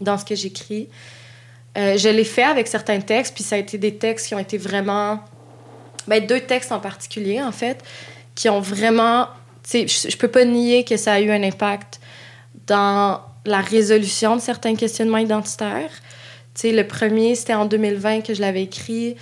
dans 0.00 0.16
ce 0.16 0.24
que 0.24 0.34
j'écris. 0.34 0.88
Euh, 1.76 1.96
je 1.96 2.08
l'ai 2.08 2.24
fait 2.24 2.42
avec 2.42 2.66
certains 2.66 3.00
textes, 3.00 3.34
puis 3.34 3.44
ça 3.44 3.56
a 3.56 3.58
été 3.58 3.78
des 3.78 3.94
textes 3.96 4.28
qui 4.28 4.34
ont 4.34 4.38
été 4.38 4.58
vraiment... 4.58 5.20
Ben, 6.08 6.26
deux 6.26 6.40
textes 6.40 6.72
en 6.72 6.80
particulier, 6.80 7.42
en 7.42 7.52
fait, 7.52 7.82
qui 8.34 8.48
ont 8.48 8.60
vraiment... 8.60 9.28
Je, 9.70 9.86
je 9.86 10.16
peux 10.16 10.28
pas 10.28 10.44
nier 10.44 10.84
que 10.84 10.96
ça 10.96 11.14
a 11.14 11.20
eu 11.20 11.30
un 11.30 11.42
impact 11.42 12.00
dans 12.66 13.20
la 13.44 13.60
résolution 13.60 14.36
de 14.36 14.40
certains 14.40 14.74
questionnements 14.74 15.18
identitaires. 15.18 15.90
Sais, 16.60 16.72
le 16.72 16.86
premier, 16.86 17.34
c'était 17.34 17.54
en 17.54 17.66
2020 17.66 18.22
que 18.22 18.34
je 18.34 18.40
l'avais 18.40 18.62
écrit. 18.62 19.16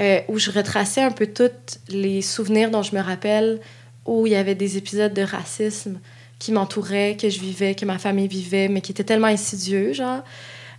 Euh, 0.00 0.20
où 0.28 0.38
je 0.38 0.52
retraçais 0.52 1.02
un 1.02 1.10
peu 1.10 1.26
tous 1.26 1.50
les 1.88 2.22
souvenirs 2.22 2.70
dont 2.70 2.82
je 2.82 2.94
me 2.94 3.00
rappelle, 3.00 3.58
où 4.06 4.28
il 4.28 4.32
y 4.32 4.36
avait 4.36 4.54
des 4.54 4.76
épisodes 4.76 5.12
de 5.12 5.22
racisme 5.22 5.98
qui 6.38 6.52
m'entouraient, 6.52 7.16
que 7.20 7.28
je 7.28 7.40
vivais, 7.40 7.74
que 7.74 7.84
ma 7.84 7.98
famille 7.98 8.28
vivait, 8.28 8.68
mais 8.68 8.80
qui 8.80 8.92
étaient 8.92 9.02
tellement 9.02 9.26
insidieux, 9.26 9.92
genre. 9.92 10.22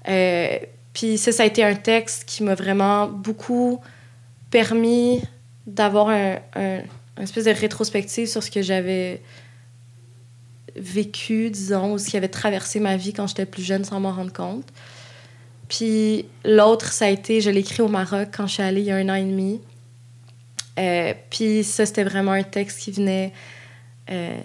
Euh, 0.08 0.58
puis 0.94 1.18
ça, 1.18 1.34
ça 1.34 1.44
a 1.44 1.46
été 1.46 1.66
un 1.66 1.76
texte 1.76 2.24
qui 2.26 2.44
m'a 2.44 2.56
vraiment 2.56 3.08
beaucoup 3.08 3.82
permis 4.52 5.22
d'avoir 5.68 6.08
un, 6.08 6.38
un, 6.56 6.82
espèce 7.22 7.44
de 7.44 7.52
rétrospective 7.52 8.28
sur 8.28 8.42
ce 8.42 8.50
que 8.50 8.62
j'avais 8.62 9.22
vécu, 10.78 11.50
disons, 11.50 11.92
ou 11.92 11.98
ce 11.98 12.10
qui 12.10 12.16
avait 12.16 12.30
traversé 12.30 12.80
ma 12.80 12.96
vie 12.96 13.12
quand 13.12 13.28
j'étais 13.28 13.46
plus 13.46 13.64
jeune 13.64 13.84
sans 13.84 14.00
m'en 14.00 14.14
rendre 14.14 14.32
compte. 14.32 14.68
Puis 15.70 16.26
l'autre, 16.44 16.92
ça 16.92 17.06
a 17.06 17.10
été, 17.10 17.40
je 17.42 17.50
l'ai 17.52 17.60
écrit 17.60 17.82
au 17.82 17.88
Maroc 17.88 18.30
quand 18.36 18.48
je 18.48 18.54
suis 18.54 18.64
allée 18.64 18.82
il 18.82 18.88
y 18.88 18.92
a 18.92 18.96
un 18.96 19.08
an 19.08 19.14
et 19.14 19.24
demi. 19.24 19.62
Euh, 20.80 21.14
puis 21.30 21.64
ça, 21.64 21.86
c'était 21.86 22.04
vraiment 22.04 22.32
un 22.32 22.44
texte 22.44 22.80
qui 22.80 22.92
venait, 22.92 23.32
euh, 24.10 24.36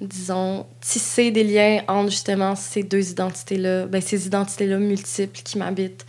disons, 0.00 0.66
tisser 0.80 1.30
des 1.30 1.44
liens 1.44 1.82
entre 1.86 2.10
justement 2.10 2.56
ces 2.56 2.82
deux 2.82 3.10
identités-là, 3.10 3.86
ben, 3.86 4.00
ces 4.00 4.26
identités-là 4.26 4.78
multiples 4.78 5.42
qui 5.42 5.58
m'habitent. 5.58 6.06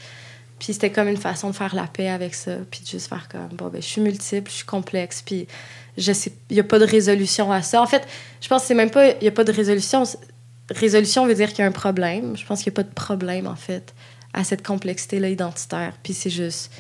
Puis 0.58 0.72
c'était 0.72 0.92
comme 0.92 1.10
une 1.10 1.18
façon 1.18 1.50
de 1.50 1.56
faire 1.56 1.76
la 1.76 1.88
paix 1.88 2.08
avec 2.08 2.34
ça, 2.34 2.56
puis 2.72 2.82
de 2.82 2.88
juste 2.88 3.10
faire 3.10 3.28
comme, 3.28 3.50
bon, 3.58 3.68
ben, 3.68 3.82
je 3.82 3.88
suis 3.88 4.02
multiple, 4.02 4.50
je 4.50 4.58
suis 4.58 4.66
complexe, 4.66 5.22
puis 5.22 5.48
je 5.98 6.14
sais, 6.14 6.32
il 6.50 6.54
n'y 6.54 6.62
a 6.62 6.64
pas 6.64 6.80
de 6.80 6.86
résolution 6.86 7.52
à 7.52 7.62
ça. 7.62 7.82
En 7.82 7.88
fait, 7.88 8.08
je 8.40 8.48
pense 8.48 8.62
que 8.62 8.68
c'est 8.70 8.74
même 8.74 8.92
pas, 8.92 9.10
il 9.10 9.22
n'y 9.22 9.28
a 9.28 9.32
pas 9.32 9.44
de 9.44 9.52
résolution. 9.52 10.04
Résolution 10.70 11.26
veut 11.26 11.36
dire 11.36 11.50
qu'il 11.50 11.60
y 11.60 11.62
a 11.64 11.66
un 11.66 11.74
problème. 11.74 12.38
Je 12.38 12.46
pense 12.46 12.64
qu'il 12.64 12.72
n'y 12.72 12.76
a 12.76 12.80
pas 12.84 12.90
de 12.90 12.94
problème, 12.94 13.48
en 13.48 13.58
fait 13.58 13.94
à 14.34 14.44
cette 14.44 14.66
complexité-là 14.66 15.30
identitaire. 15.30 15.94
Puis 16.04 16.14
c'est 16.14 16.30
juste 16.30 16.72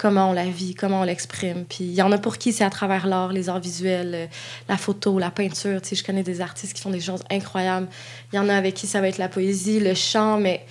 comment 0.00 0.30
on 0.30 0.32
la 0.32 0.46
vit, 0.46 0.74
comment 0.74 1.00
on 1.00 1.04
l'exprime. 1.04 1.64
Puis 1.68 1.84
il 1.84 1.92
y 1.94 2.02
en 2.02 2.10
a 2.10 2.18
pour 2.18 2.38
qui 2.38 2.52
c'est 2.52 2.64
à 2.64 2.70
travers 2.70 3.06
l'art, 3.06 3.32
les 3.32 3.48
arts 3.48 3.60
visuels, 3.60 4.14
euh, 4.14 4.26
la 4.68 4.78
photo, 4.78 5.18
la 5.18 5.30
peinture. 5.30 5.80
Tu 5.82 5.90
sais, 5.90 5.96
je 5.96 6.04
connais 6.04 6.22
des 6.22 6.40
artistes 6.40 6.72
qui 6.72 6.80
font 6.80 6.90
des 6.90 7.00
choses 7.00 7.22
incroyables. 7.30 7.88
Il 8.32 8.36
y 8.36 8.38
en 8.38 8.48
a 8.48 8.54
avec 8.54 8.74
qui 8.74 8.86
ça 8.86 9.00
va 9.00 9.08
être 9.08 9.18
la 9.18 9.28
poésie, 9.28 9.78
le 9.78 9.94
chant, 9.94 10.38
mais 10.38 10.64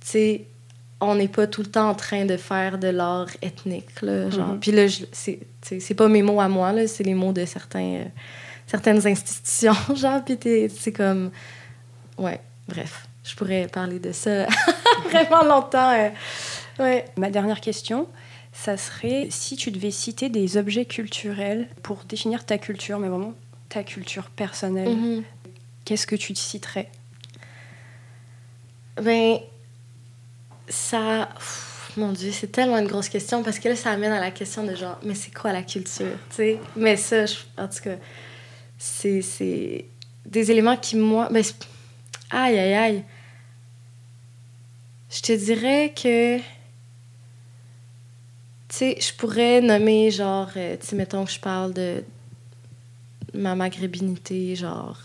tu 0.00 0.08
sais, 0.08 0.44
on 1.00 1.14
n'est 1.14 1.28
pas 1.28 1.46
tout 1.46 1.62
le 1.62 1.70
temps 1.70 1.88
en 1.88 1.94
train 1.94 2.26
de 2.26 2.36
faire 2.36 2.76
de 2.78 2.88
l'art 2.88 3.30
ethnique. 3.40 4.02
Là, 4.02 4.28
genre. 4.28 4.54
Mm-hmm. 4.54 4.58
Puis 4.60 4.72
là, 4.72 4.86
c'est, 5.12 5.94
pas 5.94 6.08
mes 6.08 6.22
mots 6.22 6.40
à 6.40 6.48
moi, 6.48 6.86
c'est 6.86 7.04
les 7.04 7.14
mots 7.14 7.32
de 7.32 7.46
certains, 7.46 7.94
euh, 7.94 8.04
certaines 8.66 9.06
institutions. 9.06 9.72
Genre, 9.96 10.22
puis 10.22 10.38
c'est 10.76 10.92
comme... 10.92 11.30
Ouais, 12.18 12.40
bref 12.68 13.09
je 13.24 13.34
pourrais 13.34 13.66
parler 13.68 13.98
de 13.98 14.12
ça 14.12 14.46
vraiment 15.10 15.44
longtemps. 15.44 15.92
Euh. 15.92 16.08
Ouais. 16.78 17.04
Ma 17.16 17.30
dernière 17.30 17.60
question, 17.60 18.08
ça 18.52 18.76
serait 18.76 19.28
si 19.30 19.56
tu 19.56 19.70
devais 19.70 19.90
citer 19.90 20.28
des 20.28 20.56
objets 20.56 20.84
culturels 20.84 21.68
pour 21.82 22.04
définir 22.04 22.44
ta 22.44 22.58
culture, 22.58 22.98
mais 22.98 23.08
vraiment 23.08 23.34
ta 23.68 23.84
culture 23.84 24.30
personnelle, 24.30 24.88
mm-hmm. 24.88 25.22
qu'est-ce 25.84 26.06
que 26.06 26.16
tu 26.16 26.34
citerais? 26.34 26.90
Ben, 29.00 29.38
ça. 30.68 31.28
mon 31.96 32.12
Dieu, 32.12 32.32
c'est 32.32 32.50
tellement 32.50 32.78
une 32.78 32.88
grosse 32.88 33.08
question 33.08 33.42
parce 33.42 33.58
que 33.58 33.68
là, 33.68 33.76
ça 33.76 33.90
amène 33.90 34.12
à 34.12 34.20
la 34.20 34.30
question 34.30 34.64
de 34.64 34.74
genre, 34.74 34.98
mais 35.04 35.14
c'est 35.14 35.32
quoi 35.32 35.52
la 35.52 35.62
culture, 35.62 36.16
tu 36.30 36.36
sais? 36.36 36.58
Mais 36.76 36.96
ça, 36.96 37.24
en 37.56 37.68
tout 37.68 37.82
cas, 37.84 37.96
c'est 38.78 39.84
des 40.26 40.50
éléments 40.50 40.76
qui, 40.76 40.96
moi. 40.96 41.28
Ben, 41.30 41.44
aïe, 42.30 42.58
aïe, 42.58 42.74
aïe. 42.74 43.04
Je 45.10 45.20
te 45.20 45.32
dirais 45.32 45.92
que. 45.94 46.38
Tu 46.38 46.44
sais, 48.76 48.96
je 49.00 49.12
pourrais 49.14 49.60
nommer, 49.60 50.10
genre, 50.10 50.50
euh, 50.56 50.76
tu 50.80 50.86
sais, 50.86 50.96
mettons 50.96 51.24
que 51.24 51.32
je 51.32 51.40
parle 51.40 51.74
de 51.74 52.04
ma 53.34 53.56
maghrébinité, 53.56 54.54
genre, 54.54 54.98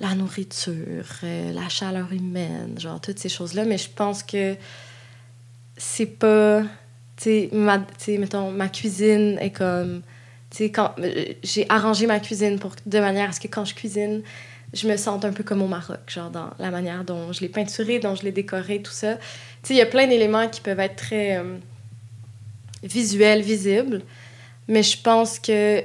la 0.00 0.14
nourriture, 0.14 1.04
euh, 1.22 1.52
la 1.52 1.68
chaleur 1.68 2.10
humaine, 2.12 2.78
genre, 2.78 3.00
toutes 3.00 3.18
ces 3.18 3.28
choses-là, 3.28 3.64
mais 3.66 3.76
je 3.76 3.90
pense 3.90 4.22
que 4.22 4.56
c'est 5.76 6.06
pas 6.06 6.62
tu 7.16 7.48
sais, 7.98 8.18
mettons, 8.18 8.50
ma 8.50 8.68
cuisine 8.68 9.38
est 9.40 9.50
comme. 9.50 10.02
Tu 10.50 10.58
sais, 10.58 10.70
quand 10.70 10.94
euh, 10.98 11.24
j'ai 11.42 11.66
arrangé 11.68 12.06
ma 12.06 12.20
cuisine 12.20 12.58
pour, 12.58 12.72
de 12.86 13.00
manière 13.00 13.30
à 13.30 13.32
ce 13.32 13.40
que 13.40 13.48
quand 13.48 13.64
je 13.64 13.74
cuisine, 13.74 14.22
je 14.74 14.88
me 14.88 14.96
sente 14.96 15.24
un 15.24 15.32
peu 15.32 15.42
comme 15.42 15.62
au 15.62 15.68
Maroc, 15.68 16.00
genre 16.08 16.30
dans 16.30 16.50
la 16.58 16.70
manière 16.70 17.04
dont 17.04 17.32
je 17.32 17.40
l'ai 17.40 17.48
peinturé, 17.48 17.98
dont 17.98 18.14
je 18.14 18.22
l'ai 18.22 18.32
décoré, 18.32 18.82
tout 18.82 18.92
ça. 18.92 19.14
Tu 19.16 19.22
sais, 19.62 19.74
il 19.74 19.76
y 19.78 19.82
a 19.82 19.86
plein 19.86 20.06
d'éléments 20.06 20.48
qui 20.48 20.60
peuvent 20.60 20.80
être 20.80 20.96
très 20.96 21.38
euh, 21.38 21.56
visuels, 22.82 23.42
visibles, 23.42 24.02
mais 24.68 24.82
je 24.82 25.00
pense 25.00 25.38
que 25.38 25.82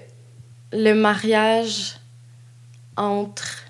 le 0.73 0.93
mariage 0.93 1.97
entre 2.97 3.65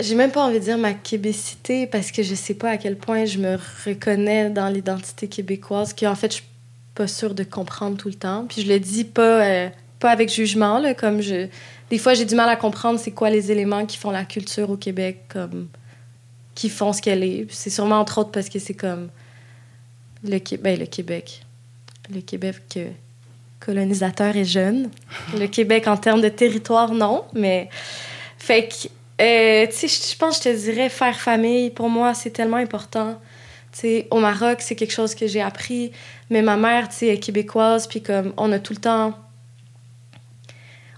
j'ai 0.00 0.14
même 0.14 0.30
pas 0.30 0.44
envie 0.46 0.58
de 0.58 0.64
dire 0.64 0.78
ma 0.78 0.94
québécité 0.94 1.86
parce 1.86 2.10
que 2.12 2.22
je 2.22 2.34
sais 2.34 2.54
pas 2.54 2.70
à 2.70 2.76
quel 2.76 2.96
point 2.96 3.24
je 3.24 3.38
me 3.38 3.58
reconnais 3.84 4.48
dans 4.50 4.68
l'identité 4.68 5.28
québécoise, 5.28 5.92
qui 5.92 6.06
en 6.06 6.14
fait 6.14 6.30
je 6.30 6.36
suis 6.36 6.44
pas 6.94 7.06
sûre 7.06 7.34
de 7.34 7.44
comprendre 7.44 7.96
tout 7.96 8.08
le 8.08 8.14
temps. 8.14 8.46
Puis 8.48 8.62
je 8.62 8.68
le 8.68 8.80
dis 8.80 9.04
pas, 9.04 9.44
euh, 9.44 9.68
pas 9.98 10.10
avec 10.10 10.30
jugement, 10.30 10.78
là, 10.78 10.94
comme 10.94 11.20
je. 11.20 11.46
Des 11.92 11.98
fois, 11.98 12.14
j'ai 12.14 12.24
du 12.24 12.34
mal 12.34 12.48
à 12.48 12.56
comprendre 12.56 12.98
c'est 12.98 13.10
quoi 13.10 13.28
les 13.28 13.52
éléments 13.52 13.84
qui 13.84 13.98
font 13.98 14.10
la 14.10 14.24
culture 14.24 14.70
au 14.70 14.78
Québec, 14.78 15.24
comme. 15.28 15.68
qui 16.54 16.70
font 16.70 16.94
ce 16.94 17.02
qu'elle 17.02 17.22
est. 17.22 17.46
C'est 17.50 17.68
sûrement 17.68 18.00
entre 18.00 18.16
autres 18.16 18.30
parce 18.30 18.48
que 18.48 18.58
c'est 18.58 18.72
comme. 18.72 19.10
Le, 20.24 20.38
ben, 20.56 20.78
le 20.78 20.86
Québec. 20.86 21.42
Le 22.10 22.22
Québec 22.22 22.62
euh, 22.78 22.88
colonisateur 23.60 24.34
et 24.34 24.46
jeune. 24.46 24.88
le 25.38 25.46
Québec 25.48 25.86
en 25.86 25.98
termes 25.98 26.22
de 26.22 26.30
territoire, 26.30 26.94
non, 26.94 27.24
mais. 27.34 27.68
Fait 28.38 28.68
que 28.68 28.88
euh, 29.20 29.66
tu 29.66 29.86
sais, 29.86 30.12
je 30.12 30.16
pense 30.16 30.38
que 30.38 30.48
je 30.48 30.56
te 30.56 30.62
dirais 30.62 30.88
faire 30.88 31.20
famille, 31.20 31.68
pour 31.68 31.90
moi, 31.90 32.14
c'est 32.14 32.30
tellement 32.30 32.56
important. 32.56 33.20
Tu 33.70 33.80
sais, 33.80 34.08
au 34.10 34.18
Maroc, 34.18 34.62
c'est 34.62 34.76
quelque 34.76 34.94
chose 34.94 35.14
que 35.14 35.26
j'ai 35.26 35.42
appris. 35.42 35.92
Mais 36.30 36.40
ma 36.40 36.56
mère, 36.56 36.88
tu 36.88 36.96
sais, 36.96 37.08
est 37.08 37.18
québécoise, 37.18 37.86
puis 37.86 38.00
comme 38.00 38.32
on 38.38 38.50
a 38.50 38.58
tout 38.58 38.72
le 38.72 38.80
temps... 38.80 39.14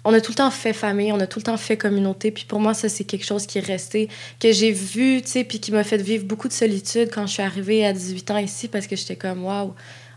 On 0.04 0.12
a 0.12 0.20
tout 0.20 0.32
le 0.32 0.36
temps 0.36 0.50
fait 0.50 0.72
famille, 0.72 1.12
on 1.12 1.20
a 1.20 1.26
tout 1.26 1.38
le 1.38 1.44
temps 1.44 1.56
fait 1.56 1.76
communauté. 1.76 2.30
Puis 2.30 2.44
pour 2.44 2.60
moi, 2.60 2.74
ça, 2.74 2.88
c'est 2.88 3.04
quelque 3.04 3.24
chose 3.24 3.46
qui 3.46 3.58
est 3.58 3.66
resté, 3.66 4.08
que 4.38 4.52
j'ai 4.52 4.70
vu, 4.70 5.22
tu 5.22 5.28
sais, 5.30 5.44
puis 5.44 5.60
qui 5.60 5.72
m'a 5.72 5.84
fait 5.84 6.02
vivre 6.02 6.24
beaucoup 6.24 6.48
de 6.48 6.52
solitude 6.52 7.08
quand 7.12 7.26
je 7.26 7.32
suis 7.32 7.42
arrivée 7.42 7.86
à 7.86 7.92
18 7.92 8.30
ans 8.30 8.38
ici, 8.38 8.68
parce 8.68 8.86
que 8.86 8.96
j'étais 8.96 9.16
comme, 9.16 9.44
waouh, 9.44 9.74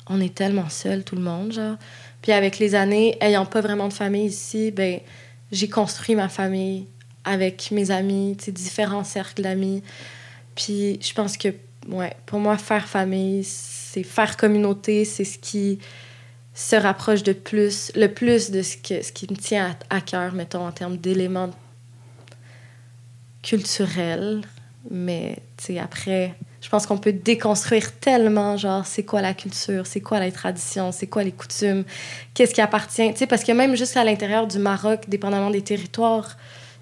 on 0.10 0.20
est 0.22 0.34
tellement 0.34 0.70
seuls, 0.70 1.04
tout 1.04 1.16
le 1.16 1.22
monde, 1.22 1.54
genre. 1.54 1.78
Puis 2.22 2.32
avec 2.32 2.60
les 2.60 2.76
années, 2.76 3.18
ayant 3.22 3.46
pas 3.46 3.62
vraiment 3.62 3.88
de 3.88 3.94
famille 3.94 4.28
ici, 4.28 4.72
ben 4.72 5.00
j'ai 5.52 5.70
construit 5.70 6.16
ma 6.16 6.30
famille 6.30 6.88
avec 7.24 7.72
mes 7.72 7.92
amis, 7.92 8.36
différents 8.36 9.04
cercles 9.04 9.42
d'amis. 9.42 9.84
Puis 10.56 11.00
je 11.02 11.14
pense 11.14 11.38
que, 11.38 11.50
ouais, 11.90 12.14
pour 12.26 12.40
moi, 12.40 12.58
faire 12.58 12.88
famille, 12.88 13.44
c'est 13.44 14.04
faire 14.04 14.38
communauté, 14.38 15.06
c'est 15.06 15.24
ce 15.24 15.38
qui 15.38 15.80
se 16.58 16.76
rapproche 16.76 17.22
de 17.22 17.34
plus, 17.34 17.92
le 17.96 18.08
plus 18.08 18.50
de 18.50 18.64
ce, 18.64 18.78
que, 18.78 19.04
ce 19.04 19.12
qui 19.12 19.28
me 19.30 19.38
tient 19.38 19.78
à, 19.92 20.02
cœur, 20.02 20.34
mettons, 20.34 20.66
en 20.66 20.72
termes 20.72 20.98
d'éléments 20.98 21.52
culturels. 23.44 24.42
Mais, 24.90 25.36
tu 25.58 25.66
sais, 25.66 25.80
après, 25.80 26.34
je 26.60 26.68
pense 26.68 26.88
qu'on 26.88 26.98
peut 26.98 27.14
déconstruire 27.14 28.00
tellement, 28.00 28.58
genre, 28.58 28.88
c'est 28.88 29.04
quoi 29.04 29.22
la 29.22 29.36
culture, 29.36 29.86
c'est 29.86 30.02
quoi 30.02 30.20
la 30.20 30.32
tradition, 30.32 30.92
c'est 30.92 31.06
quoi 31.06 31.24
les 31.24 31.32
coutumes, 31.32 31.84
qu'est-ce 32.34 32.56
qui 32.56 32.62
appartient, 32.62 33.08
tu 33.12 33.20
sais, 33.20 33.28
parce 33.28 33.44
que 33.44 33.52
même 33.52 33.76
juste 33.76 33.96
à 33.96 34.04
l'intérieur 34.04 34.48
du 34.48 34.58
Maroc, 34.58 35.02
dépendamment 35.08 35.52
des 35.52 35.62
territoires, 35.62 36.38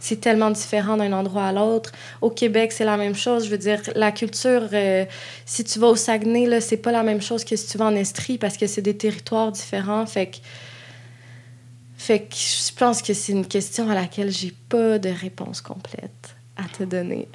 c'est 0.06 0.22
tellement 0.22 0.51
différent 0.51 0.97
d'un 0.97 1.12
endroit 1.14 1.45
à 1.45 1.51
l'autre. 1.51 1.91
Au 2.22 2.30
Québec, 2.30 2.72
c'est 2.72 2.86
la 2.86 2.95
même 2.95 3.16
chose. 3.16 3.45
Je 3.45 3.49
veux 3.49 3.58
dire, 3.58 3.82
la 3.95 4.12
culture, 4.12 4.70
euh, 4.72 5.03
si 5.47 5.64
tu 5.64 5.80
vas 5.80 5.88
au 5.88 5.95
Saguenay, 5.95 6.45
là, 6.45 6.62
c'est 6.62 6.78
pas 6.78 6.91
la 6.91 7.01
même 7.01 7.22
chose 7.22 7.43
que 7.43 7.56
si 7.56 7.68
tu 7.68 7.80
vas 7.80 7.86
en 7.86 7.95
Estrie 7.95 8.38
parce 8.38 8.56
que 8.56 8.68
c'est 8.68 8.84
des 8.84 8.95
territoires 8.95 9.51
différents. 9.51 10.06
Fait 10.06 10.28
que, 10.28 10.38
fait 11.97 12.20
que 12.20 12.36
je 12.36 12.72
pense 12.76 13.01
que 13.01 13.14
c'est 13.16 13.32
une 13.32 13.47
question 13.47 13.89
à 13.89 13.95
laquelle 13.95 14.30
j'ai 14.30 14.53
pas 14.70 14.99
de 14.99 15.10
réponse 15.10 15.62
complète 15.62 16.36
à 16.56 16.66
te 16.66 16.84
donner. 16.84 17.28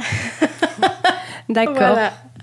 D'accord. 1.49 1.99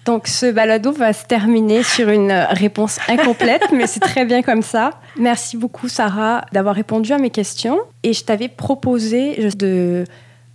Donc 0.07 0.29
ce 0.29 0.49
balado 0.49 0.93
va 0.93 1.11
se 1.11 1.25
terminer 1.25 1.83
sur 1.83 2.07
une 2.07 2.31
réponse 2.31 2.97
incomplète, 3.09 3.63
mais 3.73 3.87
c'est 3.87 3.99
très 3.99 4.23
bien 4.23 4.41
comme 4.41 4.61
ça. 4.61 4.91
Merci 5.19 5.57
beaucoup 5.57 5.89
Sarah 5.89 6.45
d'avoir 6.53 6.75
répondu 6.75 7.11
à 7.11 7.17
mes 7.17 7.29
questions. 7.29 7.77
Et 8.03 8.13
je 8.13 8.23
t'avais 8.23 8.47
proposé 8.47 9.49
de 9.57 10.05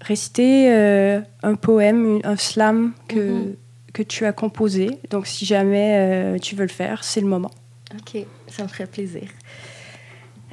réciter 0.01 0.73
euh, 0.73 1.21
un 1.43 1.55
poème, 1.55 2.21
un 2.25 2.37
slam 2.37 2.95
que, 3.09 3.19
mhm. 3.19 3.57
que 3.93 4.03
tu 4.03 4.25
as 4.25 4.33
composé. 4.33 4.89
Donc 5.11 5.27
si 5.27 5.45
jamais 5.45 5.97
euh, 5.99 6.39
tu 6.39 6.57
veux 6.57 6.65
le 6.65 6.69
faire, 6.69 7.05
c'est 7.05 7.21
le 7.21 7.29
moment. 7.29 7.51
Ok, 7.95 8.25
ça 8.47 8.63
me 8.63 8.69
ferait 8.69 8.87
plaisir. 8.87 9.29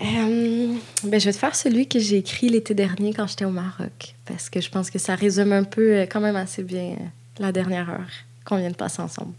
Euh, 0.01 0.73
ben, 1.05 1.19
je 1.21 1.25
vais 1.25 1.33
te 1.33 1.37
faire 1.37 1.55
celui 1.55 1.87
que 1.87 1.99
j'ai 1.99 2.17
écrit 2.17 2.49
l'été 2.49 2.73
dernier 2.73 3.13
quand 3.13 3.27
j'étais 3.27 3.45
au 3.45 3.49
Maroc, 3.49 4.15
parce 4.25 4.49
que 4.49 4.59
je 4.59 4.69
pense 4.69 4.89
que 4.89 4.99
ça 4.99 5.15
résume 5.15 5.53
un 5.53 5.63
peu, 5.63 6.01
quand 6.01 6.19
même 6.19 6.35
assez 6.35 6.63
bien, 6.63 6.97
la 7.39 7.53
dernière 7.53 7.89
heure 7.89 8.28
qu'on 8.49 8.57
vient 8.57 8.71
passer 8.71 9.01
ensemble. 9.01 9.33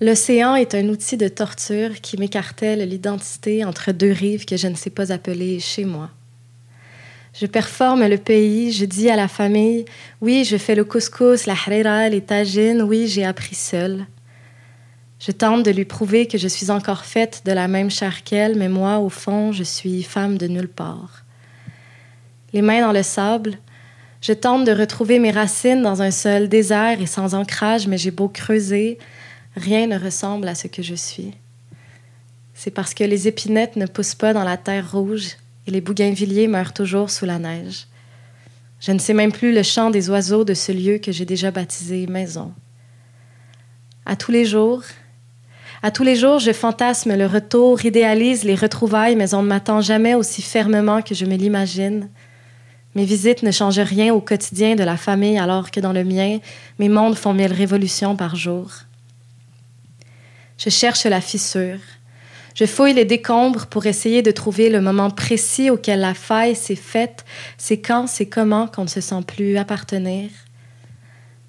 L'océan 0.00 0.54
est 0.54 0.74
un 0.74 0.88
outil 0.88 1.16
de 1.16 1.28
torture 1.28 2.00
qui 2.00 2.16
m'écartèle 2.18 2.88
l'identité 2.88 3.64
entre 3.64 3.92
deux 3.92 4.12
rives 4.12 4.44
que 4.44 4.56
je 4.56 4.68
ne 4.68 4.76
sais 4.76 4.90
pas 4.90 5.12
appeler 5.12 5.58
chez 5.58 5.84
moi. 5.84 6.10
Je 7.34 7.46
performe 7.46 8.06
le 8.06 8.16
pays, 8.16 8.72
je 8.72 8.84
dis 8.84 9.10
à 9.10 9.16
la 9.16 9.28
famille 9.28 9.84
Oui, 10.20 10.44
je 10.44 10.56
fais 10.56 10.74
le 10.74 10.84
couscous, 10.84 11.46
la 11.46 11.52
harira, 11.52 12.08
les 12.08 12.20
tagines, 12.20 12.82
oui, 12.82 13.08
j'ai 13.08 13.24
appris 13.24 13.54
seul. 13.54 14.06
Je 15.20 15.32
tente 15.32 15.64
de 15.64 15.72
lui 15.72 15.84
prouver 15.84 16.26
que 16.26 16.38
je 16.38 16.46
suis 16.46 16.70
encore 16.70 17.04
faite 17.04 17.42
de 17.44 17.52
la 17.52 17.66
même 17.66 17.90
chair 17.90 18.22
qu'elle, 18.22 18.56
mais 18.56 18.68
moi, 18.68 18.98
au 18.98 19.08
fond, 19.08 19.50
je 19.50 19.64
suis 19.64 20.04
femme 20.04 20.38
de 20.38 20.46
nulle 20.46 20.68
part. 20.68 21.24
Les 22.52 22.62
mains 22.62 22.82
dans 22.82 22.92
le 22.92 23.02
sable, 23.02 23.58
je 24.20 24.32
tente 24.32 24.64
de 24.64 24.72
retrouver 24.72 25.18
mes 25.18 25.30
racines 25.30 25.82
dans 25.82 26.02
un 26.02 26.10
sol 26.10 26.48
désert 26.48 27.00
et 27.00 27.06
sans 27.06 27.34
ancrage, 27.34 27.86
mais 27.86 27.98
j'ai 27.98 28.10
beau 28.10 28.28
creuser, 28.28 28.98
rien 29.56 29.86
ne 29.86 29.98
ressemble 29.98 30.48
à 30.48 30.54
ce 30.54 30.66
que 30.66 30.82
je 30.82 30.94
suis. 30.94 31.34
C'est 32.54 32.72
parce 32.72 32.94
que 32.94 33.04
les 33.04 33.28
épinettes 33.28 33.76
ne 33.76 33.86
poussent 33.86 34.16
pas 34.16 34.32
dans 34.32 34.44
la 34.44 34.56
terre 34.56 34.90
rouge 34.90 35.36
et 35.66 35.70
les 35.70 35.80
bougainvilliers 35.80 36.48
meurent 36.48 36.72
toujours 36.72 37.10
sous 37.10 37.24
la 37.24 37.38
neige. 37.38 37.86
Je 38.80 38.92
ne 38.92 38.98
sais 38.98 39.14
même 39.14 39.32
plus 39.32 39.52
le 39.52 39.62
chant 39.62 39.90
des 39.90 40.10
oiseaux 40.10 40.44
de 40.44 40.54
ce 40.54 40.72
lieu 40.72 40.98
que 40.98 41.12
j'ai 41.12 41.24
déjà 41.24 41.50
baptisé 41.50 42.06
maison. 42.06 42.52
À 44.06 44.16
tous 44.16 44.32
les 44.32 44.44
jours, 44.44 44.82
à 45.82 45.92
tous 45.92 46.02
les 46.02 46.16
jours, 46.16 46.40
je 46.40 46.52
fantasme 46.52 47.14
le 47.16 47.26
retour, 47.26 47.84
idéalise 47.84 48.42
les 48.42 48.56
retrouvailles, 48.56 49.14
mais 49.14 49.34
on 49.34 49.42
ne 49.42 49.48
m'attend 49.48 49.80
jamais 49.80 50.16
aussi 50.16 50.42
fermement 50.42 51.02
que 51.02 51.14
je 51.14 51.24
me 51.24 51.36
l'imagine. 51.36 52.08
Mes 52.94 53.04
visites 53.04 53.42
ne 53.42 53.50
changent 53.50 53.78
rien 53.78 54.12
au 54.12 54.20
quotidien 54.20 54.74
de 54.74 54.82
la 54.82 54.96
famille 54.96 55.38
alors 55.38 55.70
que 55.70 55.80
dans 55.80 55.92
le 55.92 56.04
mien, 56.04 56.38
mes 56.78 56.88
mondes 56.88 57.16
font 57.16 57.34
mille 57.34 57.52
révolutions 57.52 58.16
par 58.16 58.34
jour. 58.34 58.70
Je 60.56 60.70
cherche 60.70 61.04
la 61.04 61.20
fissure. 61.20 61.78
Je 62.54 62.64
fouille 62.64 62.94
les 62.94 63.04
décombres 63.04 63.66
pour 63.66 63.86
essayer 63.86 64.20
de 64.20 64.32
trouver 64.32 64.68
le 64.68 64.80
moment 64.80 65.10
précis 65.10 65.70
auquel 65.70 66.00
la 66.00 66.14
faille 66.14 66.56
s'est 66.56 66.74
faite. 66.74 67.24
C'est 67.56 67.80
quand, 67.80 68.08
c'est 68.08 68.26
comment 68.26 68.66
qu'on 68.66 68.82
ne 68.82 68.88
se 68.88 69.00
sent 69.00 69.22
plus 69.24 69.56
appartenir. 69.56 70.30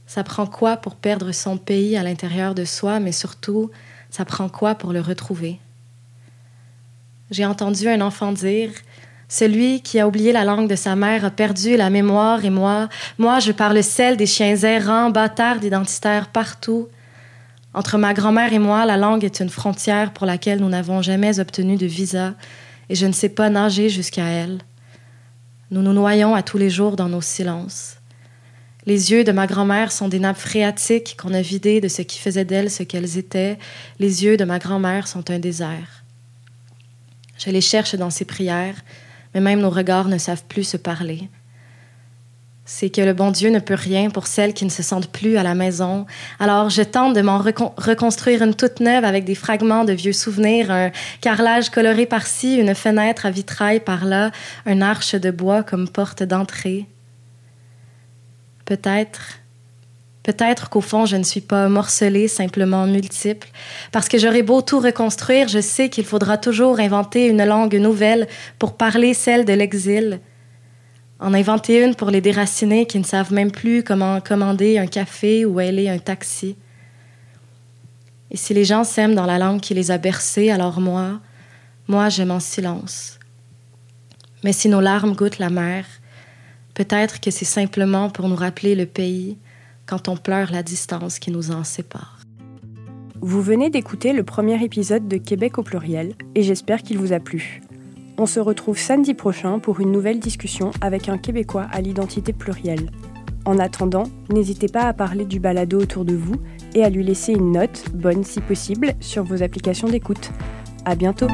Ça 0.05 0.23
prend 0.23 0.45
quoi 0.45 0.77
pour 0.77 0.95
perdre 0.95 1.31
son 1.31 1.57
pays 1.57 1.97
à 1.97 2.03
l'intérieur 2.03 2.53
de 2.53 2.65
soi, 2.65 2.99
mais 2.99 3.11
surtout, 3.11 3.71
ça 4.11 4.25
prend 4.25 4.49
quoi 4.49 4.75
pour 4.75 4.93
le 4.93 5.01
retrouver? 5.01 5.59
J'ai 7.31 7.45
entendu 7.45 7.87
un 7.87 8.01
enfant 8.01 8.31
dire 8.31 8.71
celui 9.31 9.81
qui 9.81 9.99
a 9.99 10.07
oublié 10.07 10.31
la 10.31 10.43
langue 10.43 10.67
de 10.67 10.75
sa 10.75 10.95
mère 10.95 11.23
a 11.23 11.29
perdu 11.29 11.77
la 11.77 11.91
mémoire 11.91 12.43
et 12.43 12.49
moi, 12.49 12.89
moi, 13.19 13.39
je 13.39 13.51
parle 13.51 13.83
celle 13.83 14.17
des 14.17 14.25
chiens 14.25 14.55
errants, 14.55 15.11
bâtards 15.11 15.63
identitaires 15.63 16.29
partout. 16.29 16.87
Entre 17.75 17.99
ma 17.99 18.15
grand-mère 18.15 18.51
et 18.53 18.59
moi, 18.59 18.85
la 18.85 18.97
langue 18.97 19.23
est 19.23 19.39
une 19.39 19.51
frontière 19.51 20.13
pour 20.13 20.25
laquelle 20.25 20.59
nous 20.59 20.67
n'avons 20.67 21.03
jamais 21.03 21.39
obtenu 21.39 21.77
de 21.77 21.85
visa 21.85 22.33
et 22.89 22.95
je 22.95 23.05
ne 23.05 23.11
sais 23.11 23.29
pas 23.29 23.51
nager 23.51 23.87
jusqu'à 23.87 24.25
elle. 24.25 24.57
Nous 25.69 25.83
nous 25.83 25.93
noyons 25.93 26.33
à 26.33 26.41
tous 26.41 26.57
les 26.57 26.71
jours 26.71 26.95
dans 26.95 27.07
nos 27.09 27.21
silences. 27.21 27.97
Les 28.87 29.11
yeux 29.11 29.23
de 29.23 29.31
ma 29.31 29.45
grand-mère 29.45 29.91
sont 29.91 30.07
des 30.07 30.17
nappes 30.17 30.39
phréatiques 30.39 31.15
qu'on 31.21 31.35
a 31.35 31.41
vidées 31.41 31.81
de 31.81 31.87
ce 31.87 32.01
qui 32.01 32.17
faisait 32.17 32.45
d'elles 32.45 32.71
ce 32.71 32.81
qu'elles 32.81 33.19
étaient. 33.19 33.59
Les 33.99 34.23
yeux 34.23 34.37
de 34.37 34.45
ma 34.45 34.57
grand-mère 34.57 35.07
sont 35.07 35.29
un 35.29 35.37
désert. 35.37 36.03
Je 37.37 37.51
les 37.51 37.61
cherche 37.61 37.93
dans 37.93 38.09
ses 38.09 38.25
prières, 38.25 38.75
mais 39.33 39.41
même 39.41 39.59
nos 39.59 39.69
regards 39.69 40.07
ne 40.07 40.17
savent 40.17 40.43
plus 40.47 40.63
se 40.63 40.77
parler. 40.77 41.29
C'est 42.65 42.91
que 42.91 43.01
le 43.01 43.13
bon 43.13 43.31
Dieu 43.31 43.49
ne 43.49 43.57
peut 43.57 43.73
rien 43.73 44.11
pour 44.11 44.27
celles 44.27 44.53
qui 44.53 44.63
ne 44.63 44.69
se 44.69 44.83
sentent 44.83 45.11
plus 45.11 45.37
à 45.37 45.43
la 45.43 45.55
maison. 45.55 46.05
Alors 46.39 46.69
je 46.69 46.83
tente 46.83 47.15
de 47.15 47.21
m'en 47.21 47.39
reconstruire 47.39 48.43
une 48.43 48.53
toute 48.53 48.79
neuve 48.79 49.05
avec 49.05 49.25
des 49.25 49.33
fragments 49.33 49.85
de 49.85 49.93
vieux 49.93 50.13
souvenirs, 50.13 50.69
un 50.69 50.91
carrelage 51.19 51.71
coloré 51.71 52.05
par-ci, 52.05 52.57
une 52.57 52.75
fenêtre 52.75 53.25
à 53.25 53.31
vitrail 53.31 53.79
par-là, 53.79 54.29
un 54.67 54.81
arche 54.81 55.15
de 55.15 55.31
bois 55.31 55.63
comme 55.63 55.89
porte 55.89 56.21
d'entrée. 56.21 56.85
Peut-être, 58.65 59.38
Peut-être 60.29 60.69
qu'au 60.69 60.81
fond, 60.81 61.07
je 61.07 61.15
ne 61.15 61.23
suis 61.23 61.41
pas 61.41 61.69
morcelée, 61.69 62.27
simplement 62.27 62.85
multiple. 62.85 63.47
Parce 63.91 64.07
que 64.07 64.19
j'aurais 64.19 64.43
beau 64.43 64.61
tout 64.61 64.79
reconstruire, 64.79 65.47
je 65.47 65.59
sais 65.59 65.89
qu'il 65.89 66.05
faudra 66.05 66.37
toujours 66.37 66.79
inventer 66.79 67.25
une 67.25 67.43
langue 67.43 67.73
nouvelle 67.73 68.27
pour 68.59 68.77
parler 68.77 69.15
celle 69.15 69.43
de 69.43 69.53
l'exil. 69.53 70.19
En 71.19 71.33
inventer 71.33 71.83
une 71.83 71.95
pour 71.95 72.11
les 72.11 72.21
déracinés 72.21 72.85
qui 72.85 72.99
ne 72.99 73.05
savent 73.05 73.33
même 73.33 73.49
plus 73.49 73.83
comment 73.83 74.21
commander 74.21 74.77
un 74.77 74.85
café 74.85 75.45
ou 75.45 75.57
aller 75.57 75.89
un 75.89 75.97
taxi. 75.97 76.55
Et 78.29 78.37
si 78.37 78.53
les 78.53 78.65
gens 78.65 78.83
s'aiment 78.83 79.15
dans 79.15 79.25
la 79.25 79.39
langue 79.39 79.61
qui 79.61 79.73
les 79.73 79.89
a 79.89 79.97
bercés, 79.97 80.51
alors 80.51 80.79
moi, 80.79 81.19
moi 81.87 82.09
j'aime 82.09 82.29
en 82.29 82.39
silence. 82.39 83.17
Mais 84.43 84.53
si 84.53 84.69
nos 84.69 84.79
larmes 84.79 85.15
goûtent 85.15 85.39
la 85.39 85.49
mer, 85.49 85.85
peut-être 86.75 87.19
que 87.19 87.31
c'est 87.31 87.45
simplement 87.45 88.11
pour 88.11 88.29
nous 88.29 88.35
rappeler 88.35 88.75
le 88.75 88.85
pays 88.85 89.35
quand 89.89 90.07
on 90.07 90.15
pleure 90.15 90.51
la 90.51 90.61
distance 90.61 91.17
qui 91.17 91.31
nous 91.31 91.49
en 91.49 91.63
sépare. 91.63 92.19
Vous 93.21 93.41
venez 93.41 93.71
d'écouter 93.71 94.13
le 94.13 94.23
premier 94.23 94.63
épisode 94.63 95.07
de 95.07 95.17
Québec 95.17 95.57
au 95.57 95.63
pluriel 95.63 96.13
et 96.35 96.43
j'espère 96.43 96.83
qu'il 96.83 96.99
vous 96.99 97.11
a 97.11 97.19
plu. 97.19 97.61
On 98.19 98.27
se 98.27 98.39
retrouve 98.39 98.77
samedi 98.77 99.15
prochain 99.15 99.57
pour 99.57 99.79
une 99.79 99.91
nouvelle 99.91 100.19
discussion 100.19 100.69
avec 100.81 101.09
un 101.09 101.17
Québécois 101.17 101.67
à 101.71 101.81
l'identité 101.81 102.33
plurielle. 102.33 102.91
En 103.45 103.57
attendant, 103.57 104.03
n'hésitez 104.29 104.67
pas 104.67 104.83
à 104.83 104.93
parler 104.93 105.25
du 105.25 105.39
balado 105.39 105.79
autour 105.79 106.05
de 106.05 106.15
vous 106.15 106.35
et 106.75 106.83
à 106.83 106.89
lui 106.89 107.03
laisser 107.03 107.33
une 107.33 107.53
note, 107.53 107.85
bonne 107.91 108.23
si 108.23 108.41
possible, 108.41 108.93
sur 108.99 109.23
vos 109.23 109.41
applications 109.41 109.87
d'écoute. 109.87 110.29
À 110.85 110.93
bientôt! 110.93 111.27